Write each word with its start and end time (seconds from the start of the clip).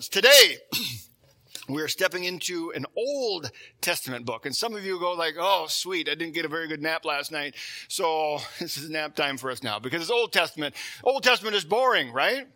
Today, 0.00 0.58
we're 1.68 1.88
stepping 1.88 2.24
into 2.24 2.70
an 2.74 2.84
Old 2.96 3.50
Testament 3.80 4.26
book. 4.26 4.44
And 4.44 4.54
some 4.54 4.74
of 4.74 4.84
you 4.84 5.00
go 5.00 5.12
like, 5.12 5.36
oh, 5.38 5.66
sweet, 5.68 6.08
I 6.08 6.14
didn't 6.14 6.34
get 6.34 6.44
a 6.44 6.48
very 6.48 6.68
good 6.68 6.82
nap 6.82 7.06
last 7.06 7.32
night. 7.32 7.54
So 7.88 8.38
this 8.60 8.76
is 8.76 8.90
nap 8.90 9.16
time 9.16 9.38
for 9.38 9.50
us 9.50 9.62
now 9.62 9.78
because 9.78 10.02
it's 10.02 10.10
Old 10.10 10.32
Testament. 10.32 10.74
Old 11.02 11.22
Testament 11.22 11.56
is 11.56 11.64
boring, 11.64 12.12
right? 12.12 12.46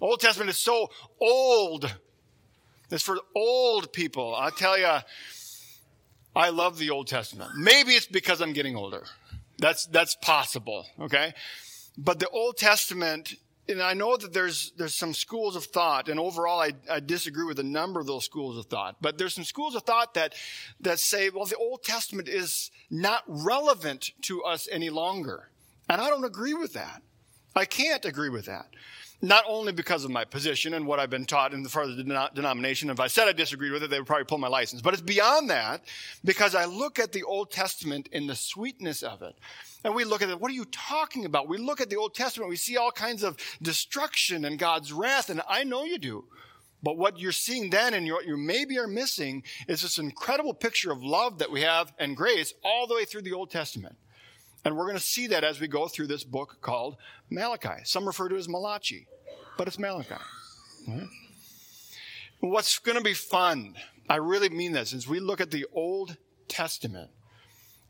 Old 0.00 0.20
Testament 0.20 0.50
is 0.50 0.58
so 0.58 0.90
old. 1.20 1.92
It's 2.90 3.02
for 3.02 3.18
old 3.34 3.92
people. 3.92 4.34
I 4.34 4.50
tell 4.50 4.78
you, 4.78 4.98
I 6.34 6.50
love 6.50 6.78
the 6.78 6.90
Old 6.90 7.06
Testament. 7.06 7.52
Maybe 7.56 7.92
it's 7.92 8.06
because 8.06 8.40
I'm 8.40 8.52
getting 8.52 8.76
older. 8.76 9.04
That's, 9.58 9.86
that's 9.86 10.16
possible. 10.16 10.86
Okay. 11.00 11.32
But 11.96 12.18
the 12.18 12.28
Old 12.28 12.56
Testament 12.56 13.34
and 13.68 13.82
I 13.82 13.94
know 13.94 14.16
that 14.16 14.32
there's 14.32 14.72
there's 14.76 14.94
some 14.94 15.12
schools 15.12 15.54
of 15.56 15.64
thought, 15.64 16.08
and 16.08 16.18
overall, 16.18 16.60
I, 16.60 16.72
I 16.90 17.00
disagree 17.00 17.44
with 17.44 17.58
a 17.58 17.64
number 17.64 18.00
of 18.00 18.06
those 18.06 18.24
schools 18.24 18.56
of 18.56 18.66
thought. 18.66 18.96
But 19.00 19.18
there's 19.18 19.34
some 19.34 19.44
schools 19.44 19.74
of 19.74 19.82
thought 19.82 20.14
that 20.14 20.34
that 20.80 20.98
say, 20.98 21.30
well, 21.30 21.44
the 21.44 21.56
Old 21.56 21.82
Testament 21.82 22.28
is 22.28 22.70
not 22.90 23.22
relevant 23.26 24.12
to 24.22 24.42
us 24.42 24.68
any 24.70 24.90
longer, 24.90 25.50
and 25.88 26.00
I 26.00 26.08
don't 26.08 26.24
agree 26.24 26.54
with 26.54 26.72
that. 26.74 27.02
I 27.54 27.64
can't 27.64 28.04
agree 28.04 28.30
with 28.30 28.46
that. 28.46 28.66
Not 29.20 29.44
only 29.48 29.72
because 29.72 30.04
of 30.04 30.12
my 30.12 30.24
position 30.24 30.74
and 30.74 30.86
what 30.86 31.00
I've 31.00 31.10
been 31.10 31.26
taught 31.26 31.52
in 31.52 31.64
the 31.64 31.68
further 31.68 31.96
denomination. 32.34 32.88
If 32.88 33.00
I 33.00 33.08
said 33.08 33.26
I 33.26 33.32
disagreed 33.32 33.72
with 33.72 33.82
it, 33.82 33.90
they 33.90 33.98
would 33.98 34.06
probably 34.06 34.24
pull 34.24 34.38
my 34.38 34.46
license. 34.46 34.80
But 34.80 34.94
it's 34.94 35.02
beyond 35.02 35.50
that 35.50 35.82
because 36.24 36.54
I 36.54 36.66
look 36.66 37.00
at 37.00 37.10
the 37.10 37.24
Old 37.24 37.50
Testament 37.50 38.08
in 38.12 38.28
the 38.28 38.36
sweetness 38.36 39.02
of 39.02 39.22
it 39.22 39.34
and 39.84 39.94
we 39.94 40.04
look 40.04 40.22
at 40.22 40.28
it, 40.28 40.40
what 40.40 40.50
are 40.50 40.54
you 40.54 40.66
talking 40.66 41.24
about? 41.24 41.48
We 41.48 41.58
look 41.58 41.80
at 41.80 41.90
the 41.90 41.96
Old 41.96 42.14
Testament, 42.14 42.50
we 42.50 42.56
see 42.56 42.76
all 42.76 42.92
kinds 42.92 43.22
of 43.22 43.36
destruction 43.62 44.44
and 44.44 44.58
God's 44.58 44.92
wrath, 44.92 45.30
and 45.30 45.42
I 45.48 45.64
know 45.64 45.84
you 45.84 45.98
do. 45.98 46.24
But 46.82 46.96
what 46.96 47.18
you're 47.18 47.32
seeing 47.32 47.70
then 47.70 47.94
and 47.94 48.08
what 48.08 48.26
you 48.26 48.36
maybe 48.36 48.78
are 48.78 48.86
missing 48.86 49.42
is 49.66 49.82
this 49.82 49.98
incredible 49.98 50.54
picture 50.54 50.92
of 50.92 51.02
love 51.02 51.38
that 51.38 51.50
we 51.50 51.62
have 51.62 51.92
and 51.98 52.16
grace 52.16 52.54
all 52.62 52.86
the 52.86 52.94
way 52.94 53.04
through 53.04 53.22
the 53.22 53.32
Old 53.32 53.50
Testament. 53.50 53.96
And 54.68 54.76
we're 54.76 54.84
going 54.84 54.98
to 54.98 55.02
see 55.02 55.28
that 55.28 55.44
as 55.44 55.60
we 55.60 55.66
go 55.66 55.88
through 55.88 56.08
this 56.08 56.24
book 56.24 56.58
called 56.60 56.98
Malachi. 57.30 57.84
Some 57.84 58.04
refer 58.04 58.28
to 58.28 58.34
it 58.34 58.38
as 58.38 58.50
Malachi, 58.50 59.06
but 59.56 59.66
it's 59.66 59.78
Malachi. 59.78 60.16
Right? 60.86 61.08
What's 62.40 62.78
going 62.78 62.98
to 62.98 63.02
be 63.02 63.14
fun, 63.14 63.76
I 64.10 64.16
really 64.16 64.50
mean 64.50 64.72
this, 64.72 64.92
as 64.92 65.08
we 65.08 65.20
look 65.20 65.40
at 65.40 65.52
the 65.52 65.64
Old 65.72 66.18
Testament, 66.48 67.08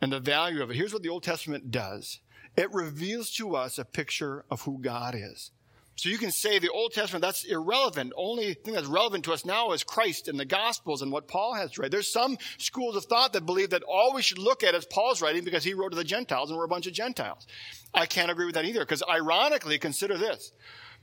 and 0.00 0.12
the 0.12 0.20
value 0.20 0.62
of 0.62 0.70
it. 0.70 0.76
Here's 0.76 0.92
what 0.92 1.02
the 1.02 1.08
Old 1.08 1.24
Testament 1.24 1.72
does 1.72 2.20
it 2.56 2.72
reveals 2.72 3.32
to 3.32 3.56
us 3.56 3.76
a 3.80 3.84
picture 3.84 4.44
of 4.48 4.62
who 4.62 4.80
God 4.80 5.16
is. 5.16 5.50
So 5.98 6.08
you 6.08 6.18
can 6.18 6.30
say 6.30 6.60
the 6.60 6.70
Old 6.70 6.92
Testament, 6.92 7.22
that's 7.22 7.42
irrelevant. 7.42 8.12
Only 8.16 8.54
thing 8.54 8.74
that's 8.74 8.86
relevant 8.86 9.24
to 9.24 9.32
us 9.32 9.44
now 9.44 9.72
is 9.72 9.82
Christ 9.82 10.28
and 10.28 10.38
the 10.38 10.44
Gospels 10.44 11.02
and 11.02 11.10
what 11.10 11.26
Paul 11.26 11.54
has 11.54 11.72
to 11.72 11.82
write. 11.82 11.90
There's 11.90 12.12
some 12.12 12.38
schools 12.56 12.94
of 12.94 13.04
thought 13.06 13.32
that 13.32 13.44
believe 13.44 13.70
that 13.70 13.82
all 13.82 14.14
we 14.14 14.22
should 14.22 14.38
look 14.38 14.62
at 14.62 14.76
is 14.76 14.84
Paul's 14.84 15.20
writing 15.20 15.42
because 15.42 15.64
he 15.64 15.74
wrote 15.74 15.90
to 15.90 15.96
the 15.96 16.04
Gentiles 16.04 16.50
and 16.50 16.56
we're 16.56 16.66
a 16.66 16.68
bunch 16.68 16.86
of 16.86 16.92
Gentiles. 16.92 17.48
I 17.92 18.06
can't 18.06 18.30
agree 18.30 18.46
with 18.46 18.54
that 18.54 18.64
either 18.64 18.78
because 18.78 19.02
ironically, 19.10 19.76
consider 19.76 20.16
this. 20.16 20.52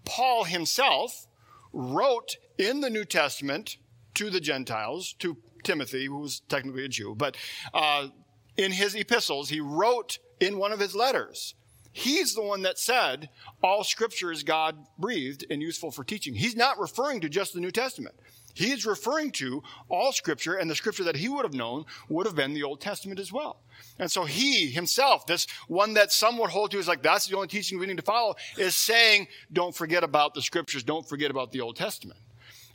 Paul 0.05 0.45
himself 0.45 1.27
wrote 1.73 2.37
in 2.57 2.79
the 2.79 2.89
New 2.89 3.03
Testament 3.03 3.75
to 4.13 4.29
the 4.29 4.39
Gentiles, 4.39 5.13
to 5.19 5.35
Timothy, 5.65 6.05
who 6.05 6.19
was 6.19 6.39
technically 6.47 6.85
a 6.85 6.87
Jew, 6.87 7.15
but 7.17 7.35
uh, 7.73 8.07
in 8.55 8.71
his 8.71 8.95
epistles, 8.95 9.49
he 9.49 9.59
wrote 9.59 10.19
in 10.39 10.57
one 10.57 10.71
of 10.71 10.79
his 10.79 10.95
letters. 10.95 11.53
He's 11.97 12.35
the 12.35 12.41
one 12.41 12.63
that 12.63 12.77
said 12.77 13.29
all 13.63 13.85
scripture 13.85 14.29
is 14.29 14.43
God 14.43 14.75
breathed 14.99 15.45
and 15.49 15.61
useful 15.61 15.91
for 15.91 16.03
teaching. 16.03 16.35
He's 16.35 16.53
not 16.53 16.77
referring 16.77 17.21
to 17.21 17.29
just 17.29 17.53
the 17.53 17.61
New 17.61 17.71
Testament. 17.71 18.15
He's 18.53 18.85
referring 18.85 19.31
to 19.31 19.63
all 19.87 20.11
scripture, 20.11 20.55
and 20.55 20.69
the 20.69 20.75
scripture 20.75 21.05
that 21.05 21.15
he 21.15 21.29
would 21.29 21.45
have 21.45 21.53
known 21.53 21.85
would 22.09 22.25
have 22.25 22.35
been 22.35 22.53
the 22.53 22.63
Old 22.63 22.81
Testament 22.81 23.17
as 23.17 23.31
well. 23.31 23.61
And 23.97 24.11
so 24.11 24.25
he 24.25 24.69
himself, 24.69 25.25
this 25.25 25.47
one 25.69 25.93
that 25.93 26.11
some 26.11 26.37
would 26.37 26.49
hold 26.49 26.71
to 26.71 26.79
is 26.79 26.87
like, 26.89 27.01
that's 27.01 27.27
the 27.27 27.35
only 27.37 27.47
teaching 27.47 27.79
we 27.79 27.85
need 27.85 27.95
to 27.95 28.03
follow, 28.03 28.35
is 28.57 28.75
saying, 28.75 29.29
don't 29.53 29.73
forget 29.73 30.03
about 30.03 30.33
the 30.33 30.41
scriptures, 30.41 30.83
don't 30.83 31.07
forget 31.07 31.31
about 31.31 31.53
the 31.53 31.61
Old 31.61 31.77
Testament. 31.77 32.19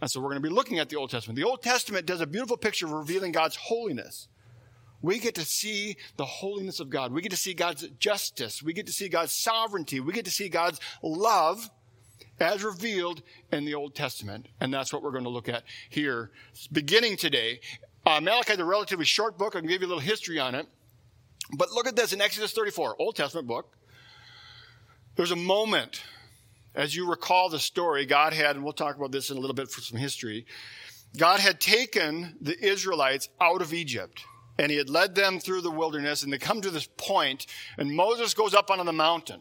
And 0.01 0.11
so 0.11 0.19
we're 0.19 0.31
going 0.31 0.43
to 0.43 0.49
be 0.49 0.55
looking 0.55 0.79
at 0.79 0.89
the 0.89 0.97
Old 0.97 1.11
Testament. 1.11 1.37
The 1.37 1.45
Old 1.45 1.63
Testament 1.63 2.07
does 2.07 2.23
a 2.23 2.27
beautiful 2.27 2.57
picture 2.57 2.87
of 2.87 2.93
revealing 2.93 3.33
God's 3.33 3.57
holiness. 3.57 4.29
We 5.03 5.19
get 5.19 5.35
to 5.37 5.45
see 5.45 5.97
the 6.17 6.27
holiness 6.27 6.81
of 6.81 6.91
God. 6.91 7.13
We 7.13 7.23
get 7.23 7.31
to 7.31 7.37
see 7.37 7.55
God's 7.55 7.89
justice. 7.99 8.63
We 8.63 8.73
get 8.73 8.87
to 8.87 8.93
see 8.93 9.09
God's 9.09 9.33
sovereignty. 9.33 10.01
We 10.01 10.13
get 10.13 10.27
to 10.27 10.31
see 10.31 10.49
God's 10.49 10.81
love 11.03 11.71
as 12.39 12.63
revealed 12.63 13.23
in 13.53 13.65
the 13.65 13.75
Old 13.75 13.95
Testament. 13.95 14.49
And 14.61 14.73
that's 14.73 14.93
what 14.93 15.03
we're 15.03 15.13
going 15.13 15.25
to 15.25 15.31
look 15.31 15.49
at 15.49 15.65
here, 15.89 16.31
beginning 16.73 17.17
today. 17.17 17.61
Uh, 18.07 18.21
Malachi 18.21 18.55
is 18.55 18.59
a 18.59 18.65
relatively 18.65 19.05
short 19.05 19.39
book. 19.39 19.57
I 19.57 19.61
can 19.61 19.69
give 19.69 19.83
you 19.83 19.87
a 19.87 19.91
little 19.91 20.01
history 20.01 20.39
on 20.39 20.55
it. 20.55 20.67
But 21.57 21.73
look 21.73 21.87
at 21.87 21.97
this 21.97 22.13
in 22.13 22.21
Exodus 22.21 22.53
34, 22.53 22.97
Old 22.99 23.17
Testament 23.17 23.47
book. 23.47 23.77
There's 25.17 25.33
a 25.33 25.37
moment, 25.37 26.03
as 26.75 26.95
you 26.95 27.09
recall 27.09 27.49
the 27.49 27.59
story, 27.59 28.07
God 28.07 28.33
had, 28.33 28.57
and 28.57 28.65
we'll 28.65 28.73
talk 28.73 28.97
about 28.97 29.13
this 29.13 29.31
in 29.31 29.37
a 29.37 29.41
little 29.41 29.55
bit 29.55 29.71
for 29.71 29.81
some 29.81 29.99
history, 29.99 30.47
God 31.17 31.41
had 31.41 31.61
taken 31.61 32.37
the 32.41 32.57
Israelites 32.65 33.29
out 33.41 33.63
of 33.63 33.75
Egypt 33.75 34.25
and 34.59 34.71
he 34.71 34.79
had 34.79 34.91
led 34.91 35.15
them 35.15 35.39
through 35.39 35.63
the 35.63 35.71
wilderness 35.71 36.23
and 36.23 36.33
they 36.33 36.39
come 36.39 36.61
to 36.61 36.71
this 36.71 36.89
point 36.97 37.47
and 37.79 37.95
Moses 37.95 38.35
goes 38.35 38.55
up 38.55 38.71
onto 38.71 38.85
the 38.85 38.93
mountain 38.93 39.41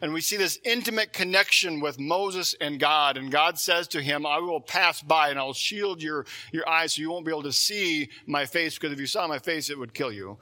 and 0.00 0.12
we 0.12 0.20
see 0.20 0.36
this 0.36 0.58
intimate 0.64 1.12
connection 1.12 1.80
with 1.80 1.98
Moses 1.98 2.54
and 2.60 2.78
God. 2.78 3.16
And 3.16 3.32
God 3.32 3.58
says 3.58 3.88
to 3.88 4.00
him, 4.00 4.24
I 4.24 4.38
will 4.38 4.60
pass 4.60 5.02
by 5.02 5.30
and 5.30 5.38
I'll 5.38 5.52
shield 5.52 6.02
your, 6.02 6.24
your 6.52 6.68
eyes 6.68 6.94
so 6.94 7.02
you 7.02 7.10
won't 7.10 7.26
be 7.26 7.32
able 7.32 7.42
to 7.42 7.52
see 7.52 8.08
my 8.26 8.46
face 8.46 8.74
because 8.74 8.92
if 8.92 9.00
you 9.00 9.06
saw 9.06 9.26
my 9.26 9.40
face, 9.40 9.70
it 9.70 9.78
would 9.78 9.94
kill 9.94 10.12
you. 10.12 10.38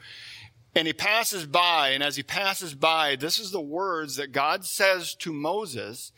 And 0.74 0.86
he 0.86 0.92
passes 0.92 1.46
by. 1.46 1.90
And 1.90 2.02
as 2.02 2.16
he 2.16 2.22
passes 2.22 2.74
by, 2.74 3.16
this 3.16 3.38
is 3.38 3.50
the 3.50 3.60
words 3.60 4.16
that 4.16 4.32
God 4.32 4.66
says 4.66 5.14
to 5.16 5.32
Moses. 5.32 6.12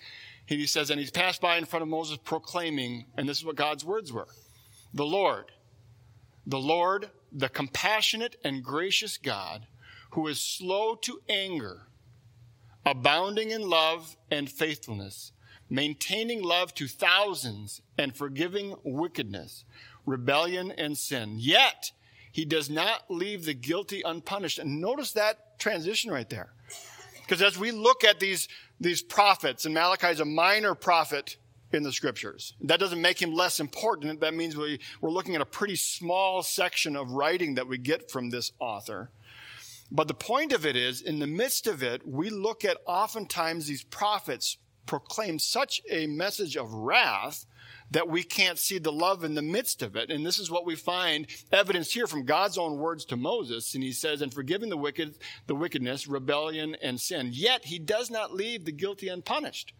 He 0.46 0.66
says, 0.66 0.90
and 0.90 0.98
he's 0.98 1.12
passed 1.12 1.40
by 1.40 1.58
in 1.58 1.64
front 1.64 1.82
of 1.82 1.88
Moses 1.88 2.18
proclaiming, 2.24 3.04
and 3.16 3.28
this 3.28 3.38
is 3.38 3.44
what 3.44 3.54
God's 3.54 3.84
words 3.84 4.12
were. 4.12 4.26
The 4.94 5.04
Lord, 5.04 5.52
the 6.46 6.58
Lord 6.58 7.10
the 7.32 7.48
compassionate 7.48 8.36
and 8.44 8.62
gracious 8.62 9.16
God 9.16 9.66
who 10.10 10.26
is 10.26 10.40
slow 10.40 10.94
to 10.94 11.20
anger, 11.28 11.88
abounding 12.84 13.50
in 13.50 13.68
love 13.68 14.16
and 14.30 14.50
faithfulness, 14.50 15.32
maintaining 15.68 16.42
love 16.42 16.74
to 16.74 16.88
thousands 16.88 17.82
and 17.98 18.16
forgiving 18.16 18.74
wickedness, 18.84 19.64
rebellion, 20.06 20.72
and 20.72 20.96
sin. 20.96 21.36
Yet, 21.38 21.92
he 22.32 22.44
does 22.44 22.70
not 22.70 23.10
leave 23.10 23.44
the 23.44 23.54
guilty 23.54 24.02
unpunished. 24.04 24.58
And 24.58 24.80
notice 24.80 25.12
that 25.12 25.58
transition 25.58 26.10
right 26.10 26.28
there. 26.28 26.52
Because 27.22 27.42
as 27.42 27.58
we 27.58 27.72
look 27.72 28.04
at 28.04 28.20
these, 28.20 28.48
these 28.80 29.02
prophets, 29.02 29.66
and 29.66 29.74
Malachi 29.74 30.06
is 30.06 30.20
a 30.20 30.24
minor 30.24 30.74
prophet 30.74 31.36
in 31.72 31.82
the 31.82 31.92
scriptures. 31.92 32.54
That 32.60 32.80
doesn't 32.80 33.00
make 33.00 33.20
him 33.20 33.34
less 33.34 33.60
important. 33.60 34.20
That 34.20 34.34
means 34.34 34.56
we, 34.56 34.80
we're 35.00 35.10
looking 35.10 35.34
at 35.34 35.40
a 35.40 35.46
pretty 35.46 35.76
small 35.76 36.42
section 36.42 36.96
of 36.96 37.12
writing 37.12 37.54
that 37.54 37.68
we 37.68 37.78
get 37.78 38.10
from 38.10 38.30
this 38.30 38.52
author. 38.58 39.10
But 39.90 40.08
the 40.08 40.14
point 40.14 40.52
of 40.52 40.66
it 40.66 40.76
is, 40.76 41.00
in 41.00 41.18
the 41.18 41.26
midst 41.26 41.66
of 41.66 41.82
it, 41.82 42.06
we 42.06 42.30
look 42.30 42.64
at 42.64 42.78
oftentimes 42.86 43.66
these 43.66 43.84
prophets 43.84 44.58
proclaim 44.86 45.38
such 45.38 45.82
a 45.90 46.06
message 46.06 46.56
of 46.56 46.72
wrath 46.72 47.46
that 47.90 48.08
we 48.08 48.22
can't 48.22 48.58
see 48.58 48.78
the 48.78 48.92
love 48.92 49.24
in 49.24 49.34
the 49.34 49.42
midst 49.42 49.82
of 49.82 49.96
it. 49.96 50.10
And 50.10 50.24
this 50.24 50.38
is 50.38 50.50
what 50.50 50.66
we 50.66 50.76
find 50.76 51.26
evidence 51.52 51.92
here 51.92 52.06
from 52.06 52.24
God's 52.24 52.58
own 52.58 52.76
words 52.76 53.04
to 53.06 53.16
Moses. 53.16 53.74
And 53.74 53.82
he 53.82 53.92
says, 53.92 54.20
and 54.20 54.32
forgiving 54.32 54.68
the 54.68 54.76
wicked, 54.76 55.16
the 55.46 55.54
wickedness, 55.54 56.06
rebellion, 56.06 56.76
and 56.82 57.00
sin. 57.00 57.30
Yet 57.32 57.66
he 57.66 57.78
does 57.78 58.10
not 58.10 58.34
leave 58.34 58.64
the 58.64 58.72
guilty 58.72 59.08
unpunished. 59.08 59.72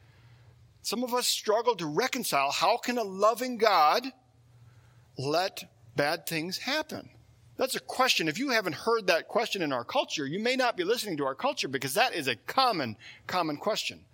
Some 0.83 1.05
of 1.05 1.15
us 1.15 1.27
struggle 1.27 1.77
to 1.77 1.87
reconcile 1.87 2.51
how 2.51 2.77
can 2.77 2.99
a 2.99 3.03
loving 3.03 3.59
God 3.59 4.07
let 5.17 5.65
bad 5.97 6.27
things 6.27 6.59
happen? 6.59 7.11
That's 7.57 7.75
a 7.75 7.81
question. 7.81 8.29
If 8.29 8.39
you 8.39 8.51
haven't 8.51 8.75
heard 8.75 9.09
that 9.09 9.27
question 9.27 9.63
in 9.63 9.73
our 9.73 9.85
culture, 9.85 10.25
you 10.25 10.39
may 10.39 10.55
not 10.55 10.77
be 10.77 10.85
listening 10.85 11.17
to 11.17 11.27
our 11.27 11.35
culture 11.35 11.67
because 11.67 11.95
that 11.95 12.15
is 12.15 12.29
a 12.29 12.37
common, 12.37 12.97
common 13.27 13.57
question. 13.57 14.05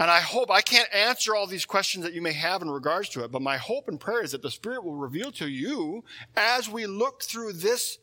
And 0.00 0.10
I 0.10 0.20
hope 0.20 0.50
I 0.50 0.60
can't 0.60 0.92
answer 0.92 1.34
all 1.34 1.46
these 1.46 1.64
questions 1.64 2.04
that 2.04 2.14
you 2.14 2.22
may 2.22 2.32
have 2.32 2.60
in 2.62 2.70
regards 2.70 3.08
to 3.10 3.24
it, 3.24 3.32
but 3.32 3.42
my 3.42 3.56
hope 3.56 3.88
and 3.88 3.98
prayer 3.98 4.22
is 4.22 4.32
that 4.32 4.42
the 4.42 4.50
Spirit 4.50 4.84
will 4.84 4.94
reveal 4.94 5.32
to 5.32 5.48
you 5.48 6.04
as 6.36 6.68
we 6.68 6.86
look 6.86 7.22
through 7.22 7.54
this 7.54 7.98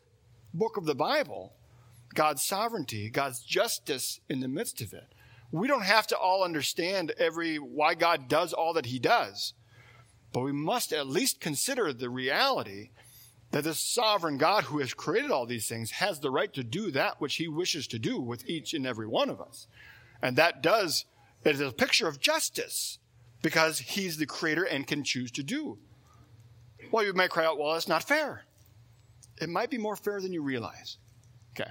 book 0.54 0.78
of 0.78 0.86
the 0.86 0.96
Bible 0.96 1.54
God's 2.14 2.44
sovereignty, 2.44 3.10
God's 3.10 3.42
justice 3.42 4.22
in 4.30 4.40
the 4.40 4.48
midst 4.48 4.80
of 4.80 4.94
it 4.94 5.15
we 5.52 5.68
don't 5.68 5.84
have 5.84 6.08
to 6.08 6.18
all 6.18 6.44
understand 6.44 7.14
every 7.18 7.58
why 7.58 7.96
God 7.96 8.28
does 8.28 8.54
all 8.54 8.74
that 8.74 8.88
he 8.88 9.00
does. 9.00 9.54
But 10.34 10.42
we 10.42 10.52
must 10.52 10.92
at 10.92 11.08
least 11.08 11.40
consider 11.40 11.94
the 11.94 12.10
reality 12.10 12.90
that 13.52 13.64
this 13.64 13.80
sovereign 13.80 14.38
God 14.38 14.66
who 14.66 14.80
has 14.80 14.94
created 14.94 15.32
all 15.32 15.46
these 15.46 15.68
things 15.68 15.92
has 15.92 16.20
the 16.20 16.32
right 16.32 16.52
to 16.54 16.64
do 16.64 16.92
that 16.92 17.22
which 17.22 17.36
he 17.36 17.48
wishes 17.48 17.88
to 17.88 18.00
do 18.00 18.20
with 18.20 18.48
each 18.50 18.74
and 18.74 18.86
every 18.86 19.08
one 19.08 19.30
of 19.30 19.40
us. 19.40 19.68
And 20.22 20.36
that 20.36 20.62
does, 20.62 21.06
it 21.44 21.56
is 21.56 21.62
a 21.62 21.72
picture 21.72 22.08
of 22.08 22.20
justice 22.20 23.00
because 23.42 23.80
he's 23.80 24.18
the 24.18 24.26
creator 24.26 24.64
and 24.64 24.86
can 24.86 25.04
choose 25.04 25.32
to 25.32 25.44
do. 25.44 25.78
Well, 26.92 27.06
you 27.06 27.14
might 27.14 27.30
cry 27.30 27.46
out, 27.46 27.58
well, 27.58 27.74
that's 27.74 27.88
not 27.88 28.04
fair. 28.04 28.44
It 29.40 29.50
might 29.50 29.70
be 29.70 29.78
more 29.78 29.96
fair 29.96 30.20
than 30.20 30.34
you 30.34 30.42
realize. 30.42 30.98
Okay. 31.54 31.70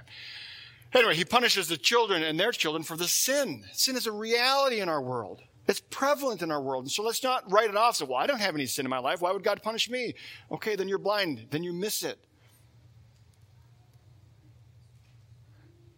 Anyway, 0.93 1.15
he 1.15 1.25
punishes 1.25 1.67
the 1.67 1.77
children 1.77 2.23
and 2.23 2.39
their 2.39 2.51
children 2.51 2.83
for 2.83 2.95
the 2.95 3.07
sin. 3.07 3.65
Sin 3.73 3.95
is 3.95 4.07
a 4.07 4.11
reality 4.11 4.79
in 4.79 4.87
our 4.87 5.01
world. 5.01 5.41
It's 5.67 5.81
prevalent 5.89 6.41
in 6.41 6.51
our 6.51 6.61
world. 6.61 6.85
And 6.85 6.91
so 6.91 7.03
let's 7.03 7.23
not 7.23 7.51
write 7.51 7.69
it 7.69 7.75
off. 7.75 7.95
So, 7.95 8.05
well, 8.05 8.17
I 8.17 8.27
don't 8.27 8.39
have 8.39 8.55
any 8.55 8.65
sin 8.65 8.85
in 8.85 8.89
my 8.89 8.99
life. 8.99 9.21
Why 9.21 9.31
would 9.31 9.43
God 9.43 9.63
punish 9.63 9.89
me? 9.89 10.13
Okay, 10.51 10.75
then 10.75 10.87
you're 10.87 10.99
blind. 10.99 11.47
Then 11.49 11.63
you 11.63 11.73
miss 11.73 12.03
it. 12.03 12.19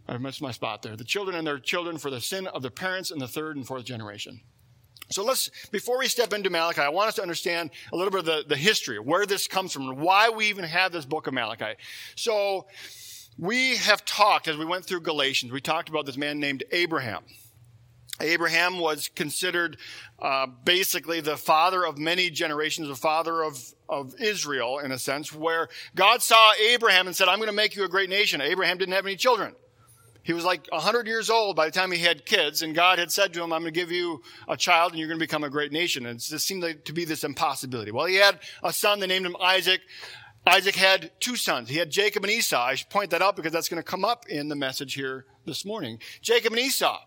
I 0.08 0.18
missed 0.18 0.42
my 0.42 0.52
spot 0.52 0.84
there. 0.84 0.96
The 0.96 1.04
children 1.04 1.36
and 1.36 1.46
their 1.46 1.60
children 1.60 1.98
for 1.98 2.10
the 2.10 2.22
sin 2.22 2.48
of 2.48 2.62
their 2.62 2.72
parents 2.72 3.12
in 3.12 3.20
the 3.20 3.28
third 3.28 3.58
and 3.58 3.68
fourth 3.68 3.84
generation. 3.84 4.40
So 5.10 5.24
let's, 5.24 5.50
before 5.72 6.00
we 6.00 6.08
step 6.08 6.34
into 6.34 6.50
Malachi, 6.50 6.82
I 6.82 6.90
want 6.90 7.10
us 7.10 7.16
to 7.16 7.22
understand 7.22 7.72
a 7.92 7.96
little 7.96 8.12
bit 8.12 8.22
of 8.22 8.26
the, 8.26 8.44
the 8.48 8.58
history, 8.58 9.00
where 9.00 9.26
this 9.26 9.48
comes 9.48 9.72
from, 9.72 9.90
and 9.90 10.00
why 10.00 10.30
we 10.30 10.48
even 10.48 10.66
have 10.66 10.92
this 10.92 11.06
book 11.06 11.28
of 11.28 11.34
Malachi. 11.34 11.78
So, 12.16 12.68
we 13.38 13.78
have 13.78 14.04
talked, 14.06 14.48
as 14.48 14.58
we 14.58 14.66
went 14.66 14.86
through 14.86 15.02
Galatians, 15.02 15.52
we 15.52 15.62
talked 15.62 15.90
about 15.90 16.06
this 16.06 16.18
man 16.18 16.40
named 16.40 16.64
Abraham. 16.72 17.24
Abraham 18.20 18.80
was 18.80 19.10
considered 19.10 19.78
uh, 20.20 20.48
basically 20.66 21.22
the 21.22 21.38
father 21.38 21.86
of 21.86 22.00
many 22.00 22.32
generations, 22.32 22.88
the 22.88 22.96
father 22.96 23.44
of, 23.44 23.60
of 23.88 24.20
Israel, 24.20 24.80
in 24.80 24.92
a 24.92 24.98
sense, 24.98 25.32
where 25.32 25.70
God 25.94 26.24
saw 26.24 26.54
Abraham 26.54 27.06
and 27.06 27.16
said, 27.16 27.28
I'm 27.28 27.38
going 27.38 27.48
to 27.48 27.54
make 27.54 27.76
you 27.76 27.84
a 27.84 27.90
great 27.90 28.10
nation. 28.10 28.42
Abraham 28.42 28.80
didn't 28.80 28.96
have 28.96 29.06
any 29.06 29.18
children. 29.18 29.54
He 30.24 30.34
was 30.34 30.44
like 30.44 30.68
100 30.72 31.08
years 31.08 31.30
old 31.30 31.56
by 31.56 31.68
the 31.68 31.72
time 31.72 31.92
he 31.92 32.00
had 32.00 32.26
kids, 32.26 32.62
and 32.62 32.76
God 32.76 33.00
had 33.00 33.12
said 33.12 33.34
to 33.34 33.44
him, 33.44 33.54
I'm 33.54 33.62
going 33.62 33.74
to 33.74 33.80
give 33.80 33.92
you 33.92 34.24
a 34.48 34.58
child 34.58 34.92
and 34.92 35.00
you're 35.00 35.08
going 35.08 35.20
to 35.20 35.24
become 35.24 35.46
a 35.46 35.50
great 35.50 35.72
nation. 35.72 36.06
And 36.06 36.20
it 36.20 36.24
just 36.24 36.46
seemed 36.46 36.64
like 36.64 36.86
to 36.86 36.94
be 36.94 37.06
this 37.06 37.24
impossibility. 37.24 37.92
Well, 37.92 38.08
he 38.08 38.16
had 38.16 38.40
a 38.62 38.74
son, 38.74 39.00
they 39.00 39.08
named 39.08 39.26
him 39.26 39.38
Isaac. 39.40 39.80
Isaac 40.48 40.76
had 40.76 41.12
two 41.20 41.36
sons. 41.36 41.68
He 41.68 41.76
had 41.76 41.90
Jacob 41.90 42.24
and 42.24 42.32
Esau. 42.32 42.62
I 42.62 42.76
should 42.76 42.90
point 42.90 43.12
that 43.12 43.22
out 43.22 43.36
because 43.36 43.52
that's 43.52 43.68
going 43.68 43.84
to 43.84 43.90
come 43.90 44.06
up 44.06 44.28
in 44.30 44.48
the 44.48 44.56
message 44.56 44.94
here 44.94 45.26
this 45.46 45.66
morning. 45.66 46.00
Jacob 46.22 46.54
and 46.54 46.62
Esau. 46.62 47.00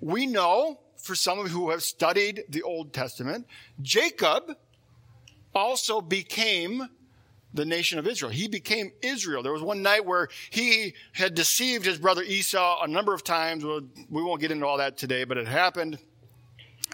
We 0.00 0.26
know, 0.26 0.80
for 0.96 1.14
some 1.14 1.38
of 1.38 1.46
you 1.46 1.52
who 1.52 1.70
have 1.70 1.84
studied 1.84 2.42
the 2.48 2.62
Old 2.62 2.92
Testament, 2.92 3.46
Jacob 3.80 4.56
also 5.54 6.00
became 6.00 6.88
the 7.54 7.64
nation 7.64 7.98
of 7.98 8.06
Israel. 8.08 8.32
He 8.32 8.48
became 8.48 8.92
Israel. 9.02 9.42
There 9.42 9.52
was 9.52 9.62
one 9.62 9.82
night 9.82 10.04
where 10.04 10.28
he 10.50 10.94
had 11.12 11.34
deceived 11.34 11.84
his 11.84 11.98
brother 11.98 12.22
Esau 12.22 12.82
a 12.82 12.88
number 12.88 13.14
of 13.14 13.22
times. 13.22 13.64
We 13.64 14.22
won't 14.22 14.40
get 14.40 14.50
into 14.50 14.66
all 14.66 14.78
that 14.78 14.96
today, 14.96 15.24
but 15.24 15.36
it 15.36 15.46
happened. 15.46 15.98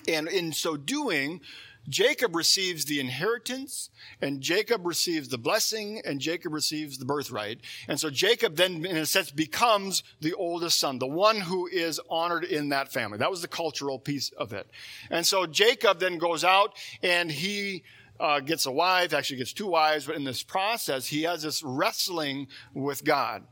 And 0.09 0.29
in 0.29 0.53
so 0.53 0.77
doing, 0.77 1.41
Jacob 1.88 2.35
receives 2.35 2.85
the 2.85 3.00
inheritance, 3.00 3.91
and 4.21 4.41
Jacob 4.41 4.87
receives 4.87 5.29
the 5.29 5.38
blessing, 5.38 6.00
and 6.05 6.21
Jacob 6.21 6.53
receives 6.53 6.99
the 6.99 7.05
birthright. 7.05 7.61
And 7.88 7.99
so 7.99 8.11
Jacob 8.11 8.56
then, 8.56 8.85
in 8.85 8.97
a 8.97 9.06
sense, 9.06 9.31
becomes 9.31 10.03
the 10.21 10.35
oldest 10.35 10.79
son, 10.79 10.99
the 10.99 11.06
one 11.06 11.41
who 11.41 11.67
is 11.67 12.00
honored 12.11 12.44
in 12.44 12.71
that 12.71 12.93
family. 12.93 13.19
That 13.19 13.31
was 13.31 13.43
the 13.43 13.49
cultural 13.49 13.99
piece 13.99 14.31
of 14.33 14.53
it. 14.53 14.69
And 15.11 15.27
so 15.27 15.47
Jacob 15.47 16.00
then 16.00 16.19
goes 16.19 16.44
out 16.44 16.77
and 17.03 17.31
he 17.31 17.85
uh, 18.19 18.41
gets 18.41 18.67
a 18.67 18.73
wife, 18.73 19.12
actually 19.12 19.38
gets 19.38 19.53
two 19.53 19.67
wives, 19.67 20.06
but 20.06 20.17
in 20.17 20.25
this 20.25 20.43
process, 20.43 21.06
he 21.06 21.23
has 21.23 21.43
this 21.43 21.62
wrestling 21.62 22.49
with 22.75 23.05
God. 23.05 23.44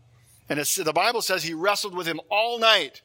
And 0.48 0.58
the 0.58 0.92
Bible 0.92 1.22
says 1.22 1.42
he 1.42 1.54
wrestled 1.54 1.94
with 1.94 2.06
him 2.06 2.20
all 2.30 2.58
night. 2.58 3.02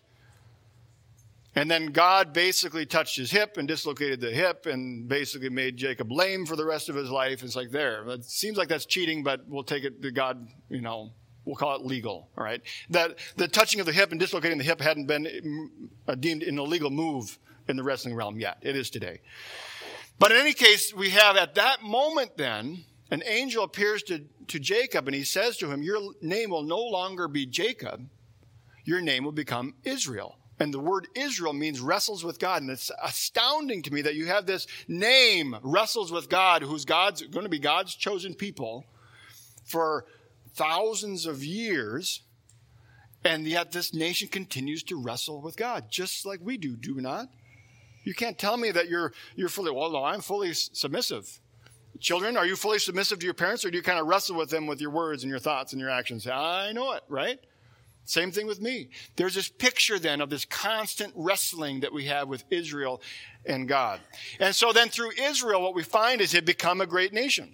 And 1.60 1.70
then 1.70 1.88
God 1.88 2.32
basically 2.32 2.86
touched 2.86 3.18
his 3.18 3.32
hip 3.32 3.58
and 3.58 3.68
dislocated 3.68 4.22
the 4.22 4.32
hip 4.32 4.66
and 4.66 5.10
basically 5.10 5.50
made 5.50 5.76
Jacob 5.76 6.10
lame 6.10 6.46
for 6.46 6.56
the 6.56 6.64
rest 6.64 6.88
of 6.88 6.96
his 6.96 7.10
life. 7.10 7.44
It's 7.44 7.58
like 7.58 7.70
there. 7.70 8.08
It 8.08 8.24
seems 8.24 8.58
like 8.58 8.70
that's 8.70 8.86
cheating, 8.86 9.24
but 9.24 9.42
we'll 9.46 9.66
take 9.66 9.84
it 9.84 10.02
to 10.02 10.10
God, 10.10 10.48
you 10.70 10.80
know, 10.80 11.12
we'll 11.44 11.58
call 11.58 11.76
it 11.76 11.82
legal, 11.82 12.30
all 12.38 12.46
right? 12.46 12.62
That 12.92 13.18
the 13.36 13.50
touching 13.50 13.82
of 13.82 13.86
the 13.86 13.92
hip 13.92 14.12
and 14.12 14.22
dislocating 14.22 14.58
the 14.58 14.64
hip 14.64 14.80
hadn't 14.80 15.08
been 15.08 15.70
uh, 16.08 16.16
deemed 16.16 16.44
an 16.44 16.58
illegal 16.58 16.92
move 16.92 17.38
in 17.68 17.76
the 17.76 17.84
wrestling 17.84 18.16
realm 18.16 18.40
yet. 18.40 18.60
It 18.62 18.78
is 18.78 18.90
today. 18.90 19.20
But 20.18 20.32
in 20.32 20.38
any 20.38 20.54
case, 20.54 20.94
we 20.94 21.10
have 21.10 21.36
at 21.36 21.56
that 21.56 21.84
moment 21.84 22.38
then, 22.38 22.86
an 23.12 23.22
angel 23.26 23.66
appears 23.66 24.02
to, 24.04 24.24
to 24.48 24.60
Jacob 24.60 25.10
and 25.10 25.16
he 25.16 25.26
says 25.26 25.58
to 25.58 25.70
him, 25.70 25.84
Your 25.84 26.14
name 26.22 26.52
will 26.52 26.64
no 26.64 26.80
longer 26.80 27.28
be 27.28 27.46
Jacob, 27.46 28.08
your 28.86 29.02
name 29.02 29.26
will 29.26 29.34
become 29.34 29.74
Israel. 29.84 30.39
And 30.60 30.74
the 30.74 30.80
word 30.80 31.08
Israel 31.16 31.54
means 31.54 31.80
wrestles 31.80 32.24
with 32.24 32.38
God. 32.38 32.62
And 32.62 32.70
it's 32.70 32.92
astounding 33.02 33.82
to 33.84 33.94
me 33.94 34.02
that 34.02 34.16
you 34.16 34.26
have 34.28 34.46
this 34.46 34.68
name, 34.88 35.56
wrestles 35.64 36.12
with 36.12 36.30
God, 36.30 36.64
who's 36.64 36.84
God's 36.84 37.22
going 37.22 37.46
to 37.46 37.50
be 37.50 37.60
God's 37.60 37.96
chosen 37.96 38.34
people 38.34 38.86
for 39.64 40.06
thousands 40.54 41.26
of 41.26 41.44
years. 41.44 42.24
And 43.24 43.48
yet 43.48 43.72
this 43.72 43.94
nation 43.94 44.28
continues 44.28 44.84
to 44.84 45.02
wrestle 45.02 45.42
with 45.42 45.56
God, 45.56 45.86
just 45.90 46.26
like 46.26 46.40
we 46.42 46.58
do, 46.58 46.76
do 46.76 46.96
we 46.96 47.02
not? 47.02 47.28
You 48.04 48.14
can't 48.14 48.38
tell 48.38 48.58
me 48.58 48.72
that 48.72 48.90
you're, 48.90 49.14
you're 49.36 49.50
fully, 49.50 49.72
well, 49.72 49.92
no, 49.92 50.04
I'm 50.04 50.22
fully 50.22 50.54
submissive. 50.54 51.40
Children, 52.00 52.38
are 52.38 52.46
you 52.46 52.56
fully 52.56 52.80
submissive 52.80 53.20
to 53.20 53.26
your 53.26 53.34
parents 53.34 53.66
or 53.66 53.72
do 53.72 53.78
you 53.78 53.84
kind 53.84 54.00
of 54.00 54.08
wrestle 54.08 54.38
with 54.38 54.50
them 54.50 54.68
with 54.68 54.80
your 54.80 54.90
words 54.90 55.24
and 55.24 55.30
your 55.30 55.40
thoughts 55.40 55.74
and 55.74 55.82
your 55.82 55.90
actions? 55.90 56.26
I 56.28 56.72
know 56.72 56.94
it, 56.94 57.04
right? 57.10 57.40
Same 58.10 58.32
thing 58.32 58.48
with 58.48 58.60
me. 58.60 58.90
There's 59.18 59.36
this 59.36 59.50
picture 59.50 60.00
then 60.00 60.20
of 60.20 60.32
this 60.32 60.44
constant 60.44 61.14
wrestling 61.16 61.82
that 61.82 61.94
we 61.94 62.06
have 62.06 62.28
with 62.28 62.44
Israel 62.50 63.04
and 63.46 63.68
God. 63.68 64.00
And 64.40 64.56
so 64.56 64.74
then 64.74 64.90
through 64.90 65.12
Israel, 65.12 65.62
what 65.62 65.76
we 65.76 65.84
find 65.84 66.20
is 66.20 66.34
it 66.34 66.44
become 66.44 66.82
a 66.82 66.88
great 66.88 67.14
nation. 67.14 67.54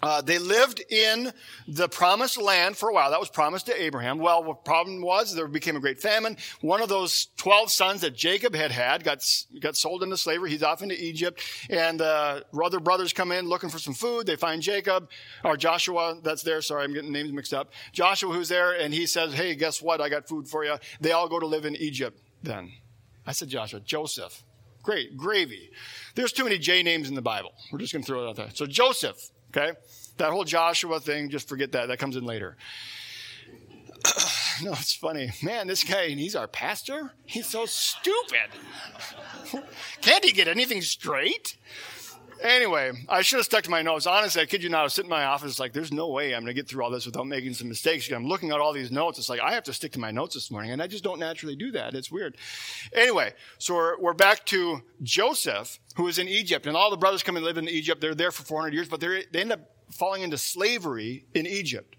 Uh, 0.00 0.20
they 0.20 0.38
lived 0.38 0.80
in 0.90 1.32
the 1.66 1.88
promised 1.88 2.40
land 2.40 2.76
for 2.76 2.88
a 2.88 2.94
while. 2.94 3.10
That 3.10 3.18
was 3.18 3.30
promised 3.30 3.66
to 3.66 3.82
Abraham. 3.82 4.18
Well, 4.18 4.44
the 4.44 4.54
problem 4.54 5.02
was 5.02 5.34
there 5.34 5.48
became 5.48 5.74
a 5.74 5.80
great 5.80 6.00
famine. 6.00 6.36
One 6.60 6.80
of 6.80 6.88
those 6.88 7.28
12 7.36 7.72
sons 7.72 8.00
that 8.02 8.14
Jacob 8.14 8.54
had 8.54 8.70
had 8.70 9.02
got, 9.02 9.24
got 9.60 9.76
sold 9.76 10.04
into 10.04 10.16
slavery. 10.16 10.50
He's 10.50 10.62
off 10.62 10.82
into 10.82 11.02
Egypt. 11.02 11.42
And 11.68 12.00
uh, 12.00 12.42
other 12.62 12.78
brothers 12.78 13.12
come 13.12 13.32
in 13.32 13.48
looking 13.48 13.70
for 13.70 13.80
some 13.80 13.94
food. 13.94 14.26
They 14.26 14.36
find 14.36 14.62
Jacob, 14.62 15.10
or 15.44 15.56
Joshua, 15.56 16.18
that's 16.22 16.44
there. 16.44 16.62
Sorry, 16.62 16.84
I'm 16.84 16.92
getting 16.94 17.12
names 17.12 17.32
mixed 17.32 17.54
up. 17.54 17.72
Joshua, 17.92 18.32
who's 18.32 18.48
there, 18.48 18.78
and 18.78 18.94
he 18.94 19.04
says, 19.06 19.34
Hey, 19.34 19.56
guess 19.56 19.82
what? 19.82 20.00
I 20.00 20.08
got 20.08 20.28
food 20.28 20.46
for 20.46 20.64
you. 20.64 20.76
They 21.00 21.10
all 21.10 21.28
go 21.28 21.40
to 21.40 21.46
live 21.46 21.64
in 21.64 21.74
Egypt 21.74 22.20
then. 22.42 22.70
I 23.26 23.32
said 23.32 23.48
Joshua, 23.48 23.80
Joseph. 23.80 24.44
Great, 24.82 25.16
gravy. 25.16 25.70
There's 26.14 26.32
too 26.32 26.44
many 26.44 26.56
J 26.56 26.82
names 26.82 27.08
in 27.08 27.14
the 27.14 27.20
Bible. 27.20 27.52
We're 27.72 27.80
just 27.80 27.92
going 27.92 28.02
to 28.02 28.06
throw 28.06 28.24
it 28.24 28.30
out 28.30 28.36
there. 28.36 28.48
So 28.54 28.64
Joseph, 28.64 29.30
Okay? 29.50 29.72
That 30.18 30.30
whole 30.30 30.44
Joshua 30.44 31.00
thing, 31.00 31.30
just 31.30 31.48
forget 31.48 31.72
that. 31.72 31.88
That 31.88 31.98
comes 31.98 32.16
in 32.16 32.24
later. 32.24 32.56
no, 34.62 34.72
it's 34.72 34.94
funny. 34.94 35.30
Man, 35.42 35.66
this 35.66 35.84
guy, 35.84 36.04
and 36.04 36.18
he's 36.18 36.36
our 36.36 36.48
pastor? 36.48 37.12
He's 37.24 37.46
so 37.46 37.66
stupid. 37.66 38.50
Can't 40.00 40.24
he 40.24 40.32
get 40.32 40.48
anything 40.48 40.82
straight? 40.82 41.56
Anyway, 42.40 42.92
I 43.08 43.22
should 43.22 43.38
have 43.38 43.46
stuck 43.46 43.64
to 43.64 43.70
my 43.70 43.82
notes. 43.82 44.06
Honestly, 44.06 44.40
I 44.40 44.46
kid 44.46 44.62
you 44.62 44.68
not, 44.68 44.80
I 44.80 44.82
was 44.84 44.94
sitting 44.94 45.10
in 45.10 45.16
my 45.16 45.24
office 45.24 45.58
like, 45.58 45.72
there's 45.72 45.92
no 45.92 46.08
way 46.08 46.34
I'm 46.34 46.42
going 46.42 46.46
to 46.46 46.54
get 46.54 46.68
through 46.68 46.84
all 46.84 46.90
this 46.90 47.04
without 47.04 47.26
making 47.26 47.54
some 47.54 47.68
mistakes. 47.68 48.10
I'm 48.10 48.26
looking 48.26 48.50
at 48.50 48.60
all 48.60 48.72
these 48.72 48.92
notes. 48.92 49.18
It's 49.18 49.28
like, 49.28 49.40
I 49.40 49.52
have 49.52 49.64
to 49.64 49.72
stick 49.72 49.92
to 49.92 49.98
my 49.98 50.10
notes 50.10 50.34
this 50.34 50.50
morning, 50.50 50.70
and 50.70 50.80
I 50.80 50.86
just 50.86 51.02
don't 51.02 51.18
naturally 51.18 51.56
do 51.56 51.72
that. 51.72 51.94
It's 51.94 52.10
weird. 52.12 52.36
Anyway, 52.92 53.32
so 53.58 53.74
we're, 53.74 53.98
we're 53.98 54.14
back 54.14 54.44
to 54.46 54.82
Joseph, 55.02 55.80
who 55.96 56.06
is 56.06 56.18
in 56.18 56.28
Egypt, 56.28 56.66
and 56.66 56.76
all 56.76 56.90
the 56.90 56.96
brothers 56.96 57.22
come 57.22 57.36
and 57.36 57.44
live 57.44 57.58
in 57.58 57.68
Egypt. 57.68 58.00
They're 58.00 58.14
there 58.14 58.30
for 58.30 58.44
400 58.44 58.72
years, 58.72 58.88
but 58.88 59.00
they 59.00 59.24
end 59.34 59.52
up 59.52 59.60
falling 59.90 60.22
into 60.22 60.38
slavery 60.38 61.24
in 61.34 61.46
Egypt. 61.46 61.96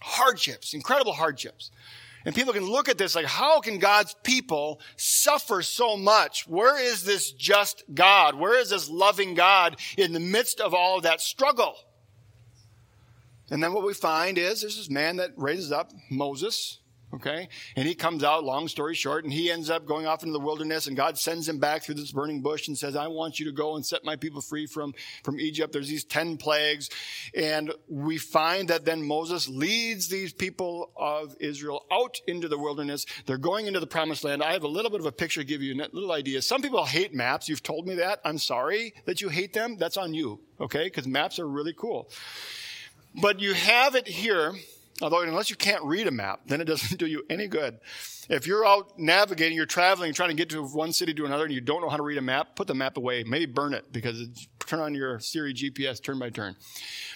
Hardships, 0.00 0.74
incredible 0.74 1.14
hardships. 1.14 1.70
And 2.28 2.34
people 2.34 2.52
can 2.52 2.66
look 2.66 2.90
at 2.90 2.98
this 2.98 3.14
like, 3.14 3.24
how 3.24 3.58
can 3.58 3.78
God's 3.78 4.14
people 4.22 4.82
suffer 4.98 5.62
so 5.62 5.96
much? 5.96 6.46
Where 6.46 6.78
is 6.78 7.02
this 7.02 7.32
just 7.32 7.84
God? 7.94 8.34
Where 8.34 8.60
is 8.60 8.68
this 8.68 8.90
loving 8.90 9.32
God 9.32 9.80
in 9.96 10.12
the 10.12 10.20
midst 10.20 10.60
of 10.60 10.74
all 10.74 10.98
of 10.98 11.04
that 11.04 11.22
struggle? 11.22 11.74
And 13.48 13.62
then 13.62 13.72
what 13.72 13.82
we 13.82 13.94
find 13.94 14.36
is 14.36 14.60
there's 14.60 14.76
this 14.76 14.90
man 14.90 15.16
that 15.16 15.30
raises 15.38 15.72
up 15.72 15.90
Moses, 16.10 16.80
Okay? 17.14 17.48
And 17.74 17.88
he 17.88 17.94
comes 17.94 18.22
out, 18.22 18.44
long 18.44 18.68
story 18.68 18.94
short, 18.94 19.24
and 19.24 19.32
he 19.32 19.50
ends 19.50 19.70
up 19.70 19.86
going 19.86 20.06
off 20.06 20.22
into 20.22 20.32
the 20.34 20.44
wilderness, 20.44 20.86
and 20.86 20.96
God 20.96 21.16
sends 21.16 21.48
him 21.48 21.58
back 21.58 21.82
through 21.82 21.94
this 21.94 22.12
burning 22.12 22.42
bush 22.42 22.68
and 22.68 22.76
says, 22.76 22.96
I 22.96 23.06
want 23.06 23.38
you 23.38 23.46
to 23.46 23.52
go 23.52 23.76
and 23.76 23.86
set 23.86 24.04
my 24.04 24.16
people 24.16 24.42
free 24.42 24.66
from, 24.66 24.92
from 25.24 25.40
Egypt. 25.40 25.72
There's 25.72 25.88
these 25.88 26.04
10 26.04 26.36
plagues. 26.36 26.90
And 27.34 27.72
we 27.88 28.18
find 28.18 28.68
that 28.68 28.84
then 28.84 29.02
Moses 29.02 29.48
leads 29.48 30.08
these 30.08 30.34
people 30.34 30.92
of 30.96 31.34
Israel 31.40 31.86
out 31.90 32.18
into 32.26 32.46
the 32.46 32.58
wilderness. 32.58 33.06
They're 33.24 33.38
going 33.38 33.66
into 33.66 33.80
the 33.80 33.86
promised 33.86 34.24
land. 34.24 34.42
I 34.42 34.52
have 34.52 34.64
a 34.64 34.68
little 34.68 34.90
bit 34.90 35.00
of 35.00 35.06
a 35.06 35.12
picture 35.12 35.40
to 35.40 35.46
give 35.46 35.62
you 35.62 35.74
a 35.74 35.88
little 35.92 36.12
idea. 36.12 36.42
Some 36.42 36.60
people 36.60 36.84
hate 36.84 37.14
maps. 37.14 37.48
You've 37.48 37.62
told 37.62 37.86
me 37.86 37.94
that. 37.96 38.20
I'm 38.24 38.38
sorry 38.38 38.92
that 39.06 39.22
you 39.22 39.30
hate 39.30 39.54
them. 39.54 39.76
That's 39.78 39.96
on 39.96 40.12
you. 40.12 40.40
Okay? 40.60 40.84
Because 40.84 41.06
maps 41.06 41.38
are 41.38 41.48
really 41.48 41.72
cool. 41.72 42.10
But 43.14 43.40
you 43.40 43.54
have 43.54 43.94
it 43.94 44.06
here 44.06 44.54
Although, 45.00 45.22
unless 45.22 45.50
you 45.50 45.56
can't 45.56 45.84
read 45.84 46.06
a 46.06 46.10
map, 46.10 46.40
then 46.46 46.60
it 46.60 46.64
doesn't 46.64 46.96
do 46.98 47.06
you 47.06 47.24
any 47.30 47.46
good. 47.46 47.78
If 48.28 48.46
you're 48.46 48.66
out 48.66 48.98
navigating, 48.98 49.56
you're 49.56 49.66
traveling, 49.66 50.12
trying 50.12 50.30
to 50.30 50.34
get 50.34 50.50
to 50.50 50.62
one 50.62 50.92
city 50.92 51.14
to 51.14 51.24
another, 51.24 51.44
and 51.44 51.52
you 51.52 51.60
don't 51.60 51.80
know 51.80 51.88
how 51.88 51.96
to 51.96 52.02
read 52.02 52.18
a 52.18 52.22
map, 52.22 52.56
put 52.56 52.66
the 52.66 52.74
map 52.74 52.96
away. 52.96 53.24
Maybe 53.24 53.46
burn 53.46 53.72
it 53.72 53.92
because 53.92 54.48
turn 54.60 54.80
on 54.80 54.94
your 54.94 55.18
Siri 55.18 55.54
GPS 55.54 56.02
turn 56.02 56.18
by 56.18 56.30
turn. 56.30 56.56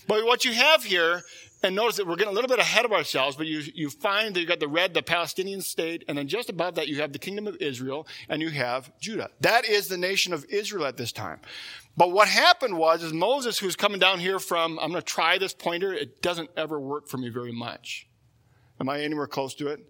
But 0.08 0.24
what 0.24 0.44
you 0.44 0.52
have 0.52 0.84
here, 0.84 1.22
and 1.62 1.76
notice 1.76 1.96
that 1.96 2.06
we're 2.06 2.16
getting 2.16 2.32
a 2.32 2.34
little 2.34 2.48
bit 2.48 2.58
ahead 2.58 2.84
of 2.84 2.92
ourselves, 2.92 3.36
but 3.36 3.46
you, 3.46 3.62
you 3.74 3.88
find 3.88 4.34
that 4.34 4.40
you've 4.40 4.48
got 4.48 4.60
the 4.60 4.68
red, 4.68 4.94
the 4.94 5.02
Palestinian 5.02 5.60
state, 5.60 6.04
and 6.08 6.18
then 6.18 6.28
just 6.28 6.50
above 6.50 6.74
that 6.74 6.88
you 6.88 7.00
have 7.00 7.12
the 7.12 7.18
kingdom 7.18 7.46
of 7.46 7.56
Israel, 7.56 8.06
and 8.28 8.42
you 8.42 8.50
have 8.50 8.96
Judah. 8.98 9.30
That 9.40 9.64
is 9.64 9.88
the 9.88 9.96
nation 9.96 10.32
of 10.32 10.44
Israel 10.46 10.86
at 10.86 10.96
this 10.96 11.12
time. 11.12 11.40
But 11.96 12.12
what 12.12 12.28
happened 12.28 12.76
was, 12.76 13.02
is 13.02 13.12
Moses, 13.12 13.58
who's 13.58 13.76
coming 13.76 13.98
down 13.98 14.18
here 14.18 14.38
from, 14.38 14.78
I'm 14.78 14.90
going 14.90 15.02
to 15.02 15.06
try 15.06 15.38
this 15.38 15.52
pointer. 15.52 15.92
It 15.92 16.22
doesn't 16.22 16.50
ever 16.56 16.80
work 16.80 17.08
for 17.08 17.18
me 17.18 17.28
very 17.28 17.52
much. 17.52 18.08
Am 18.80 18.88
I 18.88 19.00
anywhere 19.00 19.26
close 19.26 19.54
to 19.56 19.68
it? 19.68 19.86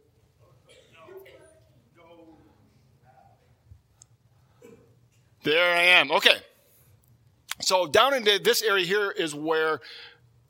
There 5.44 5.76
I 5.76 5.82
am. 5.82 6.12
Okay. 6.12 6.36
So 7.60 7.86
down 7.86 8.14
into 8.14 8.38
this 8.38 8.62
area 8.62 8.84
here 8.84 9.10
is 9.10 9.34
where 9.34 9.80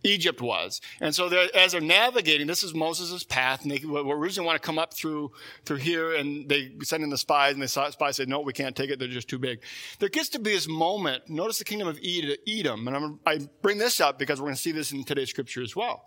Egypt 0.05 0.41
was. 0.41 0.81
And 1.01 1.15
so 1.15 1.29
they're, 1.29 1.49
as 1.57 1.73
they're 1.73 1.81
navigating, 1.81 2.47
this 2.47 2.63
is 2.63 2.75
Moses' 2.75 3.25
path, 3.25 3.63
and 3.63 3.71
they 3.71 3.81
originally 3.85 4.47
want 4.47 4.61
to 4.61 4.67
come 4.67 4.79
up 4.79 4.95
through, 4.95 5.33
through 5.65 5.77
here, 5.77 6.15
and 6.15 6.49
they 6.49 6.73
send 6.83 7.05
in 7.05 7.11
the 7.11 7.19
spies, 7.19 7.55
and 7.55 7.63
they 7.63 7.67
saw 7.67 7.87
the 7.87 7.93
spies 7.93 8.17
say, 8.17 8.25
no, 8.25 8.41
we 8.41 8.53
can't 8.53 8.75
take 8.75 8.91
it, 8.91 8.99
they're 8.99 9.09
just 9.09 9.29
too 9.29 9.39
big. 9.39 9.63
There 9.99 10.09
gets 10.09 10.29
to 10.31 10.39
be 10.39 10.53
this 10.53 10.69
moment, 10.69 11.29
notice 11.29 11.59
the 11.59 11.65
kingdom 11.65 11.89
of 11.89 11.99
Edom, 12.03 12.89
and 12.89 12.97
I'm, 12.97 13.21
I 13.27 13.41
bring 13.63 13.79
this 13.79 14.01
up 14.01 14.19
because 14.19 14.41
we're 14.41 14.47
going 14.47 14.57
to 14.57 14.63
see 14.63 14.73
this 14.73 14.93
in 14.93 15.05
today's 15.05 15.31
scripture 15.31 15.63
as 15.63 15.77
well. 15.77 16.05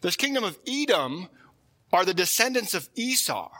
This 0.00 0.16
kingdom 0.16 0.44
of 0.44 0.58
Edom 0.66 1.28
are 1.92 2.04
the 2.04 2.14
descendants 2.14 2.74
of 2.74 2.88
Esau. 2.94 3.50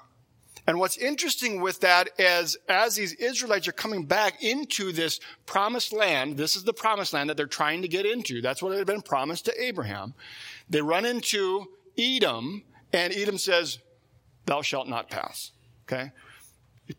And 0.66 0.78
what's 0.78 0.96
interesting 0.96 1.60
with 1.60 1.80
that 1.80 2.10
is 2.18 2.56
as 2.68 2.94
these 2.94 3.14
Israelites 3.14 3.66
are 3.66 3.72
coming 3.72 4.04
back 4.04 4.42
into 4.42 4.92
this 4.92 5.18
promised 5.44 5.92
land, 5.92 6.36
this 6.36 6.54
is 6.54 6.62
the 6.62 6.72
promised 6.72 7.12
land 7.12 7.30
that 7.30 7.36
they're 7.36 7.46
trying 7.46 7.82
to 7.82 7.88
get 7.88 8.06
into. 8.06 8.40
That's 8.40 8.62
what 8.62 8.76
had 8.76 8.86
been 8.86 9.02
promised 9.02 9.46
to 9.46 9.62
Abraham. 9.62 10.14
They 10.70 10.80
run 10.80 11.04
into 11.04 11.66
Edom, 11.98 12.62
and 12.92 13.12
Edom 13.12 13.38
says, 13.38 13.78
Thou 14.46 14.62
shalt 14.62 14.88
not 14.88 15.10
pass. 15.10 15.50
Okay? 15.84 16.12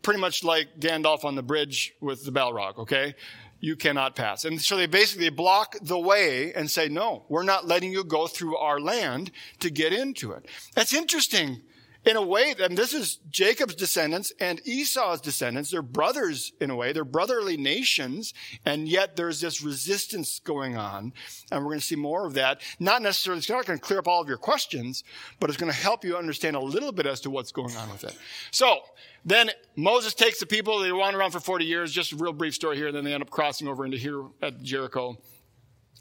Pretty 0.02 0.20
much 0.20 0.44
like 0.44 0.78
Gandalf 0.78 1.24
on 1.24 1.34
the 1.34 1.42
bridge 1.42 1.94
with 2.00 2.24
the 2.24 2.32
Balrog, 2.32 2.78
okay? 2.78 3.14
You 3.60 3.76
cannot 3.76 4.16
pass. 4.16 4.44
And 4.44 4.60
so 4.60 4.76
they 4.76 4.86
basically 4.86 5.30
block 5.30 5.76
the 5.80 5.98
way 5.98 6.52
and 6.52 6.70
say, 6.70 6.88
No, 6.88 7.24
we're 7.30 7.44
not 7.44 7.66
letting 7.66 7.92
you 7.92 8.04
go 8.04 8.26
through 8.26 8.56
our 8.58 8.78
land 8.78 9.30
to 9.60 9.70
get 9.70 9.94
into 9.94 10.32
it. 10.32 10.46
That's 10.74 10.92
interesting 10.92 11.62
in 12.04 12.16
a 12.16 12.22
way, 12.22 12.54
and 12.60 12.76
this 12.76 12.92
is 12.92 13.18
Jacob's 13.30 13.74
descendants 13.74 14.32
and 14.38 14.60
Esau's 14.66 15.20
descendants. 15.20 15.70
They're 15.70 15.82
brothers 15.82 16.52
in 16.60 16.70
a 16.70 16.76
way. 16.76 16.92
They're 16.92 17.04
brotherly 17.04 17.56
nations. 17.56 18.34
And 18.64 18.88
yet 18.88 19.16
there's 19.16 19.40
this 19.40 19.62
resistance 19.62 20.38
going 20.40 20.76
on. 20.76 21.12
And 21.50 21.62
we're 21.62 21.70
going 21.70 21.80
to 21.80 21.86
see 21.86 21.96
more 21.96 22.26
of 22.26 22.34
that. 22.34 22.60
Not 22.78 23.02
necessarily, 23.02 23.38
it's 23.38 23.48
not 23.48 23.64
going 23.66 23.78
to 23.78 23.84
clear 23.84 23.98
up 23.98 24.08
all 24.08 24.20
of 24.20 24.28
your 24.28 24.36
questions, 24.36 25.02
but 25.40 25.48
it's 25.48 25.56
going 25.56 25.72
to 25.72 25.78
help 25.78 26.04
you 26.04 26.16
understand 26.16 26.56
a 26.56 26.60
little 26.60 26.92
bit 26.92 27.06
as 27.06 27.20
to 27.22 27.30
what's 27.30 27.52
going 27.52 27.74
on 27.76 27.90
with 27.90 28.04
it. 28.04 28.16
So 28.50 28.80
then 29.24 29.50
Moses 29.76 30.12
takes 30.12 30.40
the 30.40 30.46
people. 30.46 30.80
They 30.80 30.92
wander 30.92 31.18
around 31.18 31.30
for 31.30 31.40
40 31.40 31.64
years. 31.64 31.90
Just 31.92 32.12
a 32.12 32.16
real 32.16 32.32
brief 32.32 32.54
story 32.54 32.76
here. 32.76 32.88
And 32.88 32.96
then 32.96 33.04
they 33.04 33.14
end 33.14 33.22
up 33.22 33.30
crossing 33.30 33.66
over 33.68 33.84
into 33.84 33.96
here 33.96 34.24
at 34.42 34.62
Jericho 34.62 35.16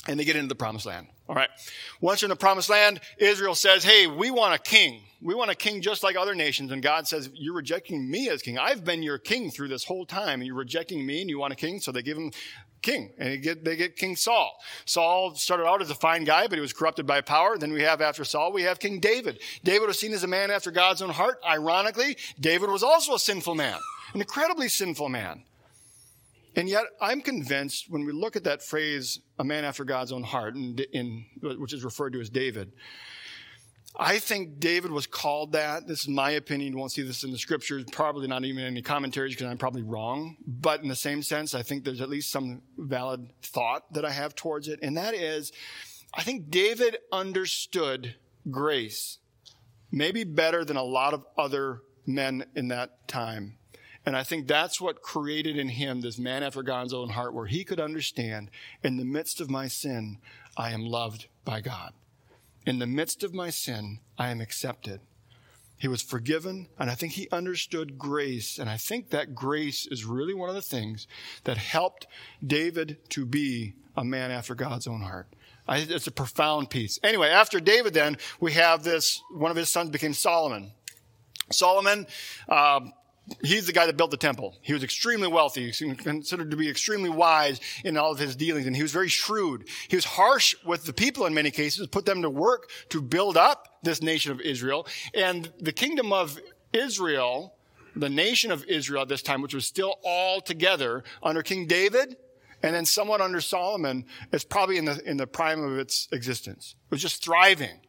and 0.07 0.19
they 0.19 0.25
get 0.25 0.36
into 0.36 0.50
the 0.50 0.55
promised 0.55 0.86
land. 0.86 1.07
All 1.29 1.36
right. 1.36 1.50
Once 2.01 2.24
in 2.24 2.29
the 2.29 2.36
promised 2.36 2.69
land, 2.69 3.00
Israel 3.17 3.55
says, 3.55 3.83
Hey, 3.83 4.07
we 4.07 4.31
want 4.31 4.53
a 4.53 4.60
king. 4.60 5.01
We 5.22 5.36
want 5.36 5.51
a 5.51 5.55
king 5.55 5.81
just 5.81 6.03
like 6.03 6.17
other 6.17 6.36
nations. 6.36 6.72
And 6.72 6.83
God 6.83 7.07
says, 7.07 7.29
You're 7.33 7.55
rejecting 7.55 8.10
me 8.10 8.27
as 8.29 8.41
king. 8.41 8.57
I've 8.57 8.83
been 8.83 9.01
your 9.01 9.17
king 9.17 9.50
through 9.50 9.69
this 9.69 9.86
whole 9.86 10.05
time. 10.05 10.41
And 10.41 10.45
you're 10.45 10.55
rejecting 10.55 11.05
me 11.05 11.22
and 11.22 11.29
you 11.29 11.39
want 11.39 11.53
a 11.53 11.55
king. 11.55 11.79
So 11.79 11.91
they 11.91 12.01
give 12.01 12.17
him 12.17 12.31
king 12.83 13.13
and 13.17 13.31
they 13.31 13.38
get, 13.38 13.63
they 13.63 13.75
get 13.75 13.95
King 13.95 14.15
Saul. 14.15 14.60
Saul 14.86 15.33
started 15.36 15.65
out 15.65 15.81
as 15.81 15.89
a 15.89 15.95
fine 15.95 16.25
guy, 16.25 16.48
but 16.48 16.57
he 16.57 16.62
was 16.62 16.74
corrupted 16.74 17.07
by 17.07 17.22
power. 17.22 17.57
Then 17.57 17.72
we 17.72 17.81
have 17.81 18.01
after 18.01 18.25
Saul, 18.25 18.51
we 18.51 18.63
have 18.63 18.79
King 18.79 19.00
David. 19.00 19.39
David 19.63 19.88
was 19.88 19.98
seen 19.98 20.13
as 20.13 20.24
a 20.24 20.27
man 20.27 20.51
after 20.51 20.69
God's 20.69 21.01
own 21.01 21.10
heart. 21.10 21.39
Ironically, 21.48 22.17
David 22.39 22.69
was 22.69 22.83
also 22.83 23.15
a 23.15 23.19
sinful 23.19 23.55
man, 23.55 23.79
an 24.13 24.19
incredibly 24.19 24.67
sinful 24.67 25.10
man. 25.10 25.43
And 26.55 26.69
yet, 26.69 26.83
I'm 27.01 27.22
convinced 27.22 27.89
when 27.89 28.05
we 28.05 28.12
look 28.12 28.36
at 28.36 28.43
that 28.43 28.62
phrase, 28.62 29.19
a 29.39 29.43
man 29.43 29.65
after 29.65 29.83
God's 29.83 30.12
own 30.12 30.24
heart, 30.24 30.55
in, 30.55 30.77
in, 30.91 31.25
which 31.41 31.74
is 31.74 31.83
referred 31.83 32.13
to 32.13 32.22
as 32.22 32.29
David, 32.29 32.72
I 33.95 34.17
think 34.17 34.60
David 34.60 34.91
was 34.91 35.05
called 35.05 35.51
that. 35.51 35.88
This 35.88 36.01
is 36.01 36.07
my 36.07 36.31
opinion. 36.31 36.74
You 36.74 36.79
won't 36.79 36.91
see 36.91 37.03
this 37.03 37.24
in 37.24 37.31
the 37.31 37.38
scriptures, 37.38 37.86
probably 37.91 38.27
not 38.27 38.43
even 38.43 38.62
in 38.62 38.67
any 38.67 38.81
commentaries 38.81 39.36
because 39.36 39.48
I'm 39.48 39.57
probably 39.57 39.83
wrong. 39.83 40.38
But 40.48 40.81
in 40.81 40.89
the 40.89 40.95
same 40.95 41.22
sense, 41.22 41.53
I 41.53 41.62
think 41.62 41.83
there's 41.83 42.01
at 42.01 42.10
least 42.10 42.31
some 42.31 42.63
valid 42.77 43.29
thought 43.43 43.93
that 43.93 44.03
I 44.03 44.12
have 44.12 44.36
towards 44.36 44.67
it. 44.67 44.79
And 44.81 44.98
that 44.98 45.13
is, 45.13 45.51
I 46.13 46.24
think 46.24 46.50
David 46.50 46.98
understood 47.12 48.15
grace 48.50 49.19
maybe 49.91 50.24
better 50.24 50.65
than 50.65 50.75
a 50.75 50.83
lot 50.83 51.13
of 51.13 51.24
other 51.38 51.81
men 52.07 52.45
in 52.55 52.69
that 52.69 53.07
time. 53.07 53.57
And 54.05 54.17
I 54.17 54.24
think 54.24 54.48
that's 54.48 54.81
what 54.81 55.01
created 55.01 55.57
in 55.57 55.69
him 55.69 56.01
this 56.01 56.19
man 56.19 56.43
after 56.43 56.62
God's 56.62 56.93
own 56.93 57.10
heart, 57.10 57.33
where 57.33 57.45
he 57.45 57.63
could 57.63 57.79
understand 57.79 58.51
in 58.83 58.98
the 58.98 59.05
midst 59.05 59.39
of 59.39 59.50
my 59.50 59.67
sin, 59.67 60.17
I 60.57 60.72
am 60.72 60.86
loved 60.86 61.27
by 61.45 61.62
God. 61.62 61.93
In 62.65 62.79
the 62.79 62.88
midst 62.88 63.24
of 63.24 63.33
my 63.33 63.50
sin, 63.50 64.00
I 64.17 64.29
am 64.29 64.41
accepted. 64.41 65.01
He 65.77 65.88
was 65.88 66.01
forgiven, 66.01 66.67
and 66.79 66.89
I 66.89 66.95
think 66.95 67.13
he 67.13 67.27
understood 67.29 67.98
grace. 67.98 68.57
And 68.57 68.69
I 68.69 68.77
think 68.77 69.10
that 69.10 69.36
grace 69.36 69.86
is 69.86 70.05
really 70.05 70.33
one 70.33 70.50
of 70.50 70.55
the 70.55 70.62
things 70.62 71.07
that 71.43 71.57
helped 71.57 72.07
David 72.45 72.98
to 73.10 73.25
be 73.25 73.74
a 73.95 74.03
man 74.03 74.31
after 74.31 74.55
God's 74.55 74.88
own 74.88 75.01
heart. 75.01 75.27
I, 75.67 75.79
it's 75.79 76.07
a 76.07 76.12
profound 76.12 76.69
piece. 76.69 77.00
Anyway, 77.03 77.29
after 77.29 77.60
David, 77.60 77.93
then, 77.93 78.17
we 78.39 78.53
have 78.53 78.83
this, 78.83 79.22
one 79.31 79.51
of 79.51 79.57
his 79.57 79.69
sons 79.69 79.89
became 79.89 80.13
Solomon. 80.13 80.72
Solomon, 81.51 82.07
um, 82.50 82.93
He's 83.42 83.68
the 83.68 83.74
guy 83.74 83.86
that 83.86 83.96
built 83.96 84.12
the 84.12 84.18
temple. 84.18 84.58
He 84.62 84.74
was 84.74 84.84
extremely 84.84 85.30
wealthy. 85.30 85.72
He 85.72 85.86
was 85.86 85.98
considered 85.98 86.51
to 86.51 86.58
be 86.58 86.70
extremely 86.70 87.10
wise 87.10 87.62
in 87.86 87.96
all 87.96 88.12
of 88.12 88.20
his 88.20 88.36
dealings, 88.36 88.68
and 88.68 88.75
he 88.75 88.82
was 88.82 88.92
very 88.92 89.08
shrewd. 89.08 89.70
He 89.88 89.96
was 89.96 90.03
harsh 90.03 90.56
with 90.65 90.86
the 90.86 90.94
people 90.94 91.25
in 91.25 91.34
many 91.34 91.50
cases, 91.50 91.88
put 91.88 92.06
them 92.06 92.22
to 92.22 92.30
work 92.30 92.70
to 92.89 93.01
build 93.01 93.38
up 93.38 93.80
this 93.82 94.01
nation 94.01 94.34
of 94.34 94.42
Israel. 94.42 94.88
And 95.13 95.51
the 95.60 95.72
kingdom 95.72 96.12
of 96.12 96.38
Israel, 96.74 97.53
the 97.96 98.10
nation 98.10 98.51
of 98.51 98.65
Israel 98.65 99.03
at 99.03 99.08
this 99.08 99.22
time, 99.22 99.42
which 99.42 99.53
was 99.53 99.65
still 99.65 99.96
all 100.03 100.42
together 100.42 101.03
under 101.22 101.44
King 101.44 101.65
David 101.65 102.18
and 102.62 102.75
then 102.75 102.86
somewhat 102.86 103.22
under 103.22 103.42
Solomon, 103.42 104.06
is 104.32 104.44
probably 104.44 104.77
in 104.77 104.86
the, 104.86 105.01
in 105.10 105.18
the 105.18 105.27
prime 105.27 105.62
of 105.63 105.77
its 105.77 106.08
existence. 106.12 106.75
It 106.89 106.92
was 106.92 107.01
just 107.01 107.24
thriving. 107.24 107.80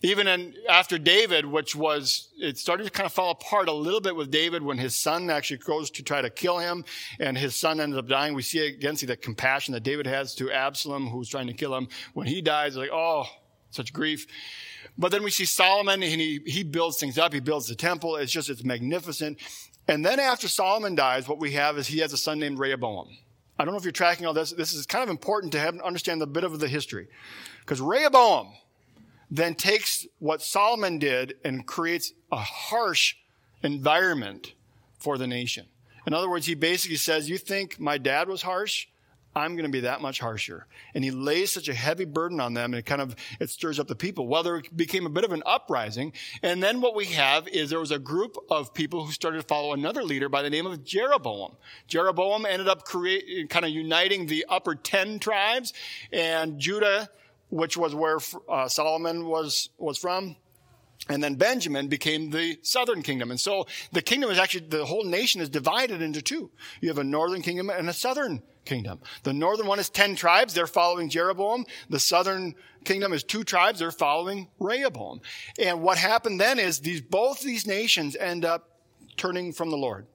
Even 0.00 0.28
in, 0.28 0.54
after 0.68 0.96
David, 0.96 1.44
which 1.44 1.74
was, 1.74 2.28
it 2.38 2.56
started 2.56 2.84
to 2.84 2.90
kind 2.90 3.06
of 3.06 3.12
fall 3.12 3.30
apart 3.30 3.68
a 3.68 3.72
little 3.72 4.00
bit 4.00 4.14
with 4.14 4.30
David 4.30 4.62
when 4.62 4.78
his 4.78 4.94
son 4.94 5.28
actually 5.28 5.56
goes 5.56 5.90
to 5.90 6.04
try 6.04 6.22
to 6.22 6.30
kill 6.30 6.58
him 6.58 6.84
and 7.18 7.36
his 7.36 7.56
son 7.56 7.80
ends 7.80 7.96
up 7.96 8.06
dying. 8.06 8.34
We 8.34 8.42
see 8.42 8.64
again, 8.64 8.94
see 8.94 9.06
the 9.06 9.16
compassion 9.16 9.74
that 9.74 9.82
David 9.82 10.06
has 10.06 10.36
to 10.36 10.52
Absalom, 10.52 11.08
who's 11.08 11.28
trying 11.28 11.48
to 11.48 11.52
kill 11.52 11.74
him. 11.74 11.88
When 12.14 12.28
he 12.28 12.40
dies, 12.40 12.76
like, 12.76 12.90
oh, 12.92 13.26
such 13.70 13.92
grief. 13.92 14.26
But 14.96 15.10
then 15.10 15.24
we 15.24 15.30
see 15.30 15.44
Solomon 15.44 16.02
and 16.02 16.20
he, 16.20 16.40
he 16.46 16.62
builds 16.62 16.98
things 16.98 17.18
up. 17.18 17.32
He 17.32 17.40
builds 17.40 17.66
the 17.66 17.74
temple. 17.74 18.16
It's 18.16 18.30
just, 18.30 18.48
it's 18.50 18.64
magnificent. 18.64 19.38
And 19.88 20.04
then 20.04 20.20
after 20.20 20.46
Solomon 20.46 20.94
dies, 20.94 21.26
what 21.26 21.40
we 21.40 21.52
have 21.52 21.76
is 21.76 21.88
he 21.88 21.98
has 22.00 22.12
a 22.12 22.16
son 22.16 22.38
named 22.38 22.58
Rehoboam. 22.58 23.08
I 23.58 23.64
don't 23.64 23.72
know 23.74 23.78
if 23.78 23.84
you're 23.84 23.90
tracking 23.90 24.26
all 24.26 24.34
this. 24.34 24.52
This 24.52 24.72
is 24.72 24.86
kind 24.86 25.02
of 25.02 25.10
important 25.10 25.52
to 25.52 25.58
have, 25.58 25.76
understand 25.80 26.22
a 26.22 26.26
bit 26.26 26.44
of 26.44 26.60
the 26.60 26.68
history. 26.68 27.08
Because 27.60 27.80
Rehoboam, 27.80 28.52
then 29.30 29.54
takes 29.54 30.06
what 30.18 30.42
Solomon 30.42 30.98
did 30.98 31.34
and 31.44 31.66
creates 31.66 32.12
a 32.32 32.38
harsh 32.38 33.16
environment 33.62 34.54
for 34.98 35.18
the 35.18 35.26
nation. 35.26 35.66
In 36.06 36.14
other 36.14 36.30
words, 36.30 36.46
he 36.46 36.54
basically 36.54 36.96
says, 36.96 37.28
You 37.28 37.38
think 37.38 37.78
my 37.78 37.98
dad 37.98 38.28
was 38.28 38.42
harsh? 38.42 38.86
I'm 39.36 39.54
going 39.54 39.66
to 39.66 39.70
be 39.70 39.80
that 39.80 40.00
much 40.00 40.18
harsher. 40.18 40.66
And 40.94 41.04
he 41.04 41.10
lays 41.10 41.52
such 41.52 41.68
a 41.68 41.74
heavy 41.74 42.04
burden 42.04 42.40
on 42.40 42.54
them 42.54 42.72
and 42.72 42.80
it 42.80 42.86
kind 42.86 43.00
of, 43.00 43.14
it 43.40 43.50
stirs 43.50 43.78
up 43.78 43.86
the 43.86 43.94
people. 43.94 44.26
Well, 44.26 44.42
there 44.42 44.62
became 44.74 45.06
a 45.06 45.10
bit 45.10 45.24
of 45.24 45.32
an 45.32 45.42
uprising. 45.46 46.12
And 46.42 46.62
then 46.62 46.80
what 46.80 46.96
we 46.96 47.06
have 47.06 47.46
is 47.46 47.70
there 47.70 47.78
was 47.78 47.90
a 47.90 47.98
group 47.98 48.36
of 48.50 48.74
people 48.74 49.04
who 49.04 49.12
started 49.12 49.38
to 49.38 49.46
follow 49.46 49.74
another 49.74 50.02
leader 50.02 50.28
by 50.28 50.42
the 50.42 50.50
name 50.50 50.66
of 50.66 50.82
Jeroboam. 50.84 51.56
Jeroboam 51.86 52.46
ended 52.46 52.68
up 52.68 52.84
creating, 52.84 53.48
kind 53.48 53.64
of 53.64 53.70
uniting 53.70 54.26
the 54.26 54.44
upper 54.48 54.74
10 54.74 55.18
tribes 55.20 55.72
and 56.12 56.58
Judah 56.58 57.08
which 57.50 57.76
was 57.76 57.94
where 57.94 58.18
uh, 58.48 58.68
Solomon 58.68 59.26
was, 59.26 59.70
was 59.78 59.98
from. 59.98 60.36
And 61.08 61.22
then 61.22 61.36
Benjamin 61.36 61.88
became 61.88 62.30
the 62.30 62.58
southern 62.62 63.02
kingdom. 63.02 63.30
And 63.30 63.40
so 63.40 63.66
the 63.92 64.02
kingdom 64.02 64.30
is 64.30 64.38
actually, 64.38 64.66
the 64.66 64.84
whole 64.84 65.04
nation 65.04 65.40
is 65.40 65.48
divided 65.48 66.02
into 66.02 66.20
two. 66.20 66.50
You 66.80 66.88
have 66.88 66.98
a 66.98 67.04
northern 67.04 67.40
kingdom 67.40 67.70
and 67.70 67.88
a 67.88 67.92
southern 67.92 68.42
kingdom. 68.64 69.00
The 69.22 69.32
northern 69.32 69.66
one 69.66 69.78
is 69.78 69.88
10 69.88 70.16
tribes. 70.16 70.52
They're 70.52 70.66
following 70.66 71.08
Jeroboam. 71.08 71.64
The 71.88 72.00
southern 72.00 72.54
kingdom 72.84 73.12
is 73.12 73.22
two 73.22 73.44
tribes. 73.44 73.78
They're 73.78 73.90
following 73.90 74.48
Rehoboam. 74.58 75.20
And 75.58 75.82
what 75.82 75.98
happened 75.98 76.40
then 76.40 76.58
is 76.58 76.80
these, 76.80 77.00
both 77.00 77.40
these 77.40 77.66
nations 77.66 78.16
end 78.16 78.44
up 78.44 78.68
turning 79.16 79.52
from 79.52 79.70
the 79.70 79.76
Lord. 79.76 80.06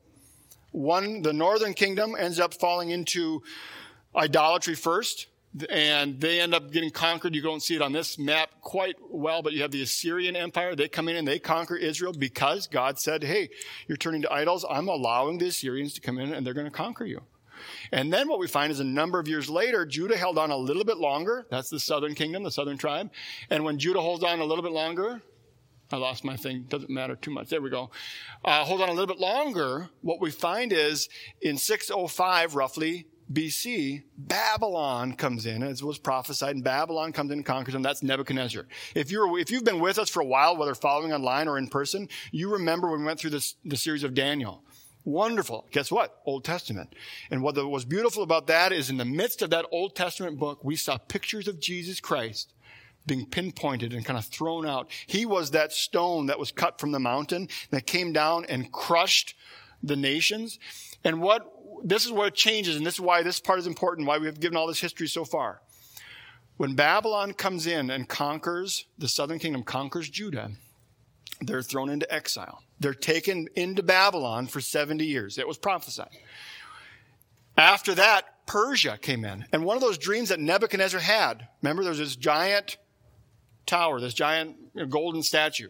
One, 0.71 1.21
the 1.21 1.33
northern 1.33 1.73
kingdom 1.73 2.15
ends 2.17 2.39
up 2.39 2.53
falling 2.53 2.89
into 2.89 3.41
idolatry 4.15 4.75
first 4.75 5.27
and 5.69 6.19
they 6.19 6.39
end 6.39 6.53
up 6.53 6.71
getting 6.71 6.89
conquered. 6.89 7.35
You 7.35 7.41
don't 7.41 7.61
see 7.61 7.75
it 7.75 7.81
on 7.81 7.91
this 7.91 8.17
map 8.17 8.49
quite 8.61 8.95
well, 9.09 9.41
but 9.41 9.53
you 9.53 9.61
have 9.61 9.71
the 9.71 9.81
Assyrian 9.81 10.35
Empire. 10.35 10.75
They 10.75 10.87
come 10.87 11.07
in 11.07 11.15
and 11.15 11.27
they 11.27 11.39
conquer 11.39 11.75
Israel 11.75 12.13
because 12.13 12.67
God 12.67 12.99
said, 12.99 13.23
Hey, 13.23 13.49
you're 13.87 13.97
turning 13.97 14.21
to 14.23 14.33
idols. 14.33 14.65
I'm 14.69 14.87
allowing 14.87 15.37
the 15.37 15.47
Assyrians 15.47 15.93
to 15.93 16.01
come 16.01 16.17
in 16.17 16.33
and 16.33 16.45
they're 16.45 16.53
going 16.53 16.65
to 16.65 16.71
conquer 16.71 17.05
you. 17.05 17.21
And 17.91 18.11
then 18.11 18.27
what 18.27 18.39
we 18.39 18.47
find 18.47 18.71
is 18.71 18.79
a 18.79 18.85
number 18.85 19.19
of 19.19 19.27
years 19.27 19.49
later, 19.49 19.85
Judah 19.85 20.17
held 20.17 20.37
on 20.37 20.51
a 20.51 20.57
little 20.57 20.83
bit 20.83 20.97
longer. 20.97 21.45
That's 21.49 21.69
the 21.69 21.79
southern 21.79 22.15
kingdom, 22.15 22.43
the 22.43 22.51
southern 22.51 22.77
tribe. 22.77 23.11
And 23.49 23.63
when 23.63 23.79
Judah 23.79 24.01
holds 24.01 24.23
on 24.23 24.39
a 24.39 24.45
little 24.45 24.63
bit 24.63 24.73
longer, 24.73 25.21
I 25.91 25.97
lost 25.97 26.23
my 26.23 26.35
thing. 26.35 26.65
Doesn't 26.67 26.89
matter 26.89 27.15
too 27.15 27.31
much. 27.31 27.49
There 27.49 27.61
we 27.61 27.69
go. 27.69 27.91
Uh, 28.43 28.63
hold 28.63 28.81
on 28.81 28.89
a 28.89 28.93
little 28.93 29.07
bit 29.07 29.19
longer. 29.19 29.89
What 30.01 30.19
we 30.19 30.31
find 30.31 30.73
is 30.73 31.07
in 31.41 31.57
605, 31.57 32.55
roughly, 32.55 33.05
BC, 33.31 34.03
Babylon 34.17 35.13
comes 35.13 35.45
in, 35.45 35.63
as 35.63 35.83
was 35.83 35.97
prophesied, 35.97 36.55
and 36.55 36.63
Babylon 36.63 37.13
comes 37.13 37.31
in 37.31 37.39
and 37.39 37.45
conquers 37.45 37.73
them. 37.73 37.81
That's 37.81 38.03
Nebuchadnezzar. 38.03 38.65
If 38.95 39.11
you're, 39.11 39.39
if 39.39 39.49
you've 39.49 39.63
been 39.63 39.79
with 39.79 39.97
us 39.97 40.09
for 40.09 40.21
a 40.21 40.25
while, 40.25 40.57
whether 40.57 40.75
following 40.75 41.13
online 41.13 41.47
or 41.47 41.57
in 41.57 41.67
person, 41.67 42.09
you 42.31 42.51
remember 42.51 42.89
when 42.89 42.99
we 42.99 43.05
went 43.05 43.19
through 43.19 43.31
this, 43.31 43.55
the 43.63 43.77
series 43.77 44.03
of 44.03 44.13
Daniel. 44.13 44.63
Wonderful. 45.05 45.67
Guess 45.71 45.91
what? 45.91 46.21
Old 46.25 46.45
Testament. 46.45 46.95
And 47.29 47.41
what 47.41 47.55
was 47.69 47.85
beautiful 47.85 48.23
about 48.23 48.47
that 48.47 48.71
is 48.71 48.89
in 48.89 48.97
the 48.97 49.05
midst 49.05 49.41
of 49.41 49.49
that 49.49 49.65
Old 49.71 49.95
Testament 49.95 50.39
book, 50.39 50.63
we 50.63 50.75
saw 50.75 50.97
pictures 50.97 51.47
of 51.47 51.59
Jesus 51.59 51.99
Christ 51.99 52.53
being 53.05 53.25
pinpointed 53.25 53.93
and 53.93 54.05
kind 54.05 54.17
of 54.17 54.25
thrown 54.25 54.65
out. 54.65 54.89
He 55.07 55.25
was 55.25 55.51
that 55.51 55.73
stone 55.73 56.27
that 56.27 56.39
was 56.39 56.51
cut 56.51 56.79
from 56.79 56.91
the 56.91 56.99
mountain 56.99 57.49
that 57.69 57.85
came 57.85 58.13
down 58.13 58.45
and 58.45 58.71
crushed 58.71 59.35
the 59.81 59.97
nations. 59.97 60.57
And 61.03 61.21
what 61.21 61.51
this 61.83 62.05
is 62.05 62.11
where 62.11 62.27
it 62.27 62.35
changes, 62.35 62.75
and 62.75 62.85
this 62.85 62.95
is 62.95 63.01
why 63.01 63.21
this 63.21 63.39
part 63.39 63.59
is 63.59 63.67
important, 63.67 64.07
why 64.07 64.17
we 64.17 64.25
have 64.25 64.39
given 64.39 64.57
all 64.57 64.67
this 64.67 64.79
history 64.79 65.07
so 65.07 65.25
far. 65.25 65.61
When 66.57 66.75
Babylon 66.75 67.33
comes 67.33 67.67
in 67.67 67.89
and 67.89 68.07
conquers, 68.07 68.85
the 68.97 69.07
southern 69.07 69.39
kingdom 69.39 69.63
conquers 69.63 70.09
Judah, 70.09 70.51
they're 71.41 71.61
thrown 71.61 71.89
into 71.89 72.11
exile. 72.13 72.63
They're 72.79 72.93
taken 72.93 73.47
into 73.55 73.83
Babylon 73.83 74.47
for 74.47 74.61
70 74.61 75.03
years. 75.05 75.37
It 75.37 75.47
was 75.47 75.57
prophesied. 75.57 76.09
After 77.57 77.93
that, 77.95 78.45
Persia 78.45 78.97
came 79.01 79.25
in. 79.25 79.45
And 79.51 79.63
one 79.63 79.77
of 79.77 79.81
those 79.81 79.97
dreams 79.97 80.29
that 80.29 80.39
Nebuchadnezzar 80.39 80.99
had, 80.99 81.47
remember, 81.61 81.83
there's 81.83 81.97
this 81.97 82.15
giant 82.15 82.77
tower, 83.65 83.99
this 83.99 84.13
giant 84.13 84.89
golden 84.89 85.23
statue. 85.23 85.69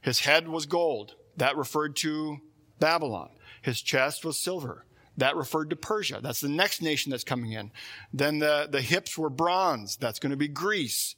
His 0.00 0.20
head 0.20 0.48
was 0.48 0.66
gold. 0.66 1.14
That 1.36 1.56
referred 1.56 1.96
to 1.96 2.38
Babylon. 2.78 3.30
His 3.62 3.80
chest 3.80 4.24
was 4.24 4.38
silver. 4.38 4.84
That 5.16 5.36
referred 5.36 5.70
to 5.70 5.76
Persia. 5.76 6.20
That's 6.22 6.40
the 6.40 6.48
next 6.48 6.82
nation 6.82 7.10
that's 7.10 7.24
coming 7.24 7.52
in. 7.52 7.70
Then 8.12 8.38
the, 8.40 8.68
the 8.70 8.82
hips 8.82 9.16
were 9.16 9.30
bronze. 9.30 9.96
That's 9.96 10.18
going 10.18 10.30
to 10.30 10.36
be 10.36 10.48
Greece. 10.48 11.16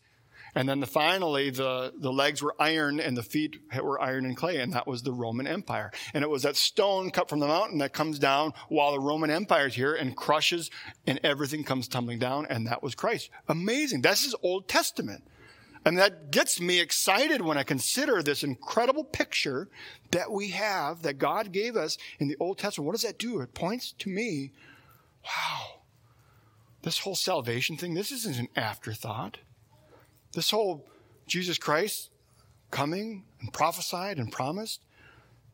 And 0.54 0.66
then 0.66 0.80
the, 0.80 0.86
finally, 0.86 1.50
the, 1.50 1.92
the 1.98 2.10
legs 2.10 2.42
were 2.42 2.54
iron 2.58 2.98
and 2.98 3.14
the 3.14 3.22
feet 3.22 3.58
were 3.74 4.00
iron 4.00 4.24
and 4.24 4.34
clay, 4.34 4.56
and 4.56 4.72
that 4.72 4.86
was 4.86 5.02
the 5.02 5.12
Roman 5.12 5.46
Empire. 5.46 5.92
And 6.14 6.24
it 6.24 6.30
was 6.30 6.44
that 6.44 6.56
stone 6.56 7.10
cut 7.10 7.28
from 7.28 7.40
the 7.40 7.46
mountain 7.46 7.78
that 7.78 7.92
comes 7.92 8.18
down 8.18 8.54
while 8.70 8.92
the 8.92 9.00
Roman 9.00 9.30
Empire 9.30 9.66
is 9.66 9.74
here 9.74 9.94
and 9.94 10.16
crushes, 10.16 10.70
and 11.06 11.20
everything 11.22 11.62
comes 11.62 11.88
tumbling 11.88 12.18
down, 12.18 12.46
and 12.48 12.66
that 12.66 12.82
was 12.82 12.94
Christ. 12.94 13.28
Amazing. 13.48 14.00
This 14.00 14.24
is 14.24 14.34
Old 14.42 14.66
Testament. 14.66 15.24
And 15.86 15.96
that 15.98 16.32
gets 16.32 16.60
me 16.60 16.80
excited 16.80 17.40
when 17.40 17.56
I 17.56 17.62
consider 17.62 18.20
this 18.20 18.42
incredible 18.42 19.04
picture 19.04 19.68
that 20.10 20.32
we 20.32 20.48
have, 20.48 21.02
that 21.02 21.18
God 21.18 21.52
gave 21.52 21.76
us 21.76 21.96
in 22.18 22.26
the 22.26 22.36
Old 22.40 22.58
Testament. 22.58 22.86
What 22.86 22.94
does 22.94 23.02
that 23.02 23.20
do? 23.20 23.40
It 23.40 23.54
points 23.54 23.92
to 24.00 24.10
me, 24.10 24.50
wow, 25.24 25.82
this 26.82 26.98
whole 26.98 27.14
salvation 27.14 27.76
thing, 27.76 27.94
this 27.94 28.10
isn't 28.10 28.36
an 28.36 28.48
afterthought. 28.56 29.38
This 30.32 30.50
whole 30.50 30.88
Jesus 31.28 31.56
Christ 31.56 32.10
coming 32.72 33.24
and 33.40 33.52
prophesied 33.52 34.18
and 34.18 34.32
promised, 34.32 34.80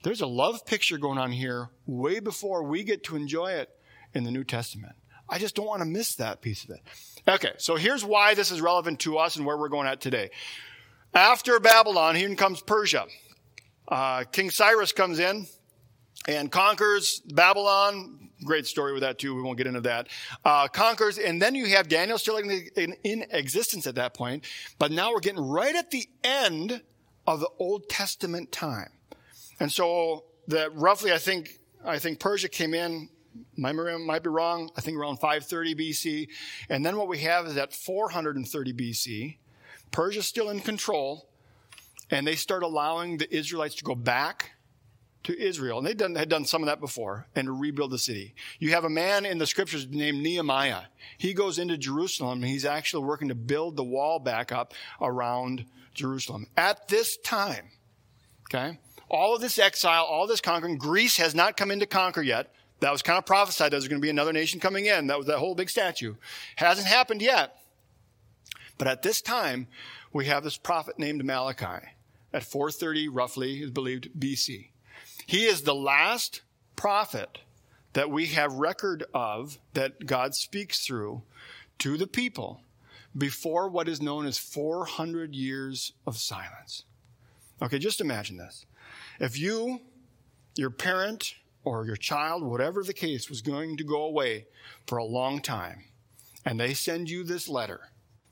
there's 0.03 0.23
a 0.23 0.27
love 0.27 0.65
picture 0.65 0.97
going 0.97 1.19
on 1.19 1.33
here 1.33 1.69
way 1.85 2.21
before 2.21 2.65
we 2.65 2.85
get 2.85 3.05
to 3.05 3.17
enjoy 3.17 3.53
it 3.53 3.69
in 4.15 4.25
the 4.25 4.31
New 4.31 4.45
Testament. 4.45 4.95
I 5.33 5.39
just 5.39 5.55
don't 5.55 5.67
want 5.67 5.81
to 5.81 5.87
miss 5.87 6.17
that 6.17 6.43
piece 6.43 6.63
of 6.65 6.71
it. 6.71 6.81
Okay, 7.27 7.53
so 7.57 7.77
here's 7.77 8.05
why 8.05 8.35
this 8.35 8.51
is 8.51 8.61
relevant 8.61 9.01
to 9.01 9.17
us 9.17 9.37
and 9.37 9.47
where 9.47 9.57
we're 9.57 9.71
going 9.71 9.87
at 9.87 9.99
today. 9.99 10.29
After 11.15 11.59
Babylon, 11.59 12.17
here 12.17 12.33
comes 12.35 12.61
Persia. 12.61 13.07
Uh, 13.89 14.25
King 14.31 14.51
Cyrus 14.51 14.93
comes 14.93 15.19
in 15.19 15.47
and 16.29 16.53
conquers 16.53 17.21
Babylon. 17.21 18.29
Great 18.45 18.67
story 18.67 18.93
with 18.93 19.01
that 19.01 19.19
too. 19.19 19.35
We 19.35 19.41
won't 19.41 19.57
get 19.57 19.67
into 19.67 19.81
that. 19.81 20.09
Uh, 20.45 20.69
conquers, 20.69 21.17
and 21.17 21.41
then 21.41 21.55
you 21.55 21.65
have 21.69 21.89
Daniel 21.89 22.19
still 22.19 22.37
in, 22.37 22.51
in, 22.77 22.95
in 23.03 23.25
existence 23.31 23.87
at 23.87 23.95
that 23.95 24.13
point. 24.13 24.45
But 24.79 24.93
now 24.93 25.13
we're 25.13 25.21
getting 25.21 25.41
right 25.41 25.75
at 25.75 25.91
the 25.91 26.07
end 26.23 26.83
of 27.27 27.41
the 27.41 27.49
Old 27.59 27.89
Testament 27.89 28.53
time, 28.53 28.91
and 29.59 29.73
so 29.73 30.25
that 30.49 30.75
roughly, 30.75 31.11
I 31.11 31.19
think, 31.19 31.59
I 31.83 31.99
think 31.99 32.21
Persia 32.21 32.51
came 32.51 32.75
in 32.75 33.09
my 33.57 33.73
memory 33.73 33.99
might 33.99 34.23
be 34.23 34.31
wrong. 34.31 34.71
I 34.77 34.81
think 34.81 34.97
around 34.97 35.17
530 35.17 35.75
BC. 35.75 36.29
And 36.69 36.85
then 36.85 36.97
what 36.97 37.09
we 37.09 37.19
have 37.19 37.47
is 37.47 37.57
at 37.57 37.73
430 37.73 38.73
BC, 38.73 39.37
Persia's 39.91 40.27
still 40.27 40.51
in 40.51 40.61
control, 40.61 41.29
and 42.11 42.27
they 42.27 42.35
start 42.35 42.63
allowing 42.63 43.19
the 43.19 43.35
Israelites 43.35 43.75
to 43.77 43.85
go 43.85 43.95
back 43.95 44.53
to 45.25 45.39
Israel. 45.41 45.79
And 45.79 45.87
they 45.87 45.95
done, 45.95 46.15
had 46.15 46.29
done 46.29 46.45
some 46.45 46.63
of 46.63 46.67
that 46.67 46.81
before 46.81 47.27
and 47.35 47.47
to 47.47 47.53
rebuild 47.53 47.91
the 47.91 47.99
city. 47.99 48.35
You 48.59 48.71
have 48.71 48.85
a 48.85 48.91
man 48.91 49.25
in 49.25 49.39
the 49.39 49.47
scriptures 49.47 49.87
named 49.89 50.23
Nehemiah. 50.23 50.83
He 51.19 51.33
goes 51.33 51.59
into 51.59 51.79
Jerusalem 51.79 52.43
and 52.43 52.51
he's 52.51 52.65
actually 52.65 53.05
working 53.05 53.29
to 53.29 53.35
build 53.35 53.77
the 53.77 53.85
wall 53.85 54.19
back 54.19 54.53
up 54.53 54.75
around 55.01 55.65
Jerusalem. 55.95 56.47
At 56.57 56.89
this 56.89 57.17
time, 57.19 57.71
okay, 58.49 58.79
all 59.09 59.35
of 59.35 59.41
this 59.41 59.59
exile, 59.59 60.05
all 60.05 60.27
this 60.27 60.41
conquering, 60.41 60.79
Greece 60.79 61.19
has 61.19 61.35
not 61.35 61.57
come 61.57 61.71
in 61.71 61.81
to 61.81 61.87
conquer 61.87 62.23
yet. 62.23 62.53
That 62.83 62.91
was 62.91 63.01
kind 63.01 63.17
of 63.17 63.25
prophesied 63.25 63.67
that 63.67 63.71
there's 63.71 63.87
going 63.87 64.01
to 64.01 64.05
be 64.05 64.11
another 64.11 64.33
nation 64.33 64.59
coming 64.59 64.87
in. 64.87 65.07
That 65.07 65.17
was 65.17 65.29
that 65.29 65.39
whole 65.39 65.55
big 65.55 65.71
statue. 65.71 66.17
Hasn't 66.57 66.89
happened 66.89 67.23
yet. 67.23 67.59
But 68.77 68.89
at 68.89 69.03
this 69.03 69.23
time, 69.23 69.69
we 70.13 70.27
have 70.27 70.43
this 70.43 70.57
prophet 70.57 70.99
named 70.99 71.25
Malachi 71.25 71.87
at 72.33 72.43
430 72.43 73.07
roughly 73.07 73.63
is 73.63 73.71
believed 73.71 74.11
BC. 74.19 74.71
He 75.27 75.45
is 75.45 75.63
the 75.63 75.77
last 75.77 76.43
prophet 76.75 77.39
that 77.93 78.11
we 78.11 78.27
have 78.27 78.53
record 78.55 79.05
of 79.15 79.59
that 79.75 80.05
God 80.05 80.35
speaks 80.35 80.85
through 80.85 81.23
to 81.79 81.97
the 81.97 82.09
people 82.09 82.63
before 83.17 83.69
what 83.69 83.89
is 83.89 84.03
known 84.03 84.27
as 84.27 84.39
400 84.39 85.37
years 85.37 85.93
of 86.05 86.17
silence. 86.17 86.83
Okay, 87.63 87.79
just 87.79 88.01
imagine 88.01 88.39
this. 88.39 88.67
If 89.21 89.39
you, 89.39 89.83
your 90.57 90.71
parent, 90.71 91.37
or 91.65 91.87
your 91.87 91.97
child, 91.97 92.43
whatever 92.43 92.83
the 92.83 92.93
case, 92.93 93.29
was 93.29 93.41
going 93.41 93.77
to 93.77 93.85
go 93.85 94.03
away 94.03 94.47
for 94.87 94.99
a 94.99 95.05
long 95.05 95.41
time, 95.41 95.85
and 96.45 96.59
they 96.59 96.75
send 96.75 97.09
you 97.09 97.25
this 97.25 97.49
letter. 97.49 97.91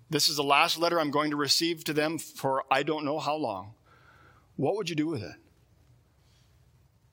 This 0.08 0.28
is 0.28 0.36
the 0.36 0.42
last 0.42 0.78
letter 0.78 0.98
I'm 0.98 1.12
going 1.12 1.30
to 1.30 1.36
receive 1.36 1.84
to 1.84 1.92
them 1.92 2.18
for 2.18 2.64
I 2.70 2.82
don't 2.82 3.04
know 3.04 3.18
how 3.18 3.36
long. 3.36 3.74
What 4.56 4.76
would 4.76 4.90
you 4.90 4.96
do 4.96 5.06
with 5.06 5.22
it? 5.22 5.36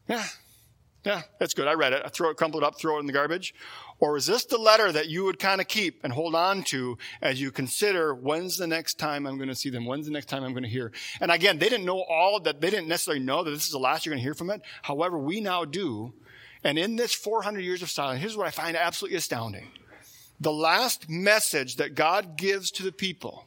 Yeah, 0.09 0.25
yeah, 1.05 1.21
that's 1.39 1.53
good. 1.53 1.67
I 1.67 1.73
read 1.73 1.93
it. 1.93 2.01
I 2.03 2.09
throw 2.09 2.29
it, 2.29 2.37
crumple 2.37 2.59
it 2.59 2.65
up, 2.65 2.79
throw 2.79 2.97
it 2.97 3.01
in 3.01 3.05
the 3.05 3.13
garbage. 3.13 3.53
Or 3.99 4.15
is 4.15 4.27
this 4.27 4.45
the 4.45 4.57
letter 4.57 4.91
that 4.91 5.07
you 5.07 5.23
would 5.25 5.39
kind 5.39 5.59
of 5.59 5.67
keep 5.67 6.03
and 6.03 6.13
hold 6.13 6.35
on 6.35 6.63
to 6.65 6.97
as 7.21 7.41
you 7.41 7.49
consider 7.51 8.13
when's 8.13 8.57
the 8.57 8.67
next 8.67 8.99
time 8.99 9.25
I'm 9.25 9.37
going 9.37 9.49
to 9.49 9.55
see 9.55 9.71
them? 9.71 9.85
When's 9.85 10.05
the 10.05 10.11
next 10.11 10.27
time 10.27 10.43
I'm 10.43 10.51
going 10.51 10.63
to 10.63 10.69
hear? 10.69 10.91
And 11.19 11.31
again, 11.31 11.57
they 11.57 11.69
didn't 11.69 11.85
know 11.85 12.01
all 12.01 12.39
that. 12.41 12.61
They 12.61 12.69
didn't 12.69 12.87
necessarily 12.87 13.23
know 13.23 13.43
that 13.43 13.49
this 13.49 13.65
is 13.65 13.71
the 13.71 13.79
last 13.79 14.05
you're 14.05 14.13
going 14.13 14.19
to 14.19 14.23
hear 14.23 14.35
from 14.35 14.51
it. 14.51 14.61
However, 14.83 15.17
we 15.17 15.41
now 15.41 15.65
do. 15.65 16.13
And 16.63 16.77
in 16.77 16.95
this 16.95 17.13
400 17.13 17.61
years 17.61 17.81
of 17.81 17.89
silence, 17.89 18.21
here's 18.21 18.37
what 18.37 18.47
I 18.47 18.51
find 18.51 18.77
absolutely 18.77 19.17
astounding. 19.17 19.71
The 20.39 20.51
last 20.51 21.09
message 21.09 21.77
that 21.77 21.95
God 21.95 22.37
gives 22.37 22.69
to 22.71 22.83
the 22.83 22.91
people 22.91 23.45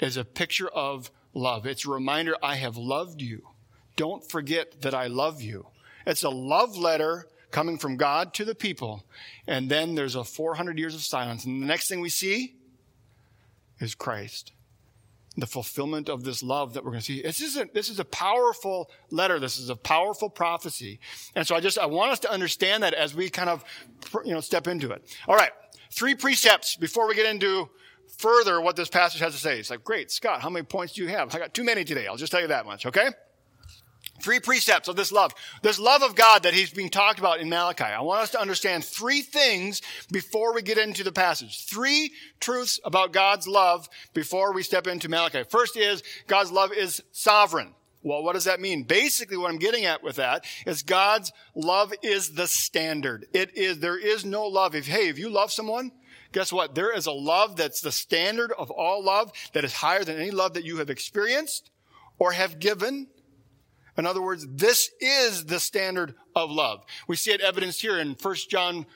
is 0.00 0.16
a 0.16 0.24
picture 0.24 0.68
of 0.68 1.10
love. 1.34 1.66
It's 1.66 1.86
a 1.86 1.90
reminder, 1.90 2.34
I 2.42 2.56
have 2.56 2.76
loved 2.76 3.22
you. 3.22 3.46
Don't 3.94 4.28
forget 4.28 4.80
that 4.82 4.94
I 4.94 5.06
love 5.06 5.40
you. 5.40 5.66
It's 6.06 6.24
a 6.24 6.30
love 6.30 6.76
letter 6.76 7.28
coming 7.50 7.78
from 7.78 7.96
God 7.96 8.34
to 8.34 8.44
the 8.44 8.54
people. 8.54 9.04
And 9.46 9.68
then 9.68 9.94
there's 9.94 10.14
a 10.14 10.24
400 10.24 10.78
years 10.78 10.94
of 10.94 11.02
silence. 11.02 11.44
And 11.44 11.62
the 11.62 11.66
next 11.66 11.88
thing 11.88 12.00
we 12.00 12.08
see 12.08 12.54
is 13.80 13.94
Christ. 13.94 14.52
the 15.36 15.46
fulfillment 15.46 16.08
of 16.08 16.24
this 16.24 16.42
love 16.42 16.74
that 16.74 16.84
we're 16.84 16.90
going 16.90 17.00
to 17.00 17.06
see. 17.06 17.22
This 17.22 17.40
is 17.40 17.56
a, 17.56 17.66
this 17.72 17.88
is 17.88 17.98
a 17.98 18.04
powerful 18.04 18.90
letter. 19.10 19.38
This 19.38 19.58
is 19.58 19.70
a 19.70 19.76
powerful 19.76 20.28
prophecy. 20.28 21.00
And 21.34 21.46
so 21.46 21.54
I 21.54 21.60
just, 21.60 21.78
I 21.78 21.86
want 21.86 22.12
us 22.12 22.18
to 22.20 22.30
understand 22.30 22.82
that 22.82 22.94
as 22.94 23.14
we 23.14 23.30
kind 23.30 23.48
of, 23.48 23.64
you 24.24 24.32
know, 24.32 24.40
step 24.40 24.66
into 24.66 24.90
it. 24.90 25.02
All 25.28 25.36
right. 25.36 25.52
Three 25.92 26.14
precepts 26.14 26.76
before 26.76 27.08
we 27.08 27.14
get 27.14 27.26
into 27.26 27.68
further 28.18 28.60
what 28.60 28.76
this 28.76 28.88
passage 28.88 29.20
has 29.20 29.32
to 29.32 29.40
say. 29.40 29.58
It's 29.58 29.70
like, 29.70 29.82
great, 29.82 30.10
Scott, 30.10 30.40
how 30.42 30.50
many 30.50 30.64
points 30.64 30.94
do 30.94 31.02
you 31.02 31.08
have? 31.08 31.34
I 31.34 31.38
got 31.38 31.54
too 31.54 31.64
many 31.64 31.84
today. 31.84 32.06
I'll 32.06 32.16
just 32.16 32.32
tell 32.32 32.40
you 32.40 32.48
that 32.48 32.66
much. 32.66 32.84
Okay. 32.86 33.08
Three 34.20 34.40
precepts 34.40 34.88
of 34.88 34.96
this 34.96 35.12
love. 35.12 35.32
This 35.62 35.78
love 35.78 36.02
of 36.02 36.14
God 36.14 36.42
that 36.42 36.54
he's 36.54 36.70
being 36.70 36.90
talked 36.90 37.18
about 37.18 37.40
in 37.40 37.48
Malachi. 37.48 37.84
I 37.84 38.00
want 38.00 38.22
us 38.22 38.30
to 38.32 38.40
understand 38.40 38.84
three 38.84 39.22
things 39.22 39.82
before 40.10 40.54
we 40.54 40.62
get 40.62 40.78
into 40.78 41.04
the 41.04 41.12
passage. 41.12 41.64
Three 41.66 42.12
truths 42.38 42.80
about 42.84 43.12
God's 43.12 43.48
love 43.48 43.88
before 44.14 44.52
we 44.52 44.62
step 44.62 44.86
into 44.86 45.08
Malachi. 45.08 45.44
First 45.44 45.76
is 45.76 46.02
God's 46.26 46.52
love 46.52 46.72
is 46.72 47.02
sovereign. 47.12 47.74
Well, 48.02 48.22
what 48.22 48.32
does 48.32 48.44
that 48.44 48.60
mean? 48.60 48.84
Basically, 48.84 49.36
what 49.36 49.50
I'm 49.50 49.58
getting 49.58 49.84
at 49.84 50.02
with 50.02 50.16
that 50.16 50.44
is 50.64 50.82
God's 50.82 51.32
love 51.54 51.92
is 52.02 52.30
the 52.30 52.46
standard. 52.46 53.26
It 53.34 53.56
is, 53.56 53.80
there 53.80 53.98
is 53.98 54.24
no 54.24 54.46
love. 54.46 54.74
If, 54.74 54.86
hey, 54.86 55.08
if 55.08 55.18
you 55.18 55.28
love 55.28 55.52
someone, 55.52 55.92
guess 56.32 56.50
what? 56.50 56.74
There 56.74 56.96
is 56.96 57.06
a 57.06 57.12
love 57.12 57.56
that's 57.56 57.82
the 57.82 57.92
standard 57.92 58.52
of 58.52 58.70
all 58.70 59.04
love 59.04 59.32
that 59.52 59.64
is 59.64 59.74
higher 59.74 60.02
than 60.02 60.16
any 60.16 60.30
love 60.30 60.54
that 60.54 60.64
you 60.64 60.78
have 60.78 60.88
experienced 60.88 61.70
or 62.18 62.32
have 62.32 62.58
given 62.58 63.08
in 64.00 64.06
other 64.06 64.22
words, 64.22 64.46
this 64.48 64.90
is 65.00 65.44
the 65.44 65.60
standard 65.60 66.14
of 66.34 66.50
love. 66.50 66.84
We 67.06 67.16
see 67.16 67.32
it 67.32 67.40
evidenced 67.40 67.80
here 67.80 67.98
in 67.98 68.16
1 68.20 68.34
John 68.48 68.86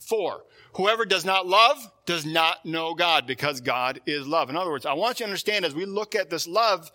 4. 0.00 0.42
Whoever 0.74 1.04
does 1.04 1.24
not 1.24 1.46
love 1.46 1.78
does 2.04 2.26
not 2.26 2.64
know 2.64 2.94
God 2.94 3.26
because 3.26 3.60
God 3.60 4.00
is 4.06 4.26
love. 4.26 4.50
In 4.50 4.56
other 4.56 4.70
words, 4.70 4.86
I 4.86 4.92
want 4.92 5.20
you 5.20 5.24
to 5.24 5.30
understand 5.30 5.64
as 5.64 5.74
we 5.74 5.84
look 5.84 6.14
at 6.14 6.30
this 6.30 6.46
love, 6.46 6.90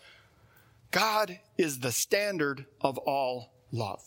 God 0.92 1.40
is 1.58 1.80
the 1.80 1.92
standard 1.92 2.66
of 2.80 2.98
all 2.98 3.54
love. 3.72 4.02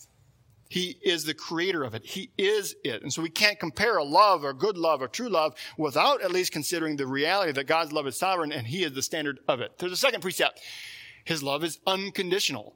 He 0.69 0.97
is 1.03 1.25
the 1.25 1.33
creator 1.33 1.83
of 1.83 1.93
it. 1.93 2.05
He 2.05 2.31
is 2.37 2.75
it. 2.83 3.03
And 3.03 3.13
so 3.13 3.21
we 3.21 3.29
can't 3.29 3.59
compare 3.59 3.97
a 3.97 4.03
love 4.03 4.43
or 4.43 4.53
good 4.53 4.77
love 4.77 5.01
or 5.01 5.07
true 5.07 5.29
love 5.29 5.55
without 5.77 6.21
at 6.21 6.31
least 6.31 6.51
considering 6.51 6.95
the 6.95 7.07
reality 7.07 7.51
that 7.51 7.67
God's 7.67 7.93
love 7.93 8.07
is 8.07 8.17
sovereign 8.17 8.51
and 8.51 8.65
He 8.65 8.83
is 8.83 8.93
the 8.93 9.03
standard 9.03 9.39
of 9.47 9.61
it. 9.61 9.77
There's 9.77 9.91
a 9.91 9.97
second 9.97 10.21
precept. 10.21 10.59
His 11.23 11.43
love 11.43 11.63
is 11.63 11.79
unconditional. 11.85 12.75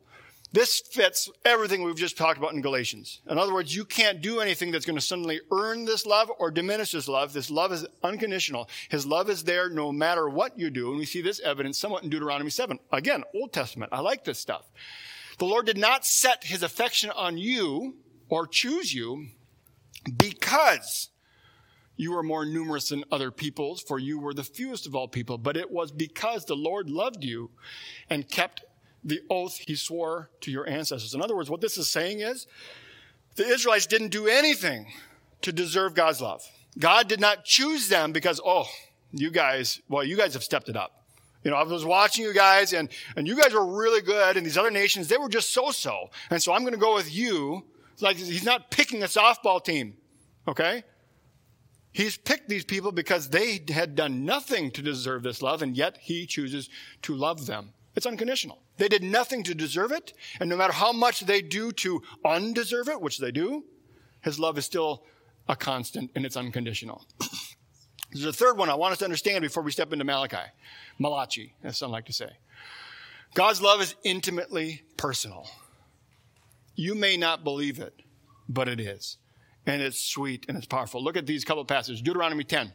This 0.51 0.81
fits 0.91 1.29
everything 1.45 1.83
we've 1.83 1.95
just 1.95 2.17
talked 2.17 2.39
about 2.39 2.53
in 2.53 2.61
Galatians. 2.61 3.21
In 3.29 3.37
other 3.37 3.53
words, 3.53 3.75
you 3.75 3.85
can't 3.85 4.19
do 4.19 4.39
anything 4.39 4.71
that's 4.71 4.85
going 4.85 4.97
to 4.97 5.01
suddenly 5.01 5.41
earn 5.51 5.85
this 5.85 6.07
love 6.07 6.31
or 6.39 6.49
diminish 6.49 6.91
this 6.91 7.07
love. 7.07 7.33
This 7.33 7.51
love 7.51 7.71
is 7.71 7.85
unconditional. 8.01 8.67
His 8.89 9.05
love 9.05 9.29
is 9.29 9.43
there 9.43 9.69
no 9.69 9.91
matter 9.91 10.27
what 10.27 10.57
you 10.57 10.71
do. 10.71 10.89
And 10.89 10.97
we 10.97 11.05
see 11.05 11.21
this 11.21 11.39
evidence 11.41 11.77
somewhat 11.77 12.03
in 12.03 12.09
Deuteronomy 12.09 12.49
7. 12.49 12.79
Again, 12.91 13.23
Old 13.35 13.53
Testament. 13.53 13.93
I 13.93 13.99
like 13.99 14.23
this 14.23 14.39
stuff. 14.39 14.71
The 15.37 15.45
Lord 15.45 15.67
did 15.67 15.77
not 15.77 16.03
set 16.03 16.45
his 16.45 16.63
affection 16.63 17.11
on 17.11 17.37
you 17.37 17.97
or 18.27 18.47
choose 18.47 18.91
you 18.93 19.27
because 20.17 21.09
you 21.95 22.13
were 22.13 22.23
more 22.23 22.45
numerous 22.45 22.89
than 22.89 23.03
other 23.11 23.29
peoples, 23.29 23.81
for 23.81 23.99
you 23.99 24.17
were 24.19 24.33
the 24.33 24.43
fewest 24.43 24.87
of 24.87 24.95
all 24.95 25.07
people, 25.07 25.37
but 25.37 25.57
it 25.57 25.69
was 25.69 25.91
because 25.91 26.45
the 26.45 26.55
Lord 26.55 26.89
loved 26.89 27.23
you 27.23 27.51
and 28.09 28.29
kept 28.29 28.63
the 29.03 29.21
oath 29.29 29.57
he 29.57 29.75
swore 29.75 30.29
to 30.41 30.51
your 30.51 30.67
ancestors. 30.67 31.13
In 31.13 31.21
other 31.21 31.35
words, 31.35 31.49
what 31.49 31.61
this 31.61 31.77
is 31.77 31.89
saying 31.89 32.19
is 32.19 32.47
the 33.35 33.45
Israelites 33.45 33.85
didn't 33.85 34.09
do 34.09 34.27
anything 34.27 34.87
to 35.41 35.51
deserve 35.51 35.93
God's 35.93 36.21
love. 36.21 36.43
God 36.77 37.07
did 37.07 37.19
not 37.19 37.45
choose 37.45 37.87
them 37.87 38.11
because, 38.11 38.39
oh, 38.43 38.67
you 39.11 39.31
guys, 39.31 39.81
well, 39.89 40.03
you 40.03 40.17
guys 40.17 40.33
have 40.33 40.43
stepped 40.43 40.69
it 40.69 40.75
up. 40.75 41.03
You 41.43 41.51
know, 41.51 41.57
I 41.57 41.63
was 41.63 41.85
watching 41.85 42.25
you 42.25 42.33
guys 42.33 42.73
and, 42.73 42.89
and 43.15 43.27
you 43.27 43.37
guys 43.37 43.53
were 43.53 43.65
really 43.65 44.01
good 44.01 44.35
and 44.35 44.45
these 44.45 44.57
other 44.57 44.71
nations, 44.71 45.07
they 45.07 45.17
were 45.17 45.29
just 45.29 45.53
so-so. 45.53 46.09
And 46.29 46.41
so 46.41 46.53
I'm 46.53 46.61
going 46.61 46.73
to 46.73 46.79
go 46.79 46.93
with 46.93 47.13
you. 47.13 47.63
Like 48.01 48.17
he's 48.17 48.43
not 48.43 48.71
picking 48.71 49.03
a 49.03 49.07
softball 49.07 49.63
team. 49.63 49.95
Okay? 50.47 50.83
He's 51.91 52.17
picked 52.17 52.49
these 52.49 52.65
people 52.65 52.91
because 52.91 53.29
they 53.29 53.61
had 53.69 53.95
done 53.95 54.25
nothing 54.25 54.71
to 54.71 54.81
deserve 54.81 55.23
this 55.23 55.41
love 55.41 55.61
and 55.61 55.75
yet 55.75 55.97
he 56.01 56.25
chooses 56.25 56.69
to 57.03 57.15
love 57.15 57.45
them. 57.45 57.73
It's 57.99 58.05
unconditional. 58.05 58.63
They 58.77 58.87
did 58.87 59.03
nothing 59.03 59.43
to 59.43 59.53
deserve 59.53 59.91
it. 59.91 60.13
And 60.39 60.49
no 60.49 60.55
matter 60.55 60.71
how 60.71 60.93
much 60.93 61.19
they 61.19 61.41
do 61.41 61.73
to 61.73 62.01
undeserve 62.23 62.87
it, 62.87 63.01
which 63.01 63.17
they 63.17 63.29
do, 63.29 63.65
his 64.21 64.39
love 64.39 64.57
is 64.57 64.63
still 64.63 65.03
a 65.49 65.57
constant 65.57 66.09
and 66.15 66.25
it's 66.25 66.37
unconditional. 66.37 67.05
There's 68.13 68.23
a 68.23 68.31
third 68.31 68.57
one 68.57 68.69
I 68.69 68.75
want 68.75 68.93
us 68.93 68.99
to 68.99 69.03
understand 69.03 69.41
before 69.41 69.63
we 69.63 69.71
step 69.73 69.91
into 69.91 70.05
Malachi. 70.05 70.49
Malachi, 70.97 71.55
as 71.61 71.77
some 71.77 71.91
like 71.91 72.05
to 72.05 72.13
say. 72.13 72.29
God's 73.33 73.61
love 73.61 73.81
is 73.81 73.95
intimately 74.05 74.83
personal. 74.95 75.49
You 76.75 76.95
may 76.95 77.17
not 77.17 77.43
believe 77.43 77.79
it, 77.79 78.01
but 78.47 78.69
it 78.69 78.79
is. 78.79 79.17
And 79.65 79.81
it's 79.81 79.99
sweet 79.99 80.45
and 80.47 80.57
it's 80.57 80.67
powerful. 80.67 81.03
Look 81.03 81.17
at 81.17 81.25
these 81.25 81.43
couple 81.43 81.65
passages. 81.65 82.01
Deuteronomy 82.01 82.45
10. 82.45 82.71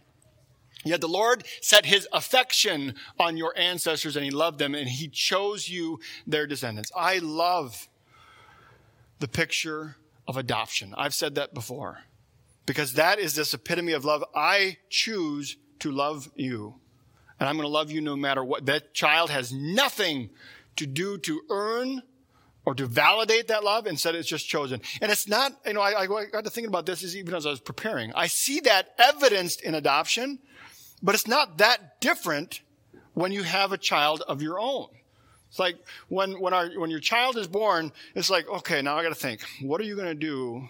Yet 0.85 1.01
the 1.01 1.09
Lord 1.09 1.45
set 1.61 1.87
his 1.87 2.07
affection 2.13 2.95
on 3.19 3.37
your 3.37 3.57
ancestors 3.57 4.17
and 4.17 4.25
he 4.25 4.31
loved 4.31 4.59
them 4.59 4.75
and 4.75 4.89
he 4.89 5.09
chose 5.09 5.69
you, 5.69 6.01
their 6.27 6.47
descendants. 6.47 6.93
I 6.97 7.19
love 7.19 7.89
the 9.19 9.29
picture 9.29 9.97
of 10.29 10.37
adoption. 10.37 10.95
I've 10.97 11.15
said 11.15 11.35
that 11.37 11.55
before 11.55 12.01
because 12.67 12.95
that 12.95 13.19
is 13.19 13.35
this 13.35 13.55
epitome 13.55 13.93
of 13.93 14.05
love. 14.05 14.25
I 14.35 14.79
choose 14.91 15.57
to 15.81 15.91
love 15.91 16.31
you 16.35 16.77
and 17.41 17.49
I'm 17.49 17.57
going 17.57 17.67
to 17.67 17.73
love 17.73 17.91
you 17.91 18.01
no 18.01 18.17
matter 18.17 18.45
what. 18.45 18.67
That 18.67 18.95
child 18.95 19.31
has 19.31 19.53
nothing 19.53 20.31
to 20.77 20.87
do 20.87 21.19
to 21.19 21.43
earn 21.51 22.03
or 22.65 22.75
to 22.75 22.87
validate 22.87 23.49
that 23.49 23.65
love. 23.65 23.87
Instead, 23.87 24.15
it's 24.15 24.29
just 24.29 24.49
chosen. 24.49 24.81
And 25.01 25.13
it's 25.13 25.29
not, 25.29 25.53
you 25.67 25.75
know, 25.75 25.81
I, 25.81 26.03
I 26.03 26.07
got 26.07 26.45
to 26.45 26.51
thinking 26.51 26.69
about 26.69 26.87
this 26.87 27.15
even 27.15 27.35
as 27.35 27.47
I 27.47 27.51
was 27.51 27.61
preparing. 27.61 28.13
I 28.15 28.27
see 28.27 28.61
that 28.61 28.95
evidenced 28.99 29.61
in 29.61 29.75
adoption 29.75 30.39
but 31.05 31.15
it's 31.15 31.29
not 31.29 31.59
that 31.59 32.01
different 32.01 32.63
when 33.13 33.31
you 33.31 33.43
have 33.43 33.73
a 33.73 33.79
child 33.79 34.23
of 34.27 34.43
your 34.43 34.59
own. 34.59 34.89
It's 35.51 35.59
like 35.59 35.77
when, 36.09 36.41
when, 36.41 36.53
our, 36.53 36.69
when 36.71 36.91
your 36.91 36.99
child 36.99 37.37
is 37.37 37.47
born, 37.47 37.93
it's 38.17 38.31
like, 38.31 38.49
okay, 38.49 38.83
now 38.83 38.97
I 38.97 39.03
got 39.03 39.11
to 39.11 39.15
think, 39.15 39.43
what 39.61 39.81
are 39.81 39.85
you 39.85 39.95
going 39.95 40.09
to 40.09 40.15
do 40.15 40.67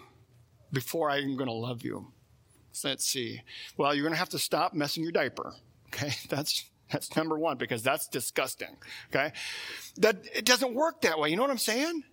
before 0.71 1.09
I'm 1.09 1.37
going 1.37 1.47
to 1.47 1.53
love 1.53 1.81
you? 1.81 2.11
Let's 2.83 3.05
see. 3.05 3.41
Well, 3.77 3.95
you're 3.95 4.03
going 4.03 4.13
to 4.13 4.19
have 4.19 4.29
to 4.29 4.39
stop 4.39 4.73
messing 4.73 5.01
your 5.01 5.13
diaper. 5.13 5.53
Okay. 5.87 6.13
That's, 6.29 6.65
that's 6.91 7.15
number 7.15 7.39
one 7.39 7.57
because 7.57 7.81
that's 7.81 8.07
disgusting. 8.07 8.77
Okay. 9.09 9.31
That 9.97 10.17
it 10.35 10.45
doesn't 10.45 10.75
work 10.75 11.01
that 11.01 11.17
way. 11.17 11.29
You 11.29 11.35
know 11.35 11.41
what 11.41 11.49
I'm 11.49 11.57
saying? 11.57 12.03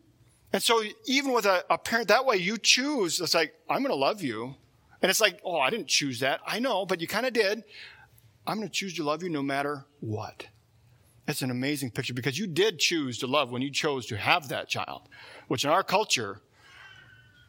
And 0.53 0.63
so 0.63 0.83
even 1.05 1.33
with 1.33 1.45
a, 1.45 1.63
a 1.69 1.77
parent 1.77 2.09
that 2.09 2.25
way, 2.25 2.37
you 2.37 2.57
choose, 2.57 3.21
it's 3.21 3.35
like, 3.35 3.53
I'm 3.69 3.83
going 3.83 3.91
to 3.91 3.97
love 3.97 4.23
you. 4.23 4.55
And 5.03 5.11
it's 5.11 5.21
like, 5.21 5.41
oh, 5.45 5.59
I 5.59 5.69
didn't 5.69 5.89
choose 5.89 6.21
that. 6.21 6.41
I 6.47 6.59
know, 6.59 6.87
but 6.87 7.03
you 7.03 7.07
kind 7.07 7.27
of 7.27 7.35
did. 7.35 7.65
I'm 8.46 8.57
going 8.57 8.68
to 8.68 8.72
choose 8.72 8.94
to 8.94 9.05
love 9.05 9.22
you 9.22 9.28
no 9.28 9.42
matter 9.42 9.87
what. 10.00 10.46
It's 11.28 11.42
an 11.42 11.50
amazing 11.50 11.92
picture 11.92 12.14
because 12.14 12.38
you 12.38 12.46
did 12.46 12.78
choose 12.78 13.18
to 13.18 13.26
love 13.26 13.52
when 13.52 13.62
you 13.62 13.70
chose 13.70 14.07
to 14.07 14.16
have 14.16 14.48
that 14.48 14.68
child, 14.68 15.09
which 15.46 15.64
in 15.64 15.70
our 15.70 15.85
culture, 15.85 16.40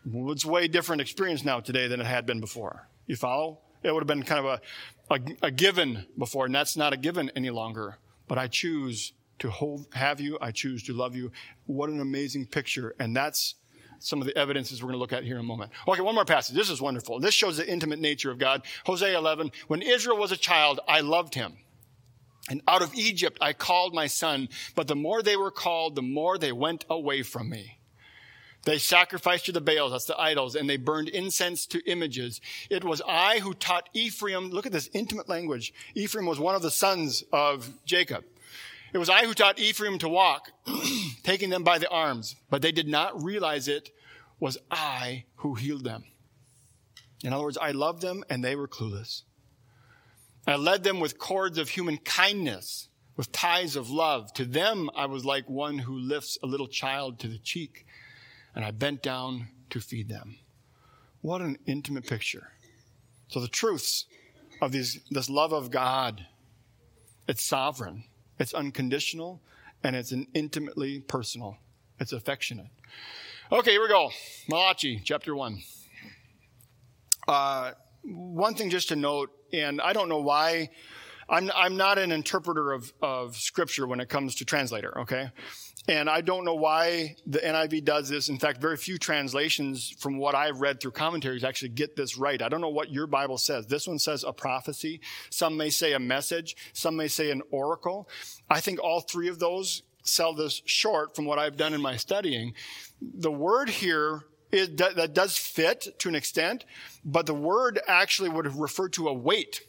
it's 0.05 0.45
way 0.45 0.67
different 0.67 1.01
experience 1.01 1.43
now 1.43 1.59
today 1.59 1.87
than 1.87 1.99
it 1.99 2.05
had 2.05 2.25
been 2.25 2.39
before. 2.39 2.87
You 3.07 3.15
follow? 3.15 3.59
It 3.81 3.91
would 3.91 4.01
have 4.01 4.07
been 4.07 4.23
kind 4.23 4.45
of 4.45 4.61
a, 5.09 5.13
a, 5.13 5.47
a 5.47 5.51
given 5.51 6.05
before, 6.17 6.45
and 6.45 6.53
that's 6.53 6.77
not 6.77 6.93
a 6.93 6.97
given 6.97 7.31
any 7.35 7.49
longer. 7.49 7.97
But 8.27 8.37
I 8.37 8.47
choose 8.47 9.13
to 9.39 9.49
hold, 9.49 9.87
have 9.93 10.21
you. 10.21 10.37
I 10.39 10.51
choose 10.51 10.83
to 10.83 10.93
love 10.93 11.15
you. 11.15 11.31
What 11.65 11.89
an 11.89 11.99
amazing 11.99 12.45
picture. 12.45 12.95
And 12.99 13.15
that's 13.15 13.55
some 14.03 14.21
of 14.21 14.27
the 14.27 14.37
evidences 14.37 14.81
we're 14.81 14.87
going 14.87 14.97
to 14.97 14.99
look 14.99 15.13
at 15.13 15.23
here 15.23 15.35
in 15.35 15.39
a 15.39 15.43
moment. 15.43 15.71
Okay, 15.87 16.01
one 16.01 16.15
more 16.15 16.25
passage. 16.25 16.55
This 16.55 16.69
is 16.69 16.81
wonderful. 16.81 17.19
This 17.19 17.33
shows 17.33 17.57
the 17.57 17.69
intimate 17.69 17.99
nature 17.99 18.31
of 18.31 18.37
God. 18.37 18.63
Hosea 18.85 19.17
11. 19.17 19.51
When 19.67 19.81
Israel 19.81 20.17
was 20.17 20.31
a 20.31 20.37
child, 20.37 20.79
I 20.87 21.01
loved 21.01 21.35
him. 21.35 21.57
And 22.49 22.61
out 22.67 22.81
of 22.81 22.93
Egypt 22.93 23.37
I 23.39 23.53
called 23.53 23.93
my 23.93 24.07
son, 24.07 24.49
but 24.75 24.87
the 24.87 24.95
more 24.95 25.21
they 25.21 25.37
were 25.37 25.51
called, 25.51 25.95
the 25.95 26.01
more 26.01 26.37
they 26.37 26.51
went 26.51 26.85
away 26.89 27.23
from 27.23 27.49
me. 27.49 27.79
They 28.65 28.77
sacrificed 28.77 29.45
to 29.45 29.51
the 29.51 29.61
Baals, 29.61 29.91
that's 29.91 30.05
the 30.05 30.19
idols, 30.19 30.55
and 30.55 30.69
they 30.69 30.77
burned 30.77 31.09
incense 31.09 31.65
to 31.67 31.81
images. 31.89 32.39
It 32.69 32.83
was 32.83 33.01
I 33.07 33.39
who 33.39 33.53
taught 33.53 33.89
Ephraim, 33.93 34.49
look 34.49 34.65
at 34.65 34.71
this 34.71 34.89
intimate 34.93 35.27
language. 35.27 35.73
Ephraim 35.95 36.25
was 36.25 36.39
one 36.39 36.55
of 36.55 36.61
the 36.61 36.71
sons 36.71 37.23
of 37.33 37.69
Jacob. 37.85 38.23
It 38.93 38.99
was 38.99 39.09
I 39.09 39.25
who 39.25 39.33
taught 39.33 39.59
Ephraim 39.59 39.97
to 39.99 40.07
walk, 40.07 40.51
taking 41.23 41.49
them 41.49 41.63
by 41.63 41.77
the 41.77 41.89
arms, 41.89 42.35
but 42.49 42.61
they 42.61 42.71
did 42.71 42.87
not 42.87 43.23
realize 43.23 43.67
it 43.67 43.89
was 44.39 44.57
I 44.69 45.25
who 45.37 45.55
healed 45.55 45.83
them. 45.83 46.03
In 47.23 47.31
other 47.31 47.43
words, 47.43 47.57
I 47.57 47.71
loved 47.71 48.01
them 48.01 48.23
and 48.29 48.43
they 48.43 48.55
were 48.55 48.67
clueless. 48.67 49.21
I 50.45 50.57
led 50.57 50.83
them 50.83 50.99
with 50.99 51.17
cords 51.17 51.57
of 51.57 51.69
human 51.69 51.97
kindness, 51.97 52.89
with 53.15 53.31
ties 53.31 53.77
of 53.77 53.89
love. 53.89 54.33
To 54.33 54.45
them, 54.45 54.89
I 54.95 55.05
was 55.05 55.23
like 55.23 55.49
one 55.49 55.79
who 55.79 55.97
lifts 55.97 56.37
a 56.43 56.47
little 56.47 56.67
child 56.67 57.19
to 57.19 57.29
the 57.29 57.37
cheek, 57.37 57.85
and 58.53 58.65
I 58.65 58.71
bent 58.71 59.01
down 59.01 59.47
to 59.69 59.79
feed 59.79 60.09
them. 60.09 60.39
What 61.21 61.39
an 61.39 61.57
intimate 61.65 62.05
picture. 62.05 62.49
So 63.29 63.39
the 63.39 63.47
truths 63.47 64.05
of 64.61 64.73
these, 64.73 64.99
this 65.09 65.29
love 65.29 65.53
of 65.53 65.71
God, 65.71 66.25
it's 67.27 67.43
sovereign. 67.43 68.03
it's 68.37 68.53
unconditional, 68.53 69.41
and 69.83 69.95
it's 69.95 70.11
an 70.11 70.27
intimately 70.33 70.99
personal. 70.99 71.57
It's 71.99 72.13
affectionate. 72.13 72.67
Okay, 73.51 73.71
here 73.71 73.81
we 73.81 73.87
go. 73.87 74.09
Malachi, 74.49 75.01
chapter 75.03 75.35
1. 75.35 75.61
Uh, 77.27 77.71
one 78.03 78.55
thing 78.55 78.69
just 78.69 78.89
to 78.89 78.95
note, 78.95 79.29
and 79.53 79.79
I 79.79 79.93
don't 79.93 80.09
know 80.09 80.19
why, 80.19 80.69
I'm, 81.29 81.51
I'm 81.55 81.77
not 81.77 81.97
an 81.97 82.11
interpreter 82.11 82.71
of, 82.71 82.91
of 83.01 83.35
scripture 83.35 83.87
when 83.87 83.99
it 83.99 84.09
comes 84.09 84.35
to 84.35 84.45
translator, 84.45 84.97
okay? 85.01 85.29
And 85.89 86.09
I 86.09 86.21
don't 86.21 86.45
know 86.45 86.55
why 86.55 87.17
the 87.25 87.39
NIV 87.39 87.83
does 87.83 88.07
this. 88.07 88.29
In 88.29 88.39
fact, 88.39 88.61
very 88.61 88.77
few 88.77 88.97
translations 88.97 89.93
from 89.99 90.17
what 90.17 90.33
I've 90.33 90.61
read 90.61 90.79
through 90.79 90.91
commentaries 90.91 91.43
actually 91.43 91.69
get 91.69 91.97
this 91.97 92.17
right. 92.17 92.41
I 92.41 92.47
don't 92.47 92.61
know 92.61 92.69
what 92.69 92.89
your 92.89 93.05
Bible 93.05 93.37
says. 93.37 93.65
This 93.65 93.85
one 93.85 93.99
says 93.99 94.23
a 94.23 94.31
prophecy. 94.31 95.01
Some 95.29 95.57
may 95.57 95.69
say 95.69 95.91
a 95.91 95.99
message. 95.99 96.55
Some 96.71 96.95
may 96.95 97.09
say 97.09 97.31
an 97.31 97.41
oracle. 97.51 98.07
I 98.49 98.61
think 98.61 98.81
all 98.81 99.01
three 99.01 99.27
of 99.27 99.39
those 99.39 99.83
sell 100.03 100.33
this 100.33 100.61
short 100.65 101.17
from 101.17 101.25
what 101.25 101.37
I've 101.37 101.57
done 101.57 101.73
in 101.73 101.81
my 101.81 101.97
studying. 101.97 102.53
The 103.01 103.31
word 103.31 103.69
here 103.69 104.23
is, 104.53 104.69
that 104.77 105.13
does 105.13 105.37
fit 105.37 105.87
to 105.99 106.07
an 106.07 106.15
extent, 106.15 106.63
but 107.03 107.25
the 107.25 107.33
word 107.33 107.79
actually 107.87 108.29
would 108.29 108.55
refer 108.55 108.87
to 108.89 109.09
a 109.09 109.13
weight. 109.13 109.61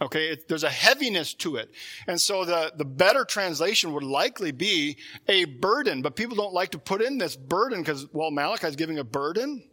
Okay, 0.00 0.28
it, 0.28 0.48
there's 0.48 0.64
a 0.64 0.70
heaviness 0.70 1.32
to 1.34 1.56
it. 1.56 1.70
And 2.06 2.20
so 2.20 2.44
the, 2.44 2.70
the 2.76 2.84
better 2.84 3.24
translation 3.24 3.94
would 3.94 4.02
likely 4.02 4.52
be 4.52 4.98
a 5.26 5.46
burden, 5.46 6.02
but 6.02 6.16
people 6.16 6.36
don't 6.36 6.52
like 6.52 6.70
to 6.72 6.78
put 6.78 7.00
in 7.00 7.16
this 7.16 7.34
burden 7.34 7.80
because, 7.80 8.06
well, 8.12 8.30
Malachi 8.30 8.66
is 8.66 8.76
giving 8.76 8.98
a 8.98 9.04
burden, 9.04 9.64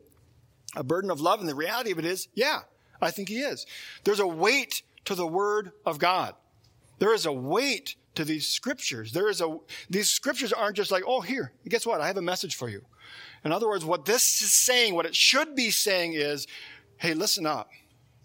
a 0.78 0.84
burden 0.84 1.12
of 1.12 1.20
love. 1.20 1.42
And 1.42 1.50
the 1.50 1.56
reality 1.56 1.92
of 1.92 2.00
it 2.00 2.06
is, 2.06 2.30
yeah, 2.34 2.60
I 3.02 3.12
think 3.12 3.28
he 3.28 3.40
is. 3.40 3.66
There's 4.06 4.22
a 4.22 4.28
weight 4.28 4.84
to 5.06 5.16
the 5.16 5.28
word 5.28 5.74
of 5.86 6.00
God. 6.00 6.36
There 7.00 7.14
is 7.14 7.26
a 7.26 7.34
weight 7.34 7.98
to 8.16 8.24
these 8.24 8.48
scriptures. 8.48 9.12
There 9.12 9.30
is 9.30 9.42
a, 9.42 9.58
these 9.90 10.08
scriptures 10.08 10.54
aren't 10.54 10.78
just 10.78 10.92
like, 10.92 11.04
oh, 11.06 11.20
here, 11.20 11.52
guess 11.68 11.86
what? 11.86 12.00
I 12.00 12.08
have 12.08 12.16
a 12.16 12.22
message 12.22 12.56
for 12.56 12.70
you. 12.70 12.86
In 13.44 13.52
other 13.52 13.68
words, 13.68 13.84
what 13.84 14.06
this 14.06 14.42
is 14.42 14.54
saying, 14.54 14.94
what 14.94 15.06
it 15.06 15.16
should 15.16 15.54
be 15.54 15.70
saying 15.70 16.14
is, 16.14 16.48
hey, 16.96 17.14
listen 17.14 17.46
up 17.46 17.70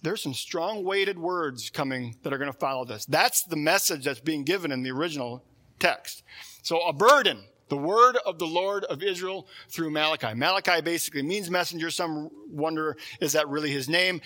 there's 0.03 0.23
some 0.23 0.35
strong 0.35 0.85
weighted 0.85 1.19
words 1.19 1.71
coming 1.71 2.17
that 2.23 2.33
are 2.33 2.39
going 2.39 2.53
to 2.53 2.59
follow 2.59 2.85
this. 2.85 3.05
That's 3.07 3.43
the 3.43 3.57
message 3.57 4.05
that's 4.05 4.21
being 4.21 4.45
given 4.45 4.71
in 4.71 4.83
the 4.83 4.91
original 4.91 5.45
text. 5.79 6.23
So 6.63 6.81
a 6.81 6.93
burden, 6.93 7.45
the 7.69 7.77
word 7.77 8.17
of 8.25 8.39
the 8.39 8.47
Lord 8.47 8.85
of 8.85 9.03
Israel 9.03 9.49
through 9.69 9.91
Malachi. 9.91 10.35
Malachi 10.35 10.81
basically 10.81 11.23
means 11.23 11.51
messenger. 11.51 11.91
Some 11.91 12.31
wonder, 12.51 12.97
is 13.21 13.33
that 13.33 13.49
really 13.49 13.71
his 13.71 13.89
name? 13.89 14.21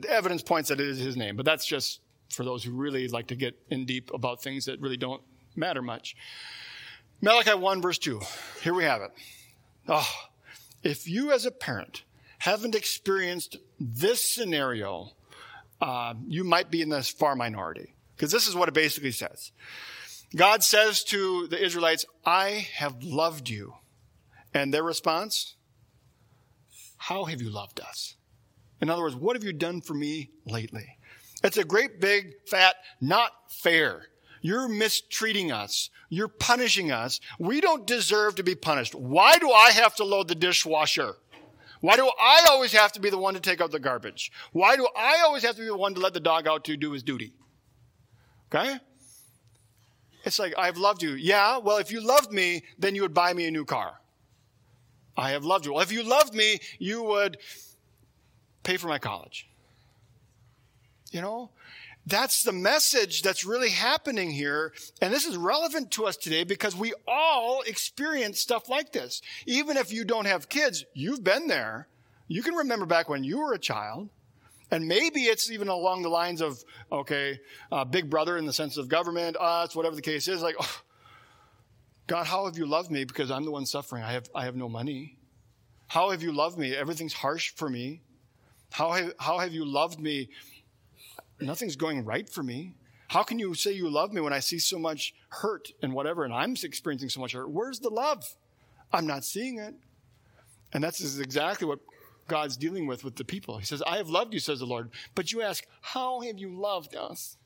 The 0.00 0.10
evidence 0.10 0.42
points 0.42 0.68
that 0.68 0.80
it 0.80 0.86
is 0.86 0.98
his 0.98 1.16
name, 1.16 1.36
but 1.36 1.44
that's 1.44 1.66
just 1.66 2.00
for 2.30 2.44
those 2.44 2.64
who 2.64 2.72
really 2.72 3.08
like 3.08 3.28
to 3.28 3.36
get 3.36 3.58
in 3.70 3.86
deep 3.86 4.10
about 4.12 4.42
things 4.42 4.64
that 4.66 4.80
really 4.80 4.96
don't 4.96 5.22
matter 5.56 5.82
much. 5.82 6.16
Malachi 7.20 7.54
1 7.54 7.80
verse 7.80 7.98
2. 7.98 8.20
Here 8.62 8.74
we 8.74 8.84
have 8.84 9.02
it. 9.02 9.10
Oh, 9.88 10.08
if 10.82 11.08
you 11.08 11.32
as 11.32 11.46
a 11.46 11.50
parent 11.50 12.02
haven't 12.44 12.74
experienced 12.74 13.56
this 13.80 14.22
scenario, 14.34 15.12
uh, 15.80 16.12
you 16.28 16.44
might 16.44 16.70
be 16.70 16.82
in 16.82 16.90
this 16.90 17.08
far 17.08 17.34
minority. 17.34 17.94
Because 18.14 18.30
this 18.30 18.46
is 18.46 18.54
what 18.54 18.68
it 18.68 18.74
basically 18.74 19.12
says 19.12 19.50
God 20.36 20.62
says 20.62 21.02
to 21.04 21.46
the 21.46 21.62
Israelites, 21.62 22.04
I 22.24 22.68
have 22.74 23.02
loved 23.02 23.48
you. 23.48 23.72
And 24.52 24.74
their 24.74 24.82
response, 24.82 25.56
How 26.98 27.24
have 27.24 27.40
you 27.40 27.48
loved 27.48 27.80
us? 27.80 28.14
In 28.78 28.90
other 28.90 29.02
words, 29.02 29.16
what 29.16 29.36
have 29.36 29.44
you 29.44 29.54
done 29.54 29.80
for 29.80 29.94
me 29.94 30.30
lately? 30.44 30.98
It's 31.42 31.56
a 31.56 31.64
great 31.64 31.98
big 31.98 32.34
fat 32.46 32.74
not 33.00 33.32
fair. 33.48 34.08
You're 34.42 34.68
mistreating 34.68 35.50
us. 35.50 35.88
You're 36.10 36.28
punishing 36.28 36.92
us. 36.92 37.20
We 37.38 37.62
don't 37.62 37.86
deserve 37.86 38.34
to 38.34 38.42
be 38.42 38.54
punished. 38.54 38.94
Why 38.94 39.38
do 39.38 39.50
I 39.50 39.70
have 39.70 39.94
to 39.96 40.04
load 40.04 40.28
the 40.28 40.34
dishwasher? 40.34 41.16
Why 41.84 41.96
do 41.96 42.10
I 42.18 42.46
always 42.48 42.72
have 42.72 42.92
to 42.92 43.00
be 43.00 43.10
the 43.10 43.18
one 43.18 43.34
to 43.34 43.40
take 43.40 43.60
out 43.60 43.70
the 43.70 43.78
garbage? 43.78 44.32
Why 44.52 44.74
do 44.74 44.88
I 44.96 45.20
always 45.26 45.42
have 45.42 45.56
to 45.56 45.60
be 45.60 45.66
the 45.66 45.76
one 45.76 45.92
to 45.92 46.00
let 46.00 46.14
the 46.14 46.18
dog 46.18 46.48
out 46.48 46.64
to 46.64 46.78
do 46.78 46.92
his 46.92 47.02
duty? 47.02 47.34
Okay? 48.48 48.78
It's 50.24 50.38
like, 50.38 50.54
I've 50.56 50.78
loved 50.78 51.02
you. 51.02 51.10
Yeah, 51.10 51.58
well, 51.58 51.76
if 51.76 51.92
you 51.92 52.00
loved 52.00 52.32
me, 52.32 52.62
then 52.78 52.94
you 52.94 53.02
would 53.02 53.12
buy 53.12 53.34
me 53.34 53.46
a 53.46 53.50
new 53.50 53.66
car. 53.66 54.00
I 55.14 55.32
have 55.32 55.44
loved 55.44 55.66
you. 55.66 55.74
Well, 55.74 55.82
if 55.82 55.92
you 55.92 56.02
loved 56.02 56.32
me, 56.32 56.58
you 56.78 57.02
would 57.02 57.36
pay 58.62 58.78
for 58.78 58.88
my 58.88 58.98
college. 58.98 59.46
You 61.10 61.20
know? 61.20 61.50
That's 62.06 62.42
the 62.42 62.52
message 62.52 63.22
that's 63.22 63.46
really 63.46 63.70
happening 63.70 64.30
here. 64.30 64.72
And 65.00 65.12
this 65.12 65.24
is 65.24 65.36
relevant 65.36 65.90
to 65.92 66.04
us 66.04 66.16
today 66.16 66.44
because 66.44 66.76
we 66.76 66.92
all 67.08 67.62
experience 67.62 68.40
stuff 68.40 68.68
like 68.68 68.92
this. 68.92 69.22
Even 69.46 69.76
if 69.76 69.92
you 69.92 70.04
don't 70.04 70.26
have 70.26 70.48
kids, 70.48 70.84
you've 70.92 71.24
been 71.24 71.46
there. 71.46 71.88
You 72.28 72.42
can 72.42 72.54
remember 72.54 72.84
back 72.84 73.08
when 73.08 73.24
you 73.24 73.40
were 73.40 73.54
a 73.54 73.58
child. 73.58 74.10
And 74.70 74.86
maybe 74.86 75.22
it's 75.22 75.50
even 75.50 75.68
along 75.68 76.02
the 76.02 76.08
lines 76.08 76.40
of, 76.40 76.62
okay, 76.90 77.38
uh, 77.70 77.84
big 77.84 78.10
brother 78.10 78.36
in 78.36 78.44
the 78.44 78.52
sense 78.52 78.76
of 78.76 78.88
government, 78.88 79.36
us, 79.38 79.74
whatever 79.74 79.94
the 79.94 80.02
case 80.02 80.26
is. 80.26 80.42
Like, 80.42 80.56
oh, 80.58 80.80
God, 82.06 82.26
how 82.26 82.46
have 82.46 82.58
you 82.58 82.66
loved 82.66 82.90
me? 82.90 83.04
Because 83.04 83.30
I'm 83.30 83.44
the 83.44 83.50
one 83.50 83.66
suffering. 83.66 84.02
I 84.02 84.12
have, 84.12 84.28
I 84.34 84.44
have 84.44 84.56
no 84.56 84.68
money. 84.68 85.16
How 85.86 86.10
have 86.10 86.22
you 86.22 86.32
loved 86.32 86.58
me? 86.58 86.74
Everything's 86.74 87.12
harsh 87.12 87.54
for 87.54 87.70
me. 87.70 88.02
How 88.72 88.92
have, 88.92 89.14
how 89.18 89.38
have 89.38 89.52
you 89.52 89.64
loved 89.64 90.00
me? 90.00 90.28
Nothing's 91.46 91.76
going 91.76 92.04
right 92.04 92.28
for 92.28 92.42
me. 92.42 92.74
How 93.08 93.22
can 93.22 93.38
you 93.38 93.54
say 93.54 93.72
you 93.72 93.88
love 93.90 94.12
me 94.12 94.20
when 94.20 94.32
I 94.32 94.40
see 94.40 94.58
so 94.58 94.78
much 94.78 95.14
hurt 95.28 95.68
and 95.82 95.92
whatever, 95.92 96.24
and 96.24 96.32
I'm 96.32 96.56
experiencing 96.62 97.08
so 97.08 97.20
much 97.20 97.32
hurt? 97.32 97.50
Where's 97.50 97.80
the 97.80 97.90
love? 97.90 98.24
I'm 98.92 99.06
not 99.06 99.24
seeing 99.24 99.58
it. 99.58 99.74
And 100.72 100.82
that's 100.82 101.18
exactly 101.18 101.66
what 101.68 101.80
God's 102.26 102.56
dealing 102.56 102.86
with 102.86 103.04
with 103.04 103.16
the 103.16 103.24
people. 103.24 103.58
He 103.58 103.64
says, 103.64 103.82
I 103.86 103.98
have 103.98 104.08
loved 104.08 104.32
you, 104.32 104.40
says 104.40 104.60
the 104.60 104.66
Lord. 104.66 104.90
But 105.14 105.32
you 105.32 105.42
ask, 105.42 105.64
How 105.80 106.20
have 106.20 106.38
you 106.38 106.48
loved 106.50 106.96
us? 106.96 107.36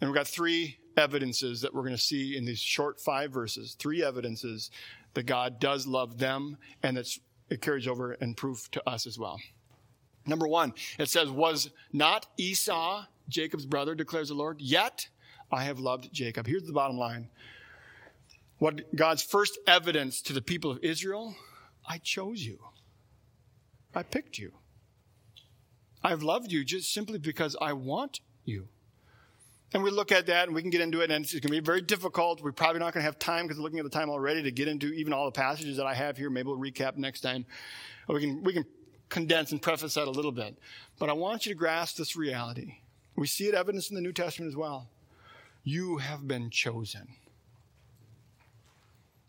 And 0.00 0.08
we've 0.08 0.16
got 0.16 0.28
three 0.28 0.78
evidences 0.96 1.60
that 1.62 1.74
we're 1.74 1.82
going 1.82 1.94
to 1.94 2.00
see 2.00 2.36
in 2.36 2.44
these 2.44 2.60
short 2.60 3.00
five 3.00 3.32
verses. 3.32 3.74
Three 3.78 4.04
evidences 4.04 4.70
that 5.14 5.24
God 5.24 5.58
does 5.58 5.86
love 5.86 6.18
them 6.18 6.58
and 6.82 6.96
that's 6.96 7.18
it 7.50 7.62
carries 7.62 7.88
over 7.88 8.12
and 8.12 8.36
proof 8.36 8.70
to 8.72 8.88
us 8.88 9.06
as 9.06 9.18
well. 9.18 9.40
Number 10.28 10.46
one, 10.46 10.74
it 10.98 11.08
says, 11.08 11.30
Was 11.30 11.70
not 11.92 12.26
Esau 12.36 13.04
Jacob's 13.28 13.66
brother, 13.66 13.94
declares 13.94 14.28
the 14.28 14.34
Lord? 14.34 14.60
Yet 14.60 15.08
I 15.50 15.64
have 15.64 15.78
loved 15.78 16.12
Jacob. 16.12 16.46
Here's 16.46 16.64
the 16.64 16.72
bottom 16.72 16.98
line. 16.98 17.28
What 18.58 18.94
God's 18.94 19.22
first 19.22 19.58
evidence 19.66 20.20
to 20.22 20.32
the 20.32 20.42
people 20.42 20.70
of 20.70 20.78
Israel 20.82 21.34
I 21.90 21.96
chose 21.96 22.44
you, 22.44 22.58
I 23.94 24.02
picked 24.02 24.36
you. 24.36 24.52
I've 26.04 26.22
loved 26.22 26.52
you 26.52 26.62
just 26.64 26.92
simply 26.92 27.18
because 27.18 27.56
I 27.60 27.72
want 27.72 28.20
you. 28.44 28.68
And 29.72 29.82
we 29.82 29.90
look 29.90 30.12
at 30.12 30.26
that 30.26 30.48
and 30.48 30.54
we 30.54 30.60
can 30.60 30.70
get 30.70 30.80
into 30.80 31.00
it, 31.00 31.10
and 31.10 31.24
it's 31.24 31.32
going 31.32 31.42
to 31.42 31.48
be 31.48 31.60
very 31.60 31.80
difficult. 31.80 32.42
We're 32.42 32.52
probably 32.52 32.80
not 32.80 32.92
going 32.92 33.02
to 33.02 33.06
have 33.06 33.18
time 33.18 33.46
because 33.46 33.58
we're 33.58 33.64
looking 33.64 33.78
at 33.78 33.84
the 33.84 33.90
time 33.90 34.10
already 34.10 34.42
to 34.42 34.50
get 34.50 34.68
into 34.68 34.92
even 34.92 35.12
all 35.12 35.24
the 35.24 35.32
passages 35.32 35.78
that 35.78 35.86
I 35.86 35.94
have 35.94 36.16
here. 36.16 36.28
Maybe 36.30 36.48
we'll 36.48 36.58
recap 36.58 36.96
next 36.96 37.20
time. 37.20 37.46
We 38.06 38.20
can, 38.20 38.42
we 38.42 38.52
can 38.52 38.64
condense 39.08 39.52
and 39.52 39.62
preface 39.62 39.94
that 39.94 40.08
a 40.08 40.10
little 40.10 40.32
bit. 40.32 40.58
But 40.98 41.08
I 41.08 41.14
want 41.14 41.46
you 41.46 41.52
to 41.52 41.58
grasp 41.58 41.96
this 41.96 42.16
reality. 42.16 42.78
We 43.16 43.26
see 43.26 43.48
it 43.48 43.54
evidenced 43.54 43.90
in 43.90 43.94
the 43.94 44.02
New 44.02 44.12
Testament 44.12 44.50
as 44.50 44.56
well. 44.56 44.88
You 45.64 45.98
have 45.98 46.28
been 46.28 46.50
chosen. 46.50 47.08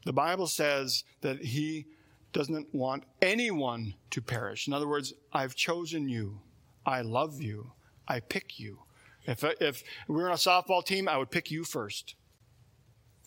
The 0.06 0.14
Bible 0.14 0.48
says 0.48 1.04
that 1.22 1.42
He 1.42 1.86
doesn't 2.32 2.74
want 2.74 3.04
anyone 3.22 3.96
to 4.12 4.22
perish. 4.22 4.68
In 4.68 4.74
other 4.74 4.88
words, 4.88 5.14
I've 5.34 5.56
chosen 5.56 6.08
you. 6.08 6.40
I 6.86 7.02
love 7.02 7.42
you. 7.42 7.72
I 8.08 8.20
pick 8.20 8.60
you. 8.60 8.80
If, 9.26 9.44
if 9.44 9.84
we 10.08 10.16
were 10.16 10.28
on 10.28 10.34
a 10.34 10.36
softball 10.36 10.84
team, 10.84 11.08
I 11.08 11.18
would 11.18 11.32
pick 11.32 11.52
you 11.52 11.64
first. 11.64 12.16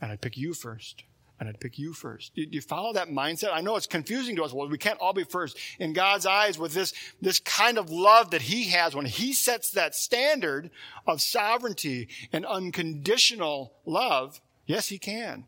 And 0.00 0.10
I'd 0.10 0.20
pick 0.20 0.36
you 0.36 0.54
first 0.54 1.04
and 1.42 1.48
I'd 1.48 1.58
pick 1.58 1.76
you 1.76 1.92
first. 1.92 2.36
Do 2.36 2.46
you 2.48 2.60
follow 2.60 2.92
that 2.92 3.08
mindset? 3.08 3.52
I 3.52 3.62
know 3.62 3.74
it's 3.74 3.88
confusing 3.88 4.36
to 4.36 4.44
us. 4.44 4.52
Well, 4.52 4.68
we 4.68 4.78
can't 4.78 5.00
all 5.00 5.12
be 5.12 5.24
first. 5.24 5.58
In 5.80 5.92
God's 5.92 6.24
eyes, 6.24 6.56
with 6.56 6.72
this, 6.72 6.94
this 7.20 7.40
kind 7.40 7.78
of 7.78 7.90
love 7.90 8.30
that 8.30 8.42
He 8.42 8.68
has, 8.68 8.94
when 8.94 9.06
He 9.06 9.32
sets 9.32 9.72
that 9.72 9.96
standard 9.96 10.70
of 11.04 11.20
sovereignty 11.20 12.08
and 12.32 12.46
unconditional 12.46 13.72
love, 13.84 14.40
yes, 14.66 14.86
He 14.86 14.98
can. 14.98 15.46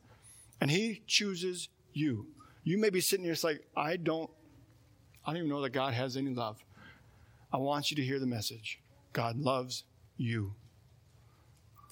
And 0.60 0.68
He 0.68 1.04
chooses 1.06 1.68
you. 1.92 2.26
You 2.64 2.76
may 2.76 2.90
be 2.90 3.00
sitting 3.00 3.24
here, 3.24 3.32
it's 3.32 3.44
like, 3.44 3.64
I 3.76 3.96
don't, 3.96 4.28
I 5.24 5.30
don't 5.30 5.36
even 5.36 5.48
know 5.48 5.62
that 5.62 5.70
God 5.70 5.94
has 5.94 6.16
any 6.16 6.34
love. 6.34 6.56
I 7.52 7.58
want 7.58 7.92
you 7.92 7.96
to 7.98 8.02
hear 8.02 8.18
the 8.18 8.26
message. 8.26 8.80
God 9.12 9.36
loves 9.36 9.84
you. 10.16 10.54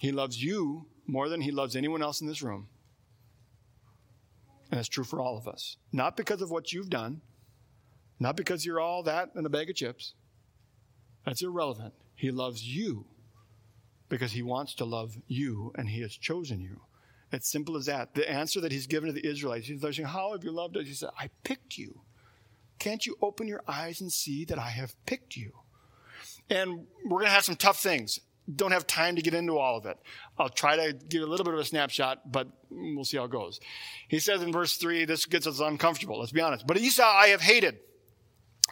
He 0.01 0.11
loves 0.11 0.43
you 0.43 0.87
more 1.07 1.29
than 1.29 1.43
He 1.43 1.53
loves 1.53 1.77
anyone 1.77 2.03
else 2.03 2.21
in 2.21 2.27
this 2.27 2.43
room. 2.43 2.67
And 4.73 4.79
that's 4.79 4.89
true 4.89 5.05
for 5.05 5.21
all 5.21 5.37
of 5.37 5.47
us. 5.47 5.77
Not 5.93 6.17
because 6.17 6.41
of 6.41 6.51
what 6.51 6.73
you've 6.73 6.89
done, 6.89 7.21
not 8.19 8.37
because 8.37 8.65
you're 8.65 8.81
all 8.81 9.03
that 9.03 9.29
and 9.35 9.45
a 9.45 9.51
bag 9.51 9.69
of 9.69 9.77
chips. 9.77 10.15
That's 11.27 11.43
irrelevant. 11.43 11.93
He 12.15 12.31
loves 12.31 12.67
you 12.67 13.05
because 14.09 14.33
he 14.33 14.43
wants 14.43 14.75
to 14.77 14.87
love 14.87 15.15
you 15.27 15.73
and 15.77 15.91
he 15.91 16.01
has 16.01 16.17
chosen 16.17 16.59
you. 16.63 16.81
It's 17.33 17.53
simple 17.53 17.77
as 17.77 17.85
that. 17.85 18.15
The 18.15 18.29
answer 18.31 18.63
that 18.63 18.73
he's 18.73 18.87
given 18.87 19.09
to 19.09 19.13
the 19.13 19.27
Israelites, 19.27 19.67
he's 19.67 19.83
saying, 19.83 20.09
How 20.09 20.33
have 20.33 20.43
you 20.43 20.51
loved 20.51 20.79
us? 20.79 20.87
He 20.87 20.95
said, 20.95 21.11
I 21.19 21.29
picked 21.45 21.77
you. 21.77 22.01
Can't 22.79 23.05
you 23.05 23.17
open 23.21 23.49
your 23.49 23.63
eyes 23.69 24.01
and 24.01 24.11
see 24.11 24.47
that 24.47 24.59
I 24.59 24.71
have 24.71 24.95
picked 25.05 25.37
you? 25.37 25.53
And 26.49 26.87
we're 27.05 27.21
going 27.21 27.27
to 27.27 27.35
have 27.35 27.45
some 27.45 27.57
tough 27.57 27.79
things. 27.79 28.21
Don't 28.55 28.73
have 28.73 28.87
time 28.87 29.17
to 29.17 29.23
get 29.23 29.35
into 29.35 29.59
all 29.59 29.77
of 29.77 29.87
it. 29.87 29.99
I'll 30.39 30.49
try 30.49 30.77
to 30.77 30.93
give 30.93 31.23
a 31.23 31.27
little 31.27 31.45
bit 31.45 31.55
of 31.55 31.61
a 31.61 31.65
snapshot, 31.65 32.31
but 32.31 32.49
we'll 32.71 33.05
see 33.05 33.17
how 33.17 33.25
it 33.25 33.31
goes. 33.31 33.61
He 34.09 34.19
says 34.19 34.43
in 34.43 34.53
verse 34.53 34.77
3, 34.77 35.05
this 35.05 35.27
gets 35.27 35.47
us 35.47 35.61
uncomfortable, 35.61 36.19
let's 36.19 36.33
be 36.33 36.41
honest. 36.41 36.67
But 36.67 36.79
Esau 36.79 37.05
I 37.05 37.29
have 37.29 37.41
hated. 37.41 37.79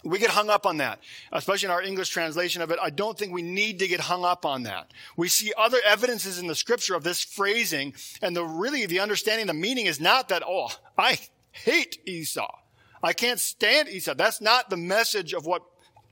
We 0.02 0.18
get 0.18 0.30
hung 0.30 0.48
up 0.48 0.66
on 0.66 0.78
that, 0.78 1.00
especially 1.30 1.66
in 1.66 1.72
our 1.72 1.82
English 1.82 2.08
translation 2.08 2.62
of 2.62 2.70
it. 2.70 2.78
I 2.80 2.90
don't 2.90 3.18
think 3.18 3.32
we 3.32 3.42
need 3.42 3.80
to 3.80 3.88
get 3.88 4.00
hung 4.00 4.24
up 4.24 4.46
on 4.46 4.62
that. 4.62 4.92
We 5.16 5.28
see 5.28 5.52
other 5.58 5.78
evidences 5.86 6.38
in 6.38 6.46
the 6.46 6.54
scripture 6.54 6.94
of 6.94 7.04
this 7.04 7.22
phrasing, 7.22 7.92
and 8.22 8.34
the 8.34 8.44
really 8.44 8.86
the 8.86 9.00
understanding, 9.00 9.46
the 9.46 9.54
meaning 9.54 9.86
is 9.86 10.00
not 10.00 10.28
that, 10.28 10.42
oh, 10.46 10.70
I 10.96 11.18
hate 11.52 11.98
Esau. 12.06 12.50
I 13.02 13.12
can't 13.12 13.40
stand 13.40 13.88
Esau. 13.88 14.14
That's 14.14 14.40
not 14.40 14.70
the 14.70 14.76
message 14.76 15.34
of 15.34 15.44
what 15.44 15.62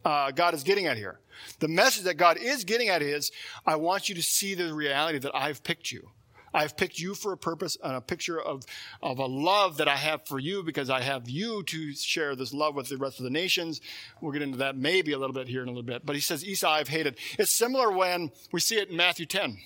uh, 0.05 0.31
God 0.31 0.55
is 0.55 0.63
getting 0.63 0.87
at 0.87 0.97
here. 0.97 1.21
The 1.61 1.69
message 1.69 2.05
that 2.05 2.15
God 2.15 2.37
is 2.37 2.65
getting 2.65 2.89
at 2.89 3.03
is, 3.03 3.31
I 3.67 3.77
want 3.77 4.09
you 4.09 4.15
to 4.15 4.23
see 4.23 4.55
the 4.55 4.75
reality 4.75 5.19
that 5.19 5.35
I've 5.35 5.63
picked 5.63 5.93
you. 5.93 6.11
I've 6.53 6.77
picked 6.77 6.99
you 6.99 7.15
for 7.15 7.33
a 7.33 7.37
purpose 7.37 7.77
and 7.83 7.97
a 7.97 8.01
picture 8.01 8.41
of, 8.41 8.65
of 9.03 9.19
a 9.19 9.27
love 9.27 9.77
that 9.79 9.89
I 9.89 9.97
have 9.97 10.27
for 10.27 10.39
you 10.39 10.63
because 10.63 10.91
I 10.91 11.01
have 11.03 11.29
you 11.29 11.63
to 11.65 11.95
share 11.95 12.35
this 12.35 12.53
love 12.53 12.75
with 12.75 12.89
the 12.89 12.97
rest 12.97 13.19
of 13.19 13.25
the 13.25 13.31
nations. 13.31 13.81
We'll 14.21 14.33
get 14.33 14.43
into 14.43 14.59
that 14.59 14.77
maybe 14.77 15.13
a 15.13 15.19
little 15.19 15.35
bit 15.35 15.49
here 15.49 15.63
in 15.63 15.69
a 15.69 15.71
little 15.71 15.83
bit. 15.83 16.07
But 16.07 16.17
he 16.17 16.23
says, 16.23 16.45
Esau 16.45 16.71
I've 16.71 16.89
hated. 16.89 17.19
It's 17.39 17.51
similar 17.51 17.93
when 17.93 18.31
we 18.53 18.61
see 18.61 18.79
it 18.79 18.91
in 18.91 18.97
Matthew 18.97 19.27
10. 19.27 19.59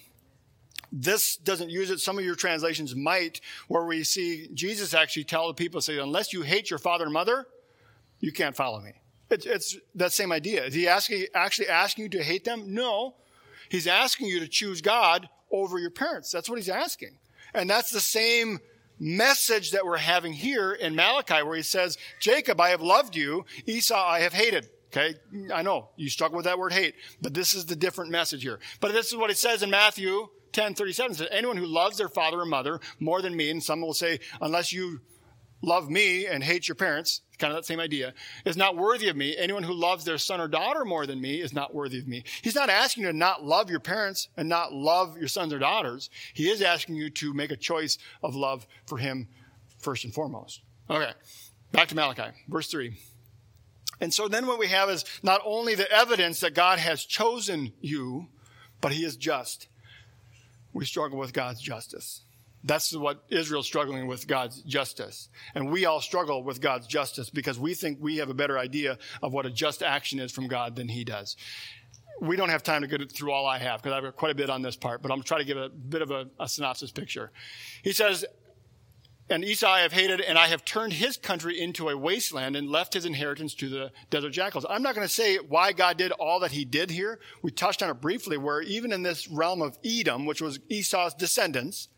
This 0.91 1.37
doesn't 1.37 1.71
use 1.71 1.91
it. 1.91 2.01
Some 2.01 2.19
of 2.19 2.25
your 2.25 2.35
translations 2.35 2.95
might, 2.95 3.41
where 3.69 3.85
we 3.87 4.05
see 4.05 4.49
Jesus 4.53 4.93
actually 4.93 5.25
tell 5.25 5.49
the 5.49 5.55
people, 5.55 5.81
say, 5.81 5.99
unless 5.99 6.35
you 6.35 6.43
hate 6.43 6.69
your 6.69 6.79
father 6.79 7.05
and 7.05 7.13
mother, 7.15 7.47
you 8.21 8.31
can't 8.31 8.55
follow 8.55 8.81
me. 8.81 8.93
It's, 9.33 9.47
it's 9.47 9.77
that 9.95 10.13
same 10.13 10.31
idea. 10.31 10.65
Is 10.65 10.75
he 10.75 10.87
asking, 10.87 11.27
actually 11.35 11.69
asking 11.69 12.05
you 12.05 12.09
to 12.11 12.23
hate 12.23 12.45
them? 12.45 12.75
No. 12.75 13.17
He's 13.69 13.87
asking 13.87 14.27
you 14.29 14.41
to 14.41 14.49
choose 14.49 14.83
God 14.83 15.29
over 15.51 15.79
your 15.79 15.91
parents. 15.91 16.31
That's 16.31 16.49
what 16.49 16.59
he's 16.59 16.69
asking. 16.69 17.19
And 17.55 17.69
that's 17.69 17.91
the 17.91 18.01
same 18.01 18.61
message 18.99 19.73
that 19.73 19.85
we're 19.85 19.97
having 19.97 20.33
here 20.33 20.73
in 20.73 20.95
Malachi, 20.95 21.43
where 21.43 21.57
he 21.57 21.63
says, 21.63 21.99
Jacob, 22.21 22.61
I 22.61 22.69
have 22.69 22.83
loved 22.83 23.17
you. 23.17 23.45
Esau, 23.67 23.97
I 23.97 24.21
have 24.21 24.33
hated. 24.33 24.69
Okay. 24.89 25.15
I 25.53 25.63
know 25.63 25.89
you 25.97 26.11
struggle 26.11 26.37
with 26.37 26.45
that 26.45 26.59
word 26.59 26.75
hate, 26.75 26.95
but 27.23 27.33
this 27.33 27.55
is 27.55 27.65
the 27.65 27.75
different 27.75 28.11
message 28.11 28.43
here. 28.43 28.61
But 28.81 28.93
this 28.93 29.07
is 29.07 29.17
what 29.17 29.31
it 29.31 29.39
says 29.39 29.63
in 29.63 29.71
Matthew 29.71 30.29
10 30.53 30.75
37. 30.75 31.13
It 31.13 31.15
says, 31.17 31.29
anyone 31.31 31.57
who 31.57 31.65
loves 31.65 31.97
their 31.97 32.11
father 32.11 32.41
or 32.41 32.45
mother 32.45 32.79
more 33.01 33.23
than 33.23 33.35
me, 33.35 33.51
and 33.51 33.63
some 33.63 33.81
will 33.81 33.95
say, 33.95 34.21
unless 34.43 34.71
you 34.71 35.01
love 35.63 35.89
me 35.89 36.27
and 36.27 36.43
hate 36.43 36.69
your 36.69 36.75
parents, 36.75 37.23
kind 37.39 37.53
of 37.53 37.57
that 37.57 37.65
same 37.65 37.81
idea, 37.81 38.13
is 38.45 38.57
not 38.57 38.77
worthy 38.77 39.09
of 39.09 39.17
me. 39.17 39.37
Anyone 39.37 39.63
who 39.63 39.73
loves 39.73 40.05
their 40.05 40.19
son 40.19 40.41
or 40.41 40.49
daughter 40.49 40.85
more 40.85 41.07
than 41.07 41.21
me 41.21 41.41
is 41.41 41.53
not 41.53 41.75
worthy 41.75 41.99
of 41.99 42.09
me. 42.09 42.25
He's 42.43 42.55
not 42.55 42.69
asking 42.69 43.05
you 43.05 43.13
to 43.13 43.17
not 43.17 43.45
love 43.45 43.71
your 43.71 43.81
parents 43.81 44.29
and 44.37 44.49
not 44.49 44.73
love 44.73 45.17
your 45.17 45.29
sons 45.29 45.53
or 45.53 45.59
daughters. 45.59 46.11
He 46.35 46.51
is 46.51 46.61
asking 46.61 46.97
you 46.97 47.11
to 47.11 47.33
make 47.33 47.51
a 47.51 47.57
choice 47.57 47.97
of 48.23 48.35
love 48.35 48.67
for 48.87 48.99
him 48.99 49.29
first 49.79 50.05
and 50.05 50.13
foremost. 50.13 50.61
Okay, 50.91 51.13
back 51.71 51.89
to 51.89 51.95
Malachi, 51.95 52.37
verse 52.49 52.69
3. 52.69 52.97
And 54.01 54.13
so 54.13 54.27
then 54.27 54.49
what 54.49 54.59
we 54.59 54.67
have 54.67 54.91
is 54.91 55.05
not 55.23 55.41
only 55.45 55.77
the 55.77 55.91
evidence 55.91 56.41
that 56.41 56.55
God 56.55 56.81
has 56.81 57.05
chosen 57.05 57.73
you, 57.81 58.27
but 58.81 58.93
he 58.93 59.05
is 59.05 59.17
just. 59.17 59.69
We 60.73 60.85
struggle 60.85 61.19
with 61.19 61.33
God's 61.33 61.61
justice. 61.61 62.23
That's 62.65 62.95
what 62.95 63.25
Israel's 63.29 63.67
struggling 63.67 64.07
with 64.07 64.27
God's 64.29 64.63
justice. 64.63 65.29
And 65.55 65.71
we 65.71 65.85
all 65.85 66.01
struggle 66.01 66.45
with 66.45 66.61
God's 66.61 66.87
justice 66.87 67.29
because 67.29 67.59
we 67.59 67.75
think 67.75 67.99
we 68.01 68.19
have 68.19 68.31
a 68.31 68.35
better 68.35 68.59
idea 68.59 68.99
of 69.21 69.33
what 69.33 69.47
a 69.47 69.51
just 69.51 69.83
action 69.83 70.21
is 70.21 70.31
from 70.31 70.47
God 70.47 70.77
than 70.77 70.89
he 70.89 71.05
does. 71.05 71.37
We 72.21 72.37
don't 72.37 72.51
have 72.51 72.63
time 72.63 72.83
to 72.83 72.87
go 72.87 72.99
through 73.05 73.33
all 73.33 73.47
I 73.47 73.59
have 73.59 73.83
because 73.83 73.97
I've 73.97 74.05
got 74.05 74.17
quite 74.17 74.31
a 74.31 74.37
bit 74.37 74.49
on 74.49 74.63
this 74.63 74.77
part, 74.77 75.03
but 75.03 75.11
I'm 75.11 75.23
trying 75.23 75.41
to 75.41 75.47
give 75.47 75.57
a 75.57 75.69
bit 75.69 76.03
of 76.03 76.13
a, 76.13 76.27
a 76.39 76.49
synopsis 76.49 76.93
picture. 76.93 77.33
He 77.83 77.93
says, 77.93 78.25
and 79.29 79.45
Esau 79.45 79.67
I 79.69 79.81
have 79.81 79.93
hated, 79.93 80.21
and 80.21 80.39
I 80.39 80.49
have 80.49 80.65
turned 80.65 80.93
his 80.93 81.17
country 81.17 81.59
into 81.59 81.89
a 81.89 81.97
wasteland 81.97 82.55
and 82.55 82.69
left 82.69 82.95
his 82.95 83.07
inheritance 83.07 83.55
to 83.55 83.69
the 83.69 83.91
desert 84.11 84.31
jackals. 84.31 84.67
I'm 84.69 84.83
not 84.83 84.95
going 84.95 85.07
to 85.07 85.13
say 85.13 85.37
why 85.37 85.73
God 85.73 85.97
did 85.97 86.13
all 86.13 86.41
that 86.41 86.53
he 86.53 86.65
did 86.65 86.91
here. 86.91 87.19
We 87.41 87.51
touched 87.51 87.83
on 87.83 87.91
it 87.91 88.01
briefly, 88.01 88.37
where 88.37 88.61
even 88.61 88.93
in 88.93 89.03
this 89.03 89.29
realm 89.29 89.63
of 89.63 89.79
Edom, 89.85 90.27
which 90.27 90.43
was 90.43 90.61
Esau's 90.69 91.15
descendants, 91.15 91.89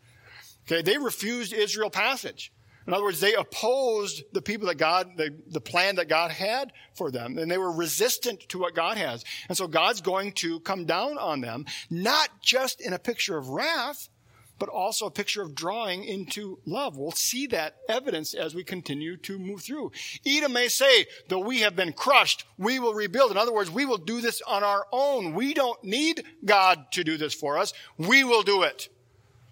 Okay, 0.66 0.82
they 0.82 0.98
refused 0.98 1.52
Israel 1.52 1.90
passage. 1.90 2.52
In 2.86 2.92
other 2.92 3.04
words, 3.04 3.20
they 3.20 3.34
opposed 3.34 4.24
the 4.32 4.42
people 4.42 4.68
that 4.68 4.76
God, 4.76 5.16
the, 5.16 5.34
the 5.48 5.60
plan 5.60 5.96
that 5.96 6.08
God 6.08 6.30
had 6.30 6.72
for 6.94 7.10
them, 7.10 7.38
and 7.38 7.50
they 7.50 7.56
were 7.56 7.72
resistant 7.72 8.40
to 8.50 8.58
what 8.58 8.74
God 8.74 8.98
has. 8.98 9.24
And 9.48 9.56
so 9.56 9.66
God's 9.66 10.02
going 10.02 10.32
to 10.32 10.60
come 10.60 10.84
down 10.84 11.16
on 11.16 11.40
them, 11.40 11.64
not 11.88 12.28
just 12.42 12.82
in 12.82 12.92
a 12.92 12.98
picture 12.98 13.38
of 13.38 13.48
wrath, 13.48 14.10
but 14.58 14.68
also 14.68 15.06
a 15.06 15.10
picture 15.10 15.42
of 15.42 15.54
drawing 15.54 16.04
into 16.04 16.58
love. 16.64 16.96
We'll 16.96 17.10
see 17.10 17.46
that 17.48 17.76
evidence 17.88 18.34
as 18.34 18.54
we 18.54 18.62
continue 18.62 19.16
to 19.18 19.38
move 19.38 19.62
through. 19.62 19.92
Edom 20.24 20.52
may 20.52 20.68
say, 20.68 21.06
though 21.28 21.40
we 21.40 21.60
have 21.60 21.74
been 21.74 21.92
crushed, 21.92 22.44
we 22.56 22.78
will 22.78 22.94
rebuild. 22.94 23.30
In 23.30 23.36
other 23.36 23.52
words, 23.52 23.70
we 23.70 23.84
will 23.84 23.98
do 23.98 24.20
this 24.20 24.40
on 24.46 24.62
our 24.62 24.86
own. 24.92 25.34
We 25.34 25.54
don't 25.54 25.82
need 25.82 26.24
God 26.44 26.92
to 26.92 27.02
do 27.02 27.16
this 27.16 27.34
for 27.34 27.58
us. 27.58 27.72
We 27.98 28.22
will 28.24 28.42
do 28.42 28.62
it. 28.62 28.88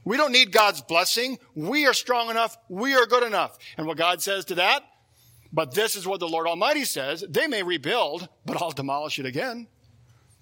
We 0.05 0.17
don't 0.17 0.33
need 0.33 0.53
God's 0.53 0.81
blessing. 0.81 1.39
We 1.55 1.87
are 1.87 1.93
strong 1.93 2.31
enough. 2.31 2.57
We 2.69 2.95
are 2.95 3.07
good 3.07 3.23
enough. 3.23 3.57
And 3.77 3.87
what 3.87 3.97
God 3.97 4.21
says 4.21 4.45
to 4.47 4.57
that? 4.57 4.83
But 5.53 5.75
this 5.75 5.97
is 5.97 6.07
what 6.07 6.21
the 6.21 6.29
Lord 6.29 6.47
Almighty 6.47 6.85
says. 6.85 7.25
They 7.29 7.47
may 7.47 7.63
rebuild, 7.63 8.29
but 8.47 8.61
I'll 8.61 8.71
demolish 8.71 9.19
it 9.19 9.27
again. 9.27 9.69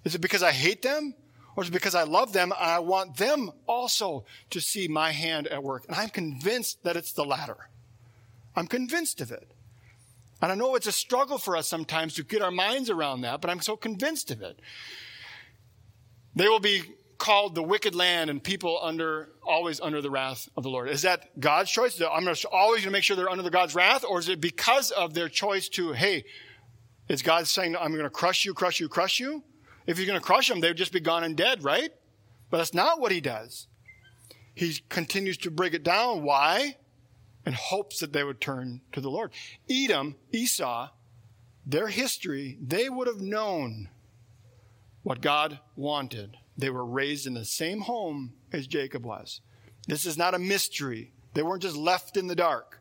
Is 0.03 0.15
it 0.15 0.21
because 0.21 0.41
I 0.41 0.51
hate 0.51 0.81
them? 0.81 1.13
Or 1.55 1.63
is 1.63 1.69
it 1.69 1.73
because 1.73 1.95
I 1.95 2.03
love 2.03 2.31
them 2.31 2.53
and 2.57 2.71
I 2.71 2.79
want 2.79 3.17
them 3.17 3.51
also 3.67 4.25
to 4.51 4.61
see 4.61 4.87
my 4.87 5.11
hand 5.11 5.47
at 5.47 5.63
work? 5.63 5.85
And 5.87 5.97
I'm 5.97 6.09
convinced 6.09 6.83
that 6.83 6.95
it's 6.95 7.11
the 7.11 7.25
latter. 7.25 7.69
I'm 8.55 8.67
convinced 8.67 9.21
of 9.21 9.31
it. 9.31 9.51
And 10.41 10.51
I 10.51 10.55
know 10.55 10.75
it's 10.75 10.87
a 10.87 10.91
struggle 10.91 11.37
for 11.37 11.55
us 11.55 11.67
sometimes 11.67 12.15
to 12.15 12.23
get 12.23 12.41
our 12.41 12.51
minds 12.51 12.89
around 12.89 13.21
that, 13.21 13.41
but 13.41 13.49
I'm 13.49 13.61
so 13.61 13.75
convinced 13.75 14.31
of 14.31 14.41
it. 14.41 14.59
They 16.35 16.47
will 16.47 16.59
be 16.59 16.83
called 17.21 17.53
the 17.53 17.61
wicked 17.61 17.93
land 17.93 18.31
and 18.31 18.43
people 18.43 18.79
under 18.81 19.29
always 19.45 19.79
under 19.79 20.01
the 20.01 20.09
wrath 20.09 20.49
of 20.57 20.63
the 20.63 20.69
Lord? 20.69 20.89
Is 20.89 21.03
that 21.03 21.39
God's 21.39 21.69
choice? 21.69 22.01
I'm 22.01 22.27
always 22.27 22.81
going 22.81 22.81
to 22.81 22.89
make 22.89 23.03
sure 23.03 23.15
they're 23.15 23.29
under 23.29 23.43
the 23.43 23.51
God's 23.51 23.75
wrath, 23.75 24.03
or 24.03 24.17
is 24.17 24.27
it 24.27 24.41
because 24.41 24.89
of 24.89 25.13
their 25.13 25.29
choice 25.29 25.69
to, 25.69 25.91
hey, 25.93 26.25
is 27.07 27.21
God 27.21 27.47
saying, 27.47 27.77
I'm 27.77 27.91
going 27.91 28.05
to 28.05 28.09
crush 28.09 28.43
you, 28.43 28.55
crush 28.55 28.79
you, 28.79 28.89
crush 28.89 29.19
you? 29.19 29.43
If 29.85 29.99
he's 29.99 30.07
going 30.07 30.19
to 30.19 30.25
crush 30.25 30.49
them, 30.49 30.61
they'd 30.61 30.75
just 30.75 30.91
be 30.91 30.99
gone 30.99 31.23
and 31.23 31.37
dead, 31.37 31.63
right? 31.63 31.91
But 32.49 32.57
that's 32.57 32.73
not 32.73 32.99
what 32.99 33.11
he 33.11 33.21
does. 33.21 33.67
He 34.55 34.79
continues 34.89 35.37
to 35.37 35.51
bring 35.51 35.73
it 35.73 35.83
down. 35.83 36.23
Why? 36.23 36.77
In 37.45 37.53
hopes 37.53 37.99
that 37.99 38.13
they 38.13 38.23
would 38.23 38.41
turn 38.41 38.81
to 38.93 38.99
the 38.99 39.11
Lord. 39.11 39.29
Edom, 39.69 40.15
Esau, 40.31 40.89
their 41.67 41.87
history, 41.87 42.57
they 42.59 42.89
would 42.89 43.07
have 43.07 43.21
known 43.21 43.89
what 45.03 45.21
God 45.21 45.59
wanted 45.75 46.37
they 46.61 46.69
were 46.69 46.85
raised 46.85 47.27
in 47.27 47.33
the 47.33 47.45
same 47.45 47.81
home 47.81 48.33
as 48.53 48.67
Jacob 48.67 49.05
was. 49.05 49.41
This 49.87 50.05
is 50.05 50.17
not 50.17 50.35
a 50.35 50.39
mystery. 50.39 51.11
They 51.33 51.43
weren't 51.43 51.63
just 51.63 51.75
left 51.75 52.17
in 52.17 52.27
the 52.27 52.35
dark. 52.35 52.79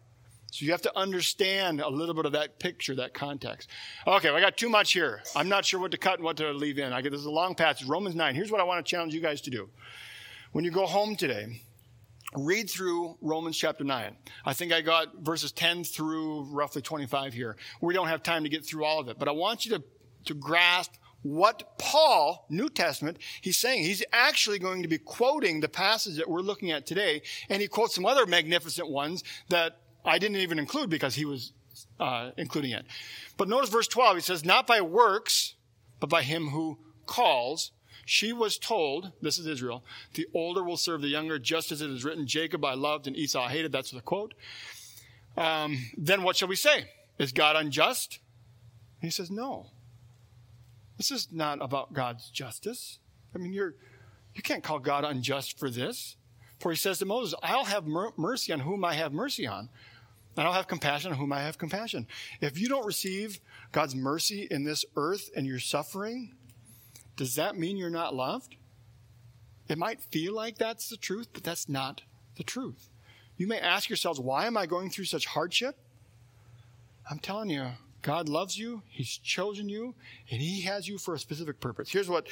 So 0.53 0.65
you 0.65 0.73
have 0.73 0.83
to 0.83 0.99
understand 0.99 1.81
a 1.81 1.89
little 1.89 2.15
bit 2.15 2.27
of 2.27 2.33
that 2.33 2.59
picture, 2.59 2.97
that 2.97 3.15
context. 3.15 3.71
Okay, 4.07 4.29
well, 4.29 4.37
I 4.37 4.41
got 4.41 4.57
too 4.57 4.69
much 4.69 4.93
here. 4.93 5.23
I'm 5.37 5.49
not 5.49 5.65
sure 5.65 5.79
what 5.79 5.93
to 5.93 5.99
cut 5.99 6.15
and 6.15 6.25
what 6.25 6.37
to 6.39 6.51
leave 6.53 6.79
in. 6.79 6.93
I 6.93 7.03
get 7.03 7.13
this 7.13 7.21
is 7.21 7.27
a 7.27 7.31
long 7.31 7.55
passage. 7.55 7.87
Romans 7.87 8.17
9. 8.17 8.35
Here's 8.35 8.51
what 8.51 8.61
I 8.61 8.65
want 8.65 8.85
to 8.85 8.91
challenge 8.91 9.15
you 9.15 9.21
guys 9.21 9.41
to 9.43 9.51
do. 9.51 9.71
When 10.53 10.65
you 10.65 10.73
go 10.73 10.87
home 10.87 11.15
today, 11.15 11.63
read 12.35 12.69
through 12.69 13.17
Romans 13.21 13.57
chapter 13.57 13.85
9. 13.85 14.17
I 14.45 14.53
think 14.53 14.73
I 14.73 14.81
got 14.81 15.19
verses 15.21 15.53
10 15.53 15.85
through 15.85 16.43
roughly 16.51 16.83
25 16.83 17.33
here. 17.33 17.57
We 17.81 17.95
don't 17.95 18.09
have 18.09 18.25
time 18.25 18.43
to 18.43 18.49
get 18.49 18.67
through 18.67 18.85
all 18.85 18.99
of 18.99 19.09
it, 19.09 19.19
but 19.19 19.29
I 19.29 19.33
want 19.33 19.65
you 19.65 19.79
to, 19.79 19.85
to 20.27 20.35
grasp 20.35 20.95
what 21.23 21.79
Paul, 21.79 22.47
New 22.49 22.69
Testament, 22.69 23.19
he's 23.41 23.59
saying. 23.59 23.85
He's 23.85 24.03
actually 24.13 24.59
going 24.59 24.83
to 24.83 24.89
be 24.89 24.99
quoting 24.99 25.61
the 25.61 25.69
passage 25.69 26.17
that 26.17 26.29
we're 26.29 26.41
looking 26.41 26.71
at 26.71 26.87
today, 26.87 27.23
and 27.49 27.61
he 27.61 27.69
quotes 27.69 27.95
some 27.95 28.07
other 28.07 28.27
magnificent 28.27 28.89
ones 28.89 29.23
that 29.49 29.81
I 30.05 30.19
didn't 30.19 30.39
even 30.39 30.59
include 30.59 30.89
because 30.89 31.15
he 31.15 31.25
was 31.25 31.53
uh, 31.99 32.31
including 32.37 32.73
it. 32.73 32.87
But 33.37 33.49
notice 33.49 33.71
verse 33.71 33.89
12, 33.89 34.17
he 34.17 34.23
says, 34.23 34.45
Not 34.45 34.67
by 34.67 34.81
works, 34.81 35.55
but 35.99 36.09
by 36.09 36.23
him 36.23 36.49
who 36.49 36.79
calls. 37.07 37.73
She 38.07 38.33
was 38.33 38.59
told, 38.59 39.13
this 39.21 39.39
is 39.39 39.47
Israel, 39.47 39.85
the 40.15 40.27
older 40.35 40.65
will 40.65 40.77
serve 40.77 41.01
the 41.01 41.09
younger, 41.09 41.39
just 41.39 41.71
as 41.71 41.81
it 41.81 41.91
is 41.91 42.05
written, 42.05 42.27
Jacob 42.27 42.65
I 42.65 42.75
loved 42.75 43.07
and 43.07 43.17
Esau 43.17 43.45
I 43.45 43.51
hated. 43.51 43.71
That's 43.71 43.93
the 43.93 44.01
quote. 44.01 44.35
Um, 45.37 45.79
then 45.97 46.23
what 46.23 46.37
shall 46.37 46.49
we 46.49 46.57
say? 46.57 46.89
Is 47.19 47.33
God 47.33 47.55
unjust? 47.55 48.19
He 49.01 49.11
says, 49.11 49.31
No. 49.31 49.67
This 51.01 51.11
is 51.11 51.29
not 51.33 51.63
about 51.63 51.95
God's 51.95 52.29
justice. 52.29 52.99
I 53.35 53.39
mean, 53.39 53.55
you're, 53.55 53.75
You 54.35 54.43
can't 54.43 54.63
call 54.63 54.79
God 54.79 55.03
unjust 55.03 55.59
for 55.59 55.71
this. 55.71 56.17
For 56.59 56.71
he 56.71 56.77
says 56.77 56.99
to 56.99 57.07
Moses, 57.07 57.35
I'll 57.43 57.65
have 57.65 57.87
mer- 57.87 58.13
mercy 58.19 58.53
on 58.53 58.61
whom 58.61 58.85
I 58.85 58.93
have 58.93 59.11
mercy 59.11 59.47
on, 59.47 59.71
and 60.37 60.47
I'll 60.47 60.53
have 60.53 60.69
compassion 60.69 61.13
on 61.13 61.17
whom 61.17 61.33
I 61.33 61.41
have 61.41 61.57
compassion. 61.57 62.07
If 62.43 62.61
you 62.61 62.69
don't 62.69 62.85
receive 62.85 63.41
God's 63.73 63.95
mercy 63.95 64.47
in 64.51 64.65
this 64.65 64.85
earth 64.95 65.31
and 65.35 65.47
you're 65.47 65.59
suffering, 65.59 66.35
does 67.17 67.35
that 67.37 67.57
mean 67.57 67.79
you're 67.79 67.89
not 67.89 68.15
loved? 68.15 68.57
It 69.69 69.79
might 69.79 70.03
feel 70.03 70.35
like 70.35 70.59
that's 70.59 70.91
the 70.91 70.99
truth, 70.99 71.29
but 71.33 71.45
that's 71.45 71.67
not 71.67 72.03
the 72.37 72.45
truth. 72.45 72.91
You 73.39 73.47
may 73.47 73.59
ask 73.59 73.89
yourselves, 73.89 74.21
why 74.21 74.47
am 74.47 74.59
I 74.59 74.67
going 74.67 74.91
through 74.91 75.07
such 75.07 75.25
hardship? 75.25 75.79
I'm 77.11 77.21
telling 77.21 77.49
you, 77.49 77.69
God 78.03 78.29
loves 78.29 78.57
you, 78.59 78.83
He's 78.89 79.19
chosen 79.19 79.69
you, 79.69 79.95
and 80.31 80.41
He 80.41 80.63
has 80.63 80.89
you 80.89 80.99
for 80.99 81.15
a 81.15 81.19
specific 81.19 81.61
purpose. 81.61 81.91
Here's 81.91 82.09
what 82.09 82.27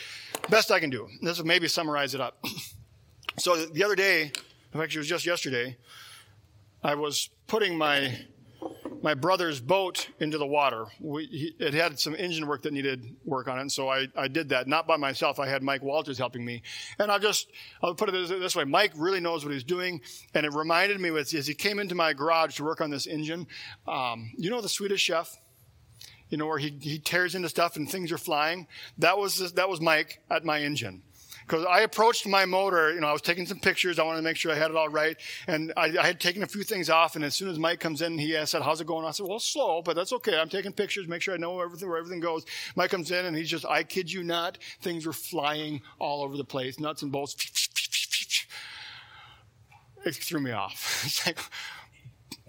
best 0.48 0.70
I 0.70 0.80
can 0.80 0.90
do. 0.90 1.08
This 1.22 1.38
will 1.38 1.46
maybe 1.46 1.68
summarize 1.68 2.14
it 2.14 2.20
up. 2.20 2.42
so 3.38 3.66
the 3.66 3.84
other 3.84 3.96
day, 3.96 4.32
in 4.72 4.80
fact, 4.80 4.94
it 4.94 4.98
was 4.98 5.08
just 5.08 5.26
yesterday, 5.26 5.76
I 6.82 6.94
was 6.94 7.30
putting 7.46 7.76
my 7.76 8.18
my 9.02 9.14
brother's 9.14 9.60
boat 9.60 10.08
into 10.18 10.38
the 10.38 10.46
water. 10.46 10.86
We, 11.00 11.26
he, 11.26 11.54
it 11.58 11.74
had 11.74 11.98
some 11.98 12.14
engine 12.14 12.46
work 12.46 12.62
that 12.62 12.72
needed 12.72 13.16
work 13.24 13.48
on 13.48 13.58
it, 13.58 13.62
and 13.62 13.72
so 13.72 13.88
I, 13.88 14.08
I 14.16 14.28
did 14.28 14.48
that. 14.48 14.66
Not 14.66 14.86
by 14.86 14.96
myself. 14.96 15.38
I 15.38 15.46
had 15.46 15.62
Mike 15.62 15.82
Walters 15.82 16.18
helping 16.18 16.44
me. 16.44 16.62
And 16.98 17.10
I'll 17.10 17.18
just, 17.18 17.48
I'll 17.82 17.94
put 17.94 18.08
it 18.08 18.28
this, 18.28 18.56
way. 18.56 18.64
Mike 18.64 18.92
really 18.96 19.20
knows 19.20 19.44
what 19.44 19.52
he's 19.52 19.64
doing, 19.64 20.00
and 20.34 20.44
it 20.44 20.52
reminded 20.52 21.00
me 21.00 21.10
as 21.16 21.30
he 21.30 21.54
came 21.54 21.78
into 21.78 21.94
my 21.94 22.12
garage 22.12 22.56
to 22.56 22.64
work 22.64 22.80
on 22.80 22.90
this 22.90 23.06
engine, 23.06 23.46
um, 23.86 24.32
you 24.36 24.50
know 24.50 24.60
the 24.60 24.68
Swedish 24.68 25.00
chef? 25.00 25.36
You 26.30 26.38
know, 26.38 26.46
where 26.46 26.58
he, 26.58 26.76
he 26.80 26.98
tears 26.98 27.34
into 27.34 27.48
stuff 27.48 27.76
and 27.76 27.90
things 27.90 28.12
are 28.12 28.18
flying? 28.18 28.66
That 28.98 29.18
was, 29.18 29.52
that 29.52 29.68
was 29.68 29.80
Mike 29.80 30.20
at 30.30 30.44
my 30.44 30.60
engine 30.60 31.02
because 31.48 31.64
I 31.64 31.80
approached 31.80 32.26
my 32.26 32.44
motor, 32.44 32.92
you 32.92 33.00
know, 33.00 33.06
I 33.06 33.12
was 33.12 33.22
taking 33.22 33.46
some 33.46 33.58
pictures. 33.58 33.98
I 33.98 34.02
wanted 34.02 34.18
to 34.18 34.24
make 34.24 34.36
sure 34.36 34.52
I 34.52 34.54
had 34.54 34.70
it 34.70 34.76
all 34.76 34.90
right. 34.90 35.16
And 35.46 35.72
I, 35.76 35.96
I, 35.98 36.06
had 36.06 36.20
taken 36.20 36.42
a 36.42 36.46
few 36.46 36.62
things 36.62 36.90
off. 36.90 37.16
And 37.16 37.24
as 37.24 37.34
soon 37.34 37.48
as 37.48 37.58
Mike 37.58 37.80
comes 37.80 38.02
in, 38.02 38.18
he 38.18 38.38
said, 38.44 38.60
how's 38.60 38.82
it 38.82 38.86
going? 38.86 39.06
I 39.06 39.12
said, 39.12 39.26
well, 39.26 39.38
slow, 39.38 39.80
but 39.80 39.96
that's 39.96 40.12
okay. 40.12 40.38
I'm 40.38 40.50
taking 40.50 40.72
pictures, 40.72 41.08
make 41.08 41.22
sure 41.22 41.34
I 41.34 41.38
know 41.38 41.60
everything, 41.60 41.88
where 41.88 41.96
everything 41.96 42.20
goes. 42.20 42.44
Mike 42.76 42.90
comes 42.90 43.10
in 43.10 43.24
and 43.24 43.34
he's 43.34 43.48
just, 43.48 43.64
I 43.64 43.82
kid 43.82 44.12
you 44.12 44.22
not, 44.22 44.58
things 44.82 45.06
were 45.06 45.12
flying 45.14 45.80
all 45.98 46.22
over 46.22 46.36
the 46.36 46.44
place, 46.44 46.78
nuts 46.78 47.02
and 47.02 47.10
bolts. 47.10 47.34
It 50.04 50.14
threw 50.14 50.40
me 50.40 50.52
off. 50.52 51.04
It's 51.06 51.26
like, 51.26 51.38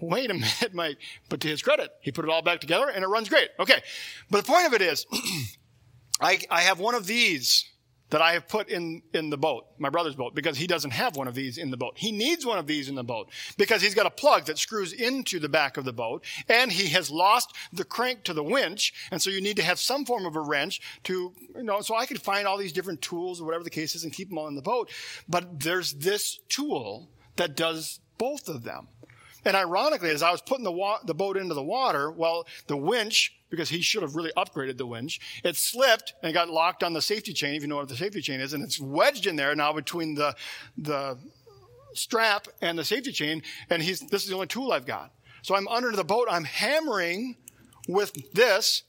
wait 0.00 0.30
a 0.30 0.34
minute, 0.34 0.74
Mike. 0.74 0.98
But 1.28 1.40
to 1.40 1.48
his 1.48 1.62
credit, 1.62 1.90
he 2.00 2.12
put 2.12 2.24
it 2.24 2.30
all 2.30 2.42
back 2.42 2.60
together 2.60 2.88
and 2.88 3.04
it 3.04 3.08
runs 3.08 3.28
great. 3.28 3.48
Okay. 3.58 3.82
But 4.30 4.44
the 4.44 4.52
point 4.52 4.66
of 4.66 4.74
it 4.74 4.82
is, 4.82 5.06
I, 6.20 6.40
I 6.50 6.60
have 6.60 6.78
one 6.78 6.94
of 6.94 7.06
these 7.06 7.70
that 8.10 8.20
I 8.20 8.32
have 8.32 8.48
put 8.48 8.68
in, 8.68 9.02
in 9.14 9.30
the 9.30 9.38
boat, 9.38 9.66
my 9.78 9.88
brother's 9.88 10.16
boat, 10.16 10.34
because 10.34 10.56
he 10.56 10.66
doesn't 10.66 10.90
have 10.90 11.16
one 11.16 11.28
of 11.28 11.34
these 11.34 11.58
in 11.58 11.70
the 11.70 11.76
boat. 11.76 11.94
He 11.96 12.12
needs 12.12 12.44
one 12.44 12.58
of 12.58 12.66
these 12.66 12.88
in 12.88 12.96
the 12.96 13.04
boat 13.04 13.30
because 13.56 13.80
he's 13.80 13.94
got 13.94 14.06
a 14.06 14.10
plug 14.10 14.46
that 14.46 14.58
screws 14.58 14.92
into 14.92 15.38
the 15.38 15.48
back 15.48 15.76
of 15.76 15.84
the 15.84 15.92
boat 15.92 16.24
and 16.48 16.70
he 16.72 16.88
has 16.88 17.10
lost 17.10 17.54
the 17.72 17.84
crank 17.84 18.24
to 18.24 18.34
the 18.34 18.42
winch. 18.42 18.92
And 19.10 19.22
so 19.22 19.30
you 19.30 19.40
need 19.40 19.56
to 19.56 19.62
have 19.62 19.78
some 19.78 20.04
form 20.04 20.26
of 20.26 20.36
a 20.36 20.40
wrench 20.40 20.80
to, 21.04 21.32
you 21.54 21.62
know, 21.62 21.80
so 21.80 21.94
I 21.94 22.06
could 22.06 22.20
find 22.20 22.46
all 22.46 22.58
these 22.58 22.72
different 22.72 23.00
tools 23.00 23.40
or 23.40 23.44
whatever 23.44 23.64
the 23.64 23.70
case 23.70 23.94
is 23.94 24.04
and 24.04 24.12
keep 24.12 24.28
them 24.28 24.38
all 24.38 24.48
in 24.48 24.56
the 24.56 24.62
boat. 24.62 24.90
But 25.28 25.60
there's 25.60 25.92
this 25.94 26.40
tool 26.48 27.10
that 27.36 27.56
does 27.56 28.00
both 28.18 28.48
of 28.48 28.64
them. 28.64 28.88
And 29.44 29.56
ironically, 29.56 30.10
as 30.10 30.22
I 30.22 30.30
was 30.30 30.42
putting 30.42 30.64
the, 30.64 30.72
wa- 30.72 31.00
the 31.04 31.14
boat 31.14 31.36
into 31.36 31.54
the 31.54 31.62
water, 31.62 32.10
well, 32.10 32.46
the 32.66 32.76
winch, 32.76 33.34
because 33.48 33.68
he 33.68 33.80
should 33.80 34.02
have 34.02 34.14
really 34.14 34.32
upgraded 34.36 34.76
the 34.76 34.86
winch, 34.86 35.20
it 35.42 35.56
slipped 35.56 36.14
and 36.22 36.34
got 36.34 36.48
locked 36.50 36.82
on 36.82 36.92
the 36.92 37.02
safety 37.02 37.32
chain, 37.32 37.54
if 37.54 37.62
you 37.62 37.68
know 37.68 37.76
what 37.76 37.88
the 37.88 37.96
safety 37.96 38.20
chain 38.20 38.40
is, 38.40 38.52
and 38.52 38.62
it's 38.62 38.78
wedged 38.78 39.26
in 39.26 39.36
there 39.36 39.54
now 39.54 39.72
between 39.72 40.14
the, 40.14 40.34
the 40.76 41.18
strap 41.94 42.48
and 42.60 42.78
the 42.78 42.84
safety 42.84 43.12
chain, 43.12 43.42
and 43.70 43.82
he's, 43.82 44.00
this 44.00 44.22
is 44.22 44.28
the 44.28 44.34
only 44.34 44.46
tool 44.46 44.72
I've 44.72 44.86
got. 44.86 45.12
So 45.42 45.56
I'm 45.56 45.68
under 45.68 45.90
the 45.92 46.04
boat, 46.04 46.28
I'm 46.30 46.44
hammering 46.44 47.36
with 47.88 48.32
this 48.32 48.82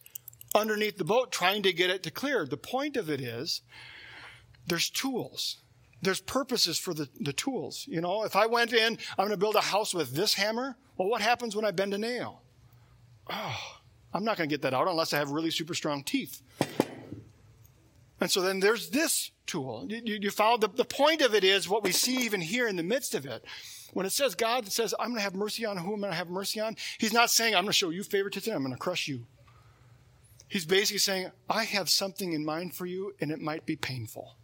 underneath 0.54 0.98
the 0.98 1.06
boat, 1.06 1.32
trying 1.32 1.64
to 1.64 1.72
get 1.72 1.90
it 1.90 2.04
to 2.04 2.12
clear. 2.12 2.46
The 2.46 2.58
point 2.58 2.98
of 2.98 3.10
it 3.10 3.22
is, 3.22 3.62
there's 4.68 4.90
tools 4.90 5.61
there's 6.02 6.22
purposes 6.22 6.78
for 6.78 6.94
the, 6.94 7.08
the 7.20 7.34
tools. 7.34 7.86
You 7.88 8.02
know, 8.02 8.24
if 8.24 8.36
I 8.36 8.48
went 8.48 8.74
in, 8.74 8.98
I'm 9.18 9.26
going 9.26 9.30
to 9.32 9.38
build 9.38 9.56
a 9.56 9.62
house 9.62 9.94
with 9.94 10.14
this 10.14 10.34
hammer. 10.34 10.76
Well, 10.98 11.10
what 11.10 11.22
happens 11.22 11.56
when 11.56 11.66
I 11.66 11.72
bend 11.72 11.94
a 11.94 11.98
nail? 11.98 12.42
Oh, 13.30 13.60
I'm 14.14 14.24
not 14.24 14.38
going 14.38 14.50
to 14.50 14.54
get 14.54 14.64
that 14.64 14.74
out 14.74 14.88
unless 14.88 15.14
I 15.14 15.18
have 15.18 15.30
really 15.30 15.52
super 15.52 15.74
strong 15.74 16.04
teeth. 16.04 16.42
And 18.20 18.30
so 18.30 18.42
then 18.42 18.60
there's 18.60 18.90
this 18.90 19.32
tool. 19.48 19.86
You, 19.90 20.20
you 20.22 20.32
follow 20.32 20.58
the, 20.58 20.68
the 20.68 20.86
point 20.86 21.22
of 21.22 21.34
it 21.34 21.44
is 21.44 21.68
what 21.68 21.84
we 21.84 21.92
see 21.92 22.18
even 22.18 22.40
here 22.42 22.68
in 22.68 22.76
the 22.76 22.84
midst 22.84 23.16
of 23.16 23.26
it. 23.26 23.44
When 23.94 24.06
it 24.06 24.12
says 24.12 24.36
God 24.36 24.72
says, 24.72 24.94
I'm 25.00 25.08
going 25.08 25.18
to 25.18 25.24
have 25.24 25.36
mercy 25.36 25.66
on 25.66 25.78
whom 25.78 25.96
I'm 25.96 26.02
going 26.02 26.12
to 26.12 26.18
have 26.18 26.30
mercy 26.30 26.60
on, 26.60 26.78
he's 27.00 27.14
not 27.14 27.30
saying, 27.30 27.56
I'm 27.56 27.64
going 27.64 27.72
to 27.72 27.74
show 27.74 27.90
you 27.90 28.04
favoritism, 28.04 28.54
I'm 28.54 28.62
going 28.62 28.74
to 28.74 28.80
crush 28.80 29.08
you. 29.08 29.26
He's 30.48 30.66
basically 30.66 31.00
saying, 31.00 31.32
I 31.50 31.64
have 31.64 31.90
something 31.90 32.34
in 32.34 32.46
mind 32.46 32.76
for 32.76 32.86
you, 32.86 33.14
and 33.22 33.32
it 33.32 33.40
might 33.40 33.66
be 33.66 33.76
painful. 33.76 34.36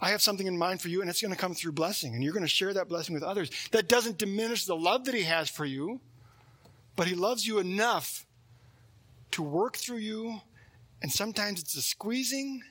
I 0.00 0.10
have 0.10 0.22
something 0.22 0.46
in 0.46 0.56
mind 0.56 0.80
for 0.80 0.88
you, 0.88 1.00
and 1.00 1.10
it's 1.10 1.20
going 1.20 1.34
to 1.34 1.38
come 1.38 1.54
through 1.54 1.72
blessing, 1.72 2.14
and 2.14 2.22
you're 2.22 2.32
going 2.32 2.44
to 2.44 2.48
share 2.48 2.72
that 2.74 2.88
blessing 2.88 3.14
with 3.14 3.24
others. 3.24 3.50
That 3.72 3.88
doesn't 3.88 4.18
diminish 4.18 4.64
the 4.64 4.76
love 4.76 5.04
that 5.06 5.14
He 5.14 5.24
has 5.24 5.48
for 5.48 5.64
you, 5.64 6.00
but 6.94 7.08
He 7.08 7.14
loves 7.14 7.46
you 7.46 7.58
enough 7.58 8.26
to 9.32 9.42
work 9.42 9.76
through 9.76 9.98
you, 9.98 10.40
and 11.02 11.10
sometimes 11.10 11.60
it's 11.60 11.76
a 11.76 11.82
squeezing, 11.82 12.62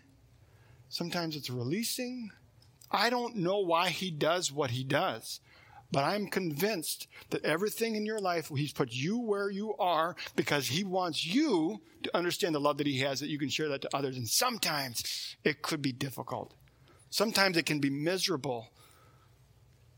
sometimes 0.89 1.35
it's 1.35 1.49
a 1.49 1.53
releasing. 1.53 2.29
I 2.89 3.09
don't 3.09 3.35
know 3.35 3.59
why 3.59 3.89
He 3.89 4.09
does 4.09 4.51
what 4.51 4.71
He 4.71 4.83
does. 4.83 5.41
But 5.89 6.03
I'm 6.03 6.27
convinced 6.27 7.07
that 7.29 7.45
everything 7.45 7.95
in 7.95 8.05
your 8.05 8.19
life, 8.19 8.49
He's 8.49 8.73
put 8.73 8.91
you 8.91 9.19
where 9.19 9.49
you 9.49 9.75
are 9.77 10.15
because 10.35 10.67
He 10.67 10.83
wants 10.83 11.25
you 11.25 11.81
to 12.03 12.15
understand 12.15 12.53
the 12.55 12.59
love 12.59 12.77
that 12.77 12.87
He 12.87 12.99
has, 12.99 13.21
that 13.21 13.29
you 13.29 13.39
can 13.39 13.49
share 13.49 13.69
that 13.69 13.81
to 13.83 13.95
others. 13.95 14.17
And 14.17 14.27
sometimes 14.27 15.35
it 15.43 15.61
could 15.61 15.81
be 15.81 15.93
difficult. 15.93 16.53
Sometimes 17.17 17.57
it 17.57 17.65
can 17.65 17.79
be 17.79 17.89
miserable. 17.89 18.67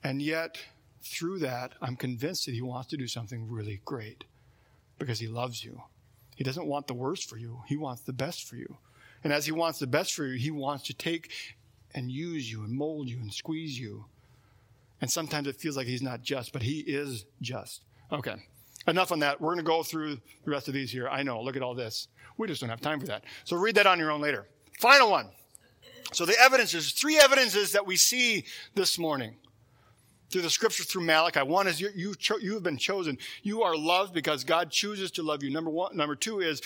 And 0.01 0.21
yet, 0.21 0.57
through 1.01 1.39
that, 1.39 1.73
I'm 1.81 1.97
convinced 1.97 2.45
that 2.45 2.53
He 2.53 2.61
wants 2.61 2.87
to 2.91 2.97
do 2.97 3.07
something 3.07 3.51
really 3.51 3.81
great 3.83 4.23
because 4.97 5.19
He 5.19 5.27
loves 5.27 5.61
you. 5.61 5.81
He 6.37 6.45
doesn't 6.45 6.65
want 6.65 6.87
the 6.87 6.93
worst 6.93 7.29
for 7.29 7.35
you, 7.35 7.61
He 7.67 7.75
wants 7.75 8.03
the 8.03 8.13
best 8.13 8.47
for 8.47 8.55
you. 8.55 8.77
And 9.21 9.33
as 9.33 9.45
He 9.45 9.51
wants 9.51 9.79
the 9.79 9.85
best 9.85 10.13
for 10.13 10.25
you, 10.27 10.39
He 10.39 10.49
wants 10.49 10.85
to 10.85 10.93
take 10.93 11.29
and 11.93 12.09
use 12.09 12.49
you 12.49 12.63
and 12.63 12.71
mold 12.71 13.09
you 13.09 13.19
and 13.19 13.33
squeeze 13.33 13.77
you. 13.77 14.05
And 15.01 15.11
sometimes 15.11 15.45
it 15.45 15.57
feels 15.57 15.75
like 15.75 15.87
He's 15.87 16.01
not 16.01 16.21
just, 16.21 16.53
but 16.53 16.61
He 16.61 16.79
is 16.79 17.25
just. 17.41 17.83
Okay. 18.13 18.35
Enough 18.87 19.11
on 19.11 19.19
that. 19.19 19.41
We're 19.41 19.55
going 19.55 19.65
to 19.65 19.69
go 19.69 19.83
through 19.83 20.21
the 20.45 20.51
rest 20.51 20.69
of 20.69 20.73
these 20.73 20.89
here. 20.89 21.09
I 21.09 21.23
know. 21.23 21.41
Look 21.41 21.57
at 21.57 21.63
all 21.63 21.75
this. 21.75 22.07
We 22.37 22.47
just 22.47 22.61
don't 22.61 22.69
have 22.69 22.79
time 22.79 23.01
for 23.01 23.07
that. 23.07 23.25
So 23.43 23.57
read 23.57 23.75
that 23.75 23.87
on 23.87 23.99
your 23.99 24.09
own 24.09 24.21
later. 24.21 24.47
Final 24.79 25.11
one. 25.11 25.31
So 26.11 26.25
the 26.25 26.33
evidence, 26.39 26.73
evidences, 26.73 26.91
three 26.91 27.19
evidences 27.19 27.71
that 27.73 27.85
we 27.85 27.95
see 27.95 28.45
this 28.73 28.97
morning 28.97 29.35
through 30.29 30.41
the 30.41 30.49
scripture 30.49 30.83
through 30.83 31.03
Malachi. 31.03 31.41
One 31.41 31.67
is 31.67 31.79
you, 31.79 31.89
you, 31.95 32.15
cho- 32.15 32.37
you 32.37 32.53
have 32.53 32.63
been 32.63 32.77
chosen. 32.77 33.17
You 33.43 33.63
are 33.63 33.75
loved 33.75 34.13
because 34.13 34.43
God 34.43 34.71
chooses 34.71 35.11
to 35.11 35.23
love 35.23 35.43
you. 35.43 35.49
Number 35.49 35.69
one, 35.69 35.95
number 35.95 36.15
two 36.15 36.39
is 36.39 36.61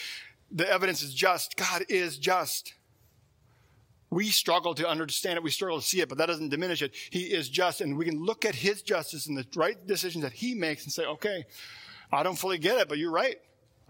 the 0.51 0.69
evidence 0.69 1.01
is 1.01 1.13
just. 1.13 1.55
God 1.57 1.83
is 1.89 2.17
just. 2.17 2.73
We 4.09 4.27
struggle 4.27 4.75
to 4.75 4.87
understand 4.87 5.37
it. 5.37 5.43
We 5.43 5.49
struggle 5.49 5.79
to 5.79 5.85
see 5.85 6.01
it, 6.01 6.07
but 6.07 6.19
that 6.19 6.27
doesn't 6.27 6.49
diminish 6.49 6.81
it. 6.81 6.93
He 7.09 7.23
is 7.23 7.49
just, 7.49 7.81
and 7.81 7.97
we 7.97 8.05
can 8.05 8.23
look 8.23 8.45
at 8.45 8.53
his 8.53 8.81
justice 8.83 9.25
and 9.27 9.35
the 9.35 9.45
right 9.55 9.87
decisions 9.87 10.23
that 10.23 10.33
he 10.33 10.53
makes 10.53 10.83
and 10.83 10.93
say, 10.93 11.05
okay, 11.05 11.45
I 12.11 12.21
don't 12.21 12.37
fully 12.37 12.59
get 12.59 12.77
it, 12.77 12.87
but 12.87 12.99
you're 12.99 13.11
right. 13.11 13.37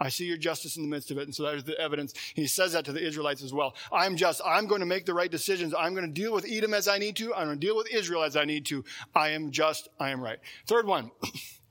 I 0.04 0.10
see 0.10 0.26
your 0.26 0.36
justice 0.36 0.76
in 0.76 0.84
the 0.84 0.90
midst 0.90 1.12
of 1.12 1.18
it. 1.18 1.24
And 1.24 1.34
so 1.34 1.44
that 1.44 1.56
is 1.56 1.64
the 1.64 1.80
evidence. 1.80 2.14
He 2.34 2.46
says 2.46 2.74
that 2.74 2.84
to 2.86 2.92
the 2.92 3.02
Israelites 3.02 3.42
as 3.42 3.54
well. 3.54 3.74
I'm 3.90 4.18
just. 4.18 4.42
I'm 4.46 4.68
going 4.68 4.82
to 4.82 4.86
make 4.86 5.06
the 5.06 5.14
right 5.14 5.32
decisions. 5.32 5.74
I'm 5.74 5.94
going 5.94 6.06
to 6.06 6.12
deal 6.12 6.34
with 6.34 6.46
Edom 6.46 6.74
as 6.74 6.90
I 6.90 6.98
need 6.98 7.16
to. 7.18 7.34
I'm 7.34 7.48
going 7.48 7.60
to 7.60 7.66
deal 7.66 7.78
with 7.78 7.90
Israel 7.90 8.24
as 8.24 8.36
I 8.36 8.44
need 8.44 8.66
to. 8.66 8.84
I 9.16 9.30
am 9.30 9.52
just. 9.52 9.88
I 10.02 10.10
am 10.10 10.22
right. 10.22 10.40
Third 10.68 10.88
one, 10.88 11.12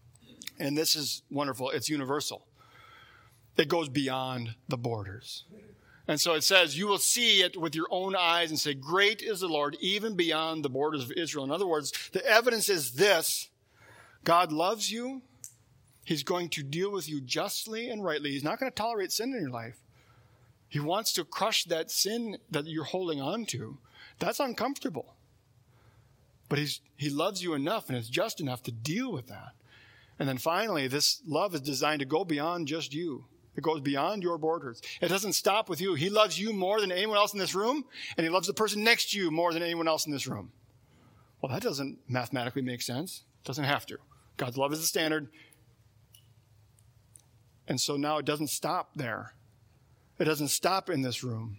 and 0.59 0.79
this 0.79 0.97
is 0.97 1.23
wonderful. 1.31 1.69
It's 1.71 1.91
universal. 1.91 2.47
It 3.59 3.69
goes 3.69 3.91
beyond 3.91 4.55
the 4.67 4.79
borders. 4.79 5.45
And 6.09 6.19
so 6.19 6.33
it 6.33 6.43
says, 6.43 6.77
you 6.77 6.89
will 6.89 6.99
see 6.99 7.43
it 7.43 7.61
with 7.61 7.75
your 7.75 7.87
own 7.91 8.17
eyes 8.17 8.49
and 8.49 8.59
say, 8.59 8.75
great 8.75 9.23
is 9.23 9.41
the 9.41 9.47
Lord, 9.47 9.77
even 9.81 10.17
beyond 10.17 10.65
the 10.65 10.71
borders 10.71 11.05
of 11.05 11.13
Israel. 11.13 11.45
In 11.45 11.53
other 11.53 11.67
words, 11.67 11.93
the 12.13 12.27
evidence 12.27 12.69
is 12.69 12.93
this. 12.93 13.51
God 14.25 14.53
loves 14.53 14.91
you. 14.91 15.23
He's 16.05 16.23
going 16.23 16.49
to 16.51 16.63
deal 16.63 16.91
with 16.91 17.09
you 17.09 17.21
justly 17.21 17.89
and 17.89 18.05
rightly. 18.05 18.31
He's 18.31 18.45
not 18.45 18.59
going 18.59 18.71
to 18.71 18.75
tolerate 18.75 19.13
sin 19.13 19.33
in 19.33 19.41
your 19.41 19.51
life. 19.51 19.79
He 20.69 20.81
wants 20.81 21.13
to 21.13 21.25
crush 21.25 21.65
that 21.65 21.91
sin 21.91 22.39
that 22.51 22.67
you're 22.67 22.85
holding 22.85 23.21
on 23.21 23.45
to. 23.47 23.79
That's 24.19 24.41
uncomfortable. 24.41 25.15
But 26.49 26.59
he's, 26.59 26.81
he 26.97 27.09
loves 27.09 27.43
you 27.43 27.55
enough 27.55 27.89
and 27.89 27.97
is 27.97 28.09
just 28.09 28.41
enough 28.41 28.63
to 28.65 28.73
deal 28.73 29.13
with 29.13 29.29
that. 29.29 29.53
And 30.19 30.29
then 30.29 30.39
finally, 30.39 30.89
this 30.89 31.21
love 31.27 31.55
is 31.55 31.61
designed 31.61 32.01
to 32.01 32.07
go 32.07 32.25
beyond 32.25 32.69
just 32.69 32.95
you. 32.95 33.27
It 33.57 33.63
goes 33.63 33.81
beyond 33.81 34.23
your 34.23 34.39
borders. 34.39 34.81
It 35.01 35.09
doesn't 35.09 35.35
stop 35.35 35.69
with 35.69 35.81
you. 35.81 35.95
He 35.95 36.09
loves 36.09 36.39
you 36.39 36.53
more 36.53 36.81
than 36.81 36.91
anyone 36.91 37.19
else 37.19 37.33
in 37.33 37.39
this 37.39 37.55
room, 37.55 37.85
and 38.17 38.25
he 38.25 38.31
loves 38.31 38.47
the 38.47 38.55
person 38.55 38.83
next 38.83 39.11
to 39.11 39.19
you 39.19 39.31
more 39.31 39.53
than 39.53 39.63
anyone 39.63 39.89
else 39.89 40.07
in 40.07 40.13
this 40.13 40.27
room. 40.27 40.53
Well, 41.41 41.53
that 41.53 41.63
doesn't 41.63 41.99
mathematically 42.09 42.63
make 42.63 42.81
sense. 42.83 43.25
It 43.43 43.47
doesn't 43.47 43.65
have 43.65 43.85
to. 43.87 43.99
God's 44.37 44.57
love 44.57 44.73
is 44.73 44.81
the 44.81 44.87
standard. 44.87 45.29
And 47.69 47.81
so 47.81 47.97
now 47.97 48.19
it 48.19 48.25
doesn't 48.25 48.49
stop 48.49 48.91
there. 48.95 49.35
It 50.19 50.25
doesn't 50.25 50.49
stop 50.49 50.91
in 50.91 51.03
this 51.03 51.25
room. 51.25 51.59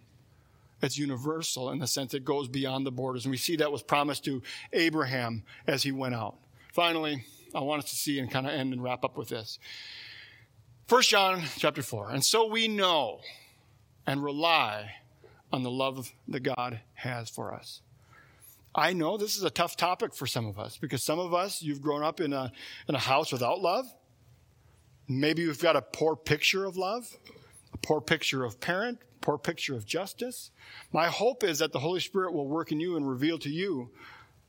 It's 0.81 0.97
universal 0.97 1.71
in 1.71 1.79
the 1.79 1.87
sense 1.87 2.13
it 2.13 2.25
goes 2.25 2.47
beyond 2.47 2.85
the 2.85 2.91
borders. 2.91 3.25
And 3.25 3.31
we 3.31 3.37
see 3.37 3.55
that 3.57 3.71
was 3.71 3.81
promised 3.81 4.25
to 4.25 4.41
Abraham 4.73 5.43
as 5.65 5.83
he 5.83 5.91
went 5.91 6.13
out. 6.13 6.35
Finally, 6.73 7.23
I 7.55 7.61
want 7.61 7.83
us 7.83 7.89
to 7.91 7.95
see 7.95 8.19
and 8.19 8.29
kind 8.29 8.45
of 8.45 8.53
end 8.53 8.73
and 8.73 8.83
wrap 8.83 9.05
up 9.05 9.17
with 9.17 9.29
this. 9.29 9.59
1 10.89 11.01
John 11.03 11.41
chapter 11.57 11.81
4. 11.81 12.11
And 12.11 12.23
so 12.23 12.47
we 12.47 12.67
know 12.67 13.21
and 14.05 14.23
rely 14.23 14.91
on 15.53 15.63
the 15.63 15.71
love 15.71 16.11
that 16.27 16.41
God 16.41 16.81
has 16.95 17.29
for 17.29 17.53
us. 17.53 17.81
I 18.75 18.93
know 18.93 19.17
this 19.17 19.37
is 19.37 19.43
a 19.43 19.49
tough 19.49 19.77
topic 19.77 20.15
for 20.15 20.25
some 20.25 20.47
of 20.47 20.59
us 20.59 20.77
because 20.77 21.03
some 21.03 21.19
of 21.19 21.33
us, 21.33 21.61
you've 21.61 21.81
grown 21.81 22.03
up 22.03 22.19
in 22.19 22.33
a, 22.33 22.51
in 22.89 22.95
a 22.95 22.99
house 22.99 23.31
without 23.31 23.61
love. 23.61 23.85
Maybe 25.07 25.45
we've 25.45 25.61
got 25.61 25.75
a 25.75 25.81
poor 25.81 26.15
picture 26.15 26.65
of 26.65 26.77
love, 26.77 27.17
a 27.73 27.77
poor 27.77 28.01
picture 28.01 28.43
of 28.43 28.59
parent, 28.59 28.99
poor 29.21 29.37
picture 29.37 29.75
of 29.75 29.85
justice. 29.85 30.51
My 30.91 31.07
hope 31.07 31.43
is 31.43 31.59
that 31.59 31.71
the 31.71 31.79
Holy 31.79 31.99
Spirit 31.99 32.33
will 32.33 32.47
work 32.47 32.71
in 32.71 32.79
you 32.79 32.95
and 32.95 33.07
reveal 33.07 33.37
to 33.39 33.49
you 33.49 33.89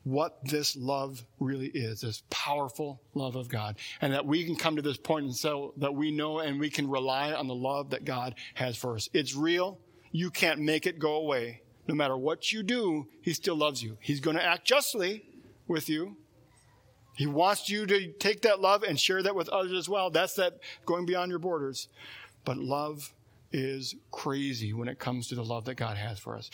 what 0.04 0.38
this 0.44 0.76
love 0.76 1.24
really 1.40 1.68
is, 1.68 2.02
this 2.02 2.22
powerful 2.28 3.00
love 3.14 3.36
of 3.36 3.48
God. 3.48 3.76
And 4.00 4.12
that 4.12 4.26
we 4.26 4.44
can 4.44 4.54
come 4.54 4.76
to 4.76 4.82
this 4.82 4.98
point 4.98 5.24
and 5.24 5.34
so 5.34 5.72
that 5.78 5.94
we 5.94 6.10
know 6.10 6.40
and 6.40 6.60
we 6.60 6.70
can 6.70 6.88
rely 6.88 7.32
on 7.32 7.48
the 7.48 7.54
love 7.54 7.90
that 7.90 8.04
God 8.04 8.34
has 8.54 8.76
for 8.76 8.94
us. 8.94 9.08
It's 9.12 9.34
real. 9.34 9.78
You 10.12 10.30
can't 10.30 10.60
make 10.60 10.86
it 10.86 10.98
go 10.98 11.14
away. 11.14 11.62
No 11.88 11.94
matter 11.94 12.16
what 12.16 12.52
you 12.52 12.62
do, 12.62 13.08
He 13.22 13.32
still 13.32 13.56
loves 13.56 13.82
you. 13.82 13.96
He's 14.00 14.20
going 14.20 14.36
to 14.36 14.44
act 14.44 14.66
justly 14.66 15.24
with 15.66 15.88
you. 15.88 16.16
He 17.14 17.26
wants 17.26 17.68
you 17.68 17.86
to 17.86 18.12
take 18.12 18.42
that 18.42 18.60
love 18.60 18.82
and 18.82 18.98
share 18.98 19.22
that 19.22 19.34
with 19.34 19.48
others 19.48 19.72
as 19.72 19.88
well. 19.88 20.10
That's 20.10 20.34
that 20.34 20.58
going 20.84 21.06
beyond 21.06 21.30
your 21.30 21.38
borders. 21.38 21.88
But 22.44 22.58
love 22.58 23.12
is 23.52 23.94
crazy 24.10 24.72
when 24.72 24.88
it 24.88 24.98
comes 24.98 25.28
to 25.28 25.36
the 25.36 25.44
love 25.44 25.64
that 25.66 25.76
God 25.76 25.96
has 25.96 26.18
for 26.18 26.36
us. 26.36 26.50